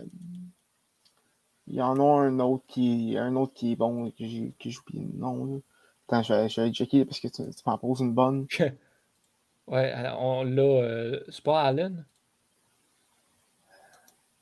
il 1.67 1.75
y 1.75 1.81
en 1.81 1.99
a 1.99 2.21
un 2.21 2.39
autre 2.39 2.65
qui, 2.67 3.15
un 3.17 3.35
autre 3.35 3.53
qui 3.53 3.73
est 3.73 3.75
bon, 3.75 4.11
que 4.11 4.25
j'ai 4.25 4.53
oublié 4.79 5.05
le 5.05 5.17
nom. 5.17 5.61
Attends, 6.07 6.23
je 6.23 6.33
vais, 6.33 6.49
je 6.49 6.61
vais 6.61 6.71
checker 6.71 7.05
parce 7.05 7.19
que 7.19 7.27
tu, 7.27 7.43
tu 7.43 7.63
m'en 7.65 7.77
poses 7.77 8.01
une 8.01 8.13
bonne. 8.13 8.47
Ouais, 9.67 9.93
on 10.17 10.43
l'a. 10.43 10.61
Euh, 10.61 11.19
c'est 11.29 11.43
pas 11.43 11.61
Allen? 11.61 12.05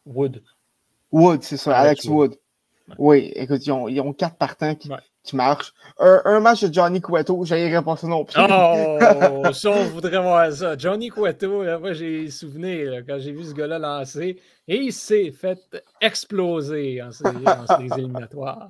Wood. 0.05 0.41
Wood, 1.11 1.43
c'est 1.43 1.57
ça, 1.57 1.77
Alex, 1.77 2.05
Wood. 2.05 2.35
Oui, 2.97 3.31
écoute, 3.35 3.65
ils 3.65 3.71
ont, 3.71 3.87
ils 3.87 4.01
ont 4.01 4.13
quatre 4.13 4.35
partants 4.35 4.73
qui, 4.73 4.89
qui 5.23 5.35
marchent. 5.35 5.73
Un, 5.99 6.21
un, 6.25 6.39
match 6.39 6.63
de 6.63 6.73
Johnny 6.73 7.01
Cueto, 7.01 7.43
j'aillerais 7.45 7.83
pas 7.83 7.95
ça 7.95 8.07
non 8.07 8.25
plus. 8.25 8.39
Oh, 8.39 9.43
ça, 9.53 9.69
on 9.69 9.85
voudrait 9.85 10.21
voir 10.21 10.51
ça. 10.51 10.77
Johnny 10.77 11.09
Cueto, 11.09 11.63
là, 11.63 11.77
moi, 11.77 11.93
j'ai 11.93 12.29
souvenir 12.31 13.03
quand 13.07 13.19
j'ai 13.19 13.31
vu 13.31 13.43
ce 13.43 13.53
gars-là 13.53 13.77
lancer 13.77 14.39
et 14.67 14.77
il 14.77 14.93
s'est 14.93 15.31
fait 15.31 15.59
exploser 16.01 17.01
en 17.01 17.11
séries, 17.11 17.45
en 17.45 17.67
séries 17.67 17.89
éliminatoires. 17.97 18.69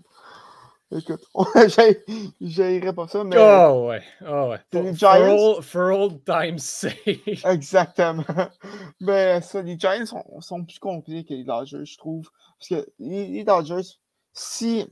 Écoute, 0.91 1.23
j'irai 2.41 2.93
pas 2.93 3.07
ça, 3.07 3.23
mais. 3.23 3.35
Oh 3.37 3.89
ouais, 3.89 4.03
oh 4.25 4.49
ouais. 4.49 4.59
For, 4.71 4.81
les 4.81 4.95
Giants... 4.95 5.61
for, 5.61 5.91
old, 5.91 6.25
time's 6.25 6.63
sake. 6.63 7.43
Exactement. 7.45 8.23
Mais 8.99 9.39
ça, 9.41 9.61
les 9.61 9.77
Giants 9.77 10.07
sont, 10.07 10.41
sont, 10.41 10.65
plus 10.65 10.79
compliqués 10.79 11.25
que 11.25 11.33
les 11.35 11.43
Dodgers, 11.43 11.85
je 11.85 11.97
trouve. 11.97 12.27
Parce 12.57 12.69
que 12.69 12.89
les, 12.97 13.43
Dodgers, 13.43 13.99
si, 14.33 14.87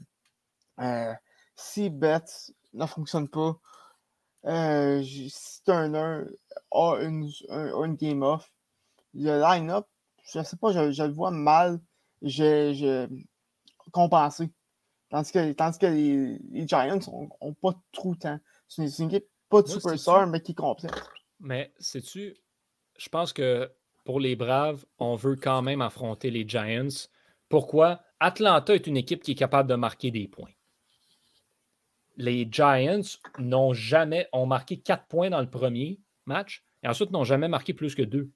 euh, 0.80 1.14
si 1.56 1.90
Betts 1.90 2.52
ne 2.74 2.86
fonctionne 2.86 3.28
pas, 3.28 3.58
euh, 4.46 5.02
si 5.04 5.64
Turner 5.66 6.26
a 6.72 6.96
une, 7.02 7.28
une 7.50 7.96
game 7.96 8.22
off, 8.22 8.52
le 9.16 9.42
line-up, 9.42 9.88
je 10.32 10.44
sais 10.44 10.58
pas, 10.58 10.72
je, 10.72 10.92
je 10.92 11.04
le 11.04 11.12
vois 11.14 11.32
mal 11.32 11.80
j'ai 12.22 13.08
compensé. 13.92 14.50
Tandis 15.10 15.32
que, 15.32 15.54
tandis 15.54 15.78
que 15.78 15.86
les, 15.86 16.68
Giants 16.68 17.00
n'ont 17.42 17.54
pas 17.54 17.82
trop 17.94 18.14
de 18.14 18.20
temps. 18.20 18.40
C'est 18.68 18.84
une, 19.00 19.08
équipe 19.10 19.28
pas 19.50 19.62
de 19.62 19.68
superstar, 19.68 20.28
mais 20.28 20.42
qui 20.42 20.54
complète. 20.54 20.92
Mais 21.40 21.72
sais-tu, 21.80 22.36
je 22.98 23.10
pense 23.10 23.32
que 23.32 23.72
pour 24.04 24.20
les 24.20 24.36
Braves, 24.36 24.86
on 25.00 25.16
veut 25.16 25.36
quand 25.36 25.62
même 25.62 25.82
affronter 25.82 26.30
les 26.30 26.48
Giants. 26.48 27.08
Pourquoi? 27.48 28.02
Atlanta 28.20 28.74
est 28.76 28.88
une 28.88 28.98
équipe 28.98 29.24
qui 29.24 29.32
est 29.32 29.36
capable 29.36 29.70
de 29.70 29.76
marquer 29.76 30.12
des 30.12 30.28
points. 30.28 30.52
Les 32.18 32.48
Giants 32.52 33.20
n'ont 33.38 33.74
jamais, 33.74 34.28
ont 34.34 34.48
marqué 34.48 34.78
quatre 34.78 35.06
points 35.08 35.30
dans 35.30 35.42
le 35.42 35.50
premier, 35.50 36.02
matchs 36.26 36.66
et 36.84 36.88
ensuite 36.88 37.12
n'ont 37.12 37.24
jamais 37.24 37.48
marqué 37.48 37.74
plus 37.74 37.96
que 37.96 38.02
deux. 38.02 38.32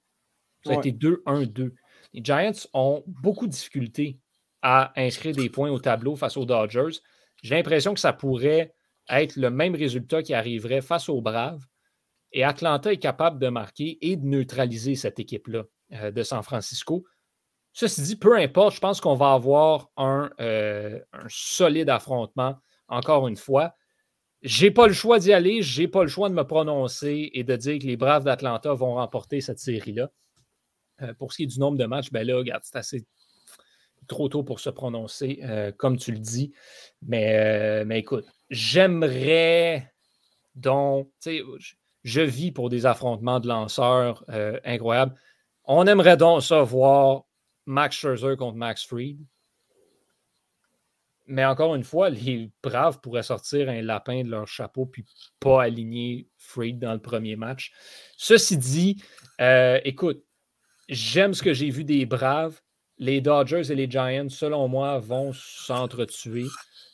Ça 0.64 0.72
a 0.72 0.76
été 0.76 0.92
2-1-2. 0.92 1.74
Les 2.12 2.24
Giants 2.24 2.52
ont 2.72 3.02
beaucoup 3.06 3.46
de 3.46 3.52
difficultés 3.52 4.20
à 4.62 4.92
inscrire 4.96 5.34
des 5.34 5.50
points 5.50 5.70
au 5.70 5.78
tableau 5.78 6.16
face 6.16 6.36
aux 6.36 6.44
Dodgers. 6.44 7.00
J'ai 7.42 7.56
l'impression 7.56 7.94
que 7.94 8.00
ça 8.00 8.12
pourrait 8.12 8.74
être 9.08 9.36
le 9.36 9.50
même 9.50 9.74
résultat 9.74 10.22
qui 10.22 10.34
arriverait 10.34 10.80
face 10.80 11.08
aux 11.08 11.20
Braves. 11.20 11.66
Et 12.32 12.44
Atlanta 12.44 12.92
est 12.92 12.98
capable 12.98 13.38
de 13.38 13.48
marquer 13.48 13.98
et 14.00 14.16
de 14.16 14.24
neutraliser 14.24 14.94
cette 14.94 15.18
équipe-là 15.18 15.64
euh, 15.92 16.10
de 16.10 16.22
San 16.22 16.42
Francisco. 16.42 17.04
Ceci 17.72 18.02
dit, 18.02 18.16
peu 18.16 18.36
importe, 18.36 18.76
je 18.76 18.80
pense 18.80 19.00
qu'on 19.00 19.14
va 19.14 19.32
avoir 19.32 19.90
un, 19.96 20.30
euh, 20.40 20.98
un, 21.12 21.26
solide 21.28 21.90
affrontement, 21.90 22.56
encore 22.88 23.28
une 23.28 23.36
fois. 23.36 23.74
J'ai 24.42 24.70
pas 24.70 24.86
le 24.86 24.92
choix 24.92 25.18
d'y 25.18 25.32
aller, 25.32 25.62
j'ai 25.62 25.88
pas 25.88 26.02
le 26.02 26.08
choix 26.08 26.28
de 26.28 26.34
me 26.34 26.42
prononcer 26.42 27.30
et 27.32 27.44
de 27.44 27.56
dire 27.56 27.78
que 27.78 27.86
les 27.86 27.96
Braves 27.96 28.24
d'Atlanta 28.24 28.72
vont 28.72 28.94
remporter 28.94 29.40
cette 29.40 29.58
série-là. 29.58 30.10
Euh, 31.02 31.14
pour 31.14 31.32
ce 31.32 31.38
qui 31.38 31.42
est 31.44 31.46
du 31.46 31.58
nombre 31.58 31.78
de 31.78 31.84
matchs, 31.84 32.10
ben 32.10 32.26
là, 32.26 32.36
regarde, 32.36 32.62
c'est 32.64 32.76
assez 32.76 33.06
trop 34.12 34.28
tôt 34.28 34.44
pour 34.44 34.60
se 34.60 34.70
prononcer, 34.70 35.40
euh, 35.42 35.72
comme 35.72 35.96
tu 35.96 36.12
le 36.12 36.18
dis. 36.18 36.52
Mais, 37.02 37.84
mais 37.84 37.98
écoute, 37.98 38.26
j'aimerais 38.50 39.92
donc, 40.54 41.10
tu 41.20 41.38
sais, 41.38 41.42
je 42.04 42.20
vis 42.20 42.52
pour 42.52 42.68
des 42.70 42.86
affrontements 42.86 43.40
de 43.40 43.48
lanceurs 43.48 44.24
incroyables. 44.64 45.14
On 45.64 45.86
aimerait 45.86 46.16
donc 46.16 46.42
ça 46.42 46.62
voir 46.62 47.24
Max 47.66 47.96
Scherzer 47.96 48.36
contre 48.36 48.56
Max 48.56 48.84
Fried. 48.84 49.18
Mais 51.26 51.44
encore 51.44 51.74
une 51.74 51.84
fois, 51.84 52.10
les 52.10 52.50
Braves 52.62 53.00
pourraient 53.00 53.22
sortir 53.22 53.68
un 53.68 53.80
lapin 53.80 54.24
de 54.24 54.28
leur 54.28 54.48
chapeau 54.48 54.86
puis 54.86 55.04
pas 55.38 55.62
aligner 55.62 56.28
Fried 56.36 56.78
dans 56.78 56.92
le 56.92 57.00
premier 57.00 57.36
match. 57.36 57.72
Ceci 58.16 58.58
dit, 58.58 59.02
euh, 59.40 59.80
écoute, 59.84 60.24
j'aime 60.88 61.32
ce 61.32 61.42
que 61.42 61.54
j'ai 61.54 61.70
vu 61.70 61.84
des 61.84 62.06
Braves. 62.06 62.60
Les 63.02 63.20
Dodgers 63.20 63.72
et 63.72 63.74
les 63.74 63.90
Giants, 63.90 64.28
selon 64.28 64.68
moi, 64.68 65.00
vont 65.00 65.32
s'entretuer. 65.32 66.46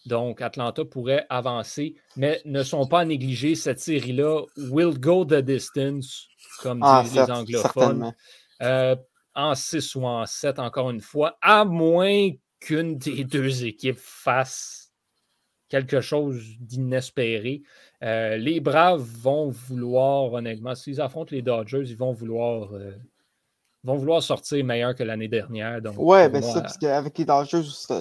Donc, 0.07 0.41
Atlanta 0.41 0.83
pourrait 0.83 1.27
avancer, 1.29 1.97
mais 2.17 2.41
ne 2.47 2.63
sont 2.63 2.87
pas 2.87 3.01
à 3.01 3.05
négliger 3.05 3.55
cette 3.55 3.79
série-là. 3.79 4.41
Will 4.57 4.99
go 4.99 5.27
the 5.27 5.35
distance, 5.35 6.29
comme 6.63 6.81
ah, 6.83 7.03
disent 7.03 7.15
les 7.15 7.31
anglophones. 7.31 8.15
Euh, 8.63 8.97
en 9.35 9.55
6 9.55 9.97
ou 9.97 10.07
en 10.07 10.25
7, 10.25 10.59
encore 10.61 10.89
une 10.89 11.03
fois, 11.03 11.37
à 11.43 11.67
moins 11.67 12.31
qu'une 12.59 12.97
des 12.97 13.25
deux 13.37 13.67
équipes 13.67 14.01
fasse 14.01 14.91
quelque 15.69 16.01
chose 16.01 16.43
d'inespéré. 16.59 17.61
Euh, 18.03 18.39
les 18.39 18.61
Braves 18.61 19.03
vont 19.03 19.51
vouloir, 19.51 20.33
honnêtement, 20.33 20.75
s'ils 20.75 21.03
affrontent 21.03 21.35
les 21.35 21.43
Dodgers, 21.43 21.85
ils 21.85 21.99
vont 21.99 22.13
vouloir 22.13 22.73
euh, 22.73 22.93
vont 23.85 23.97
vouloir 23.97 24.23
sortir 24.23 24.65
meilleur 24.65 24.95
que 24.95 25.03
l'année 25.03 25.29
dernière. 25.29 25.81
Donc, 25.81 25.95
ouais, 25.99 26.29
ben 26.29 26.43
ça, 26.43 26.61
parce 26.61 26.77
qu'avec 26.79 27.17
les 27.19 27.25
Dodgers, 27.25 27.63
tu 27.63 27.93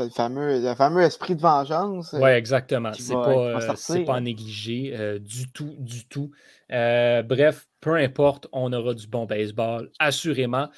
as 0.00 0.04
le 0.04 0.10
fameux, 0.10 0.60
le 0.60 0.74
fameux 0.74 1.02
esprit 1.02 1.34
de 1.34 1.40
vengeance. 1.40 2.14
Oui, 2.18 2.30
exactement. 2.30 2.92
C'est 2.92 3.12
pas, 3.12 3.28
euh, 3.28 4.04
pas 4.04 4.16
à 4.16 4.20
négliger 4.20 4.94
euh, 4.96 5.18
du 5.18 5.50
tout, 5.50 5.74
du 5.78 6.06
tout. 6.06 6.30
Euh, 6.72 7.22
bref, 7.22 7.66
peu 7.80 7.94
importe, 7.94 8.48
on 8.52 8.72
aura 8.72 8.94
du 8.94 9.06
bon 9.06 9.26
baseball, 9.26 9.90
assurément. 9.98 10.68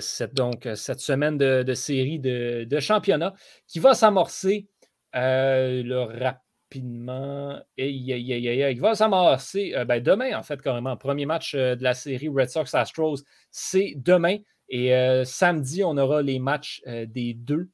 cette, 0.00 0.34
donc, 0.34 0.68
cette 0.74 1.00
semaine 1.00 1.36
de, 1.38 1.74
série 1.74 2.18
de, 2.18 2.64
de, 2.64 2.80
championnat 2.80 3.34
qui 3.66 3.78
va 3.78 3.94
s'amorcer 3.94 4.68
le 5.12 6.22
rap 6.22 6.40
rapidement. 6.68 7.60
il 7.76 8.80
va 8.80 8.94
s'amorcer 8.94 9.74
euh, 9.74 9.84
ben, 9.84 10.02
demain, 10.02 10.38
en 10.38 10.42
fait, 10.42 10.60
carrément. 10.60 10.96
Premier 10.96 11.26
match 11.26 11.54
euh, 11.54 11.74
de 11.76 11.82
la 11.82 11.94
série 11.94 12.28
Red 12.28 12.50
Sox 12.50 12.74
Astros, 12.74 13.24
c'est 13.50 13.94
demain. 13.96 14.36
Et 14.68 14.94
euh, 14.94 15.24
samedi, 15.24 15.82
on 15.82 15.96
aura 15.96 16.20
les 16.20 16.38
matchs 16.38 16.82
des 16.86 17.32
deux. 17.34 17.70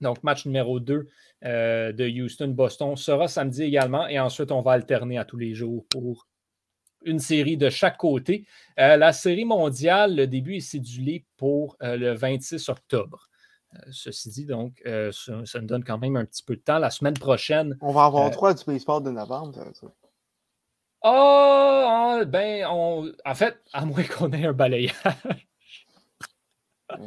Donc, 0.00 0.22
match 0.22 0.46
numéro 0.46 0.80
2 0.80 1.06
de 1.42 2.22
Houston-Boston 2.22 2.96
sera 2.96 3.28
samedi 3.28 3.64
également. 3.64 4.06
Et 4.08 4.18
ensuite, 4.18 4.50
on 4.52 4.62
va 4.62 4.72
alterner 4.72 5.18
à 5.18 5.24
tous 5.24 5.36
les 5.36 5.54
jours 5.54 5.84
pour 5.90 6.26
une 7.04 7.18
série 7.18 7.56
de 7.56 7.68
chaque 7.68 7.98
côté. 7.98 8.46
la 8.76 9.12
série 9.12 9.44
mondiale, 9.44 10.16
le 10.16 10.26
début 10.26 10.56
est 10.56 10.60
cédulé 10.60 11.26
pour 11.36 11.76
le 11.80 12.12
26 12.12 12.70
octobre. 12.70 13.27
Euh, 13.74 13.78
ceci 13.90 14.30
dit, 14.30 14.46
donc, 14.46 14.80
euh, 14.86 15.12
ça, 15.12 15.60
nous 15.60 15.66
donne 15.66 15.84
quand 15.84 15.98
même 15.98 16.16
un 16.16 16.24
petit 16.24 16.42
peu 16.42 16.56
de 16.56 16.60
temps. 16.60 16.78
La 16.78 16.90
semaine 16.90 17.14
prochaine. 17.14 17.76
On 17.80 17.92
va 17.92 18.04
avoir 18.04 18.30
trois 18.30 18.52
euh, 18.52 18.54
du 18.54 18.64
baseball 18.64 19.02
de 19.02 19.10
novembre. 19.10 19.58
Oh, 21.02 22.22
ben, 22.26 22.66
en 22.66 23.34
fait, 23.34 23.58
à 23.72 23.84
moins 23.84 24.02
qu'on 24.04 24.32
ait 24.32 24.46
un 24.46 24.52
balayage. 24.52 24.94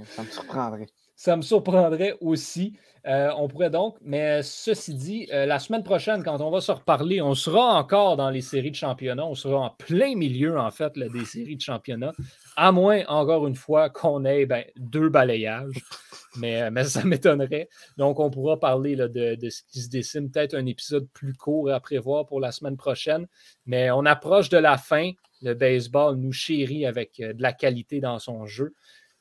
ça 0.05 0.23
me 0.23 0.29
surprendrait. 0.29 0.87
Ça 1.15 1.35
me 1.35 1.41
surprendrait 1.41 2.17
aussi. 2.21 2.77
Euh, 3.07 3.31
on 3.35 3.47
pourrait 3.47 3.71
donc, 3.71 3.97
mais 4.01 4.43
ceci 4.43 4.93
dit, 4.93 5.27
la 5.31 5.57
semaine 5.57 5.83
prochaine, 5.83 6.23
quand 6.23 6.39
on 6.39 6.51
va 6.51 6.61
se 6.61 6.71
reparler, 6.71 7.19
on 7.21 7.33
sera 7.33 7.73
encore 7.79 8.15
dans 8.15 8.29
les 8.29 8.41
séries 8.41 8.69
de 8.69 8.75
championnat. 8.75 9.25
On 9.25 9.33
sera 9.33 9.57
en 9.57 9.69
plein 9.71 10.15
milieu, 10.15 10.59
en 10.59 10.69
fait, 10.69 10.97
des 10.97 11.25
séries 11.25 11.55
de 11.55 11.61
championnat. 11.61 12.13
À 12.57 12.71
moins, 12.71 13.03
encore 13.07 13.47
une 13.47 13.55
fois, 13.55 13.89
qu'on 13.89 14.25
ait 14.25 14.45
ben, 14.45 14.65
deux 14.77 15.09
balayages. 15.09 15.75
Mais, 16.37 16.61
euh, 16.61 16.69
mais 16.71 16.85
ça 16.85 17.03
m'étonnerait. 17.03 17.67
Donc, 17.97 18.21
on 18.21 18.29
pourra 18.29 18.57
parler 18.57 18.95
de, 18.95 19.35
de, 19.35 19.49
ce 19.49 19.63
qui 19.69 19.81
se 19.81 19.89
dessine. 19.89 20.31
Peut-être 20.31 20.53
un 20.53 20.65
épisode 20.65 21.05
plus 21.11 21.33
court 21.33 21.69
à 21.69 21.81
prévoir 21.81 22.25
pour 22.25 22.39
la 22.39 22.53
semaine 22.53 22.77
prochaine. 22.77 23.27
Mais 23.65 23.91
on 23.91 24.05
approche 24.05 24.47
de 24.47 24.57
la 24.57 24.77
fin. 24.77 25.11
Le 25.41 25.55
baseball 25.55 26.15
nous 26.15 26.31
chérit 26.31 26.85
avec 26.85 27.17
de 27.17 27.41
la 27.41 27.51
qualité 27.51 27.99
dans 27.99 28.17
son 28.17 28.45
jeu. 28.45 28.73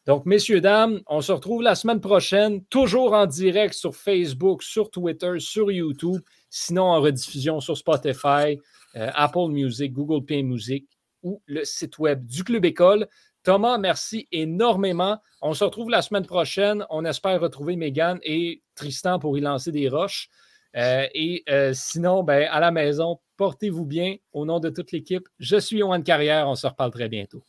Donc, 0.07 0.25
messieurs, 0.25 0.61
dames, 0.61 1.01
on 1.07 1.21
se 1.21 1.31
retrouve 1.31 1.63
la 1.63 1.75
semaine 1.75 2.01
prochaine, 2.01 2.65
toujours 2.67 3.13
en 3.13 3.27
direct 3.27 3.75
sur 3.75 3.95
Facebook, 3.95 4.63
sur 4.63 4.91
Twitter, 4.91 5.35
sur 5.39 5.71
YouTube, 5.71 6.21
sinon 6.49 6.85
en 6.85 7.01
rediffusion 7.01 7.61
sur 7.61 7.77
Spotify, 7.77 8.59
euh, 8.97 9.11
Apple 9.15 9.49
Music, 9.51 9.93
Google 9.93 10.25
Play 10.25 10.43
Music 10.43 10.87
ou 11.23 11.43
le 11.47 11.65
site 11.65 11.99
web 11.99 12.25
du 12.27 12.45
Club 12.45 12.65
École. 12.65 13.09
Thomas, 13.43 13.79
merci 13.79 14.29
énormément. 14.33 15.19
On 15.41 15.55
se 15.55 15.65
retrouve 15.65 15.91
la 15.91 16.03
semaine 16.03 16.27
prochaine. 16.27 16.85
On 16.91 17.05
espère 17.05 17.41
retrouver 17.41 17.77
Megan 17.77 18.19
et 18.23 18.63
Tristan 18.75 19.19
pour 19.19 19.39
y 19.39 19.41
lancer 19.41 19.73
des 19.73 19.89
roches. 19.89 20.29
Euh, 20.77 21.07
et 21.15 21.43
euh, 21.49 21.73
sinon, 21.73 22.23
ben, 22.23 22.49
à 22.51 22.61
la 22.61 22.71
maison, 22.71 23.19
portez-vous 23.37 23.87
bien. 23.87 24.17
Au 24.33 24.45
nom 24.45 24.61
de 24.61 24.71
toute 24.71 24.93
l'équipe, 24.93 25.29
je 25.39 25.57
suis 25.57 25.79
Yohan 25.79 26.03
Carrière. 26.03 26.49
On 26.49 26.55
se 26.55 26.67
reparle 26.67 26.93
très 26.93 27.09
bientôt. 27.09 27.43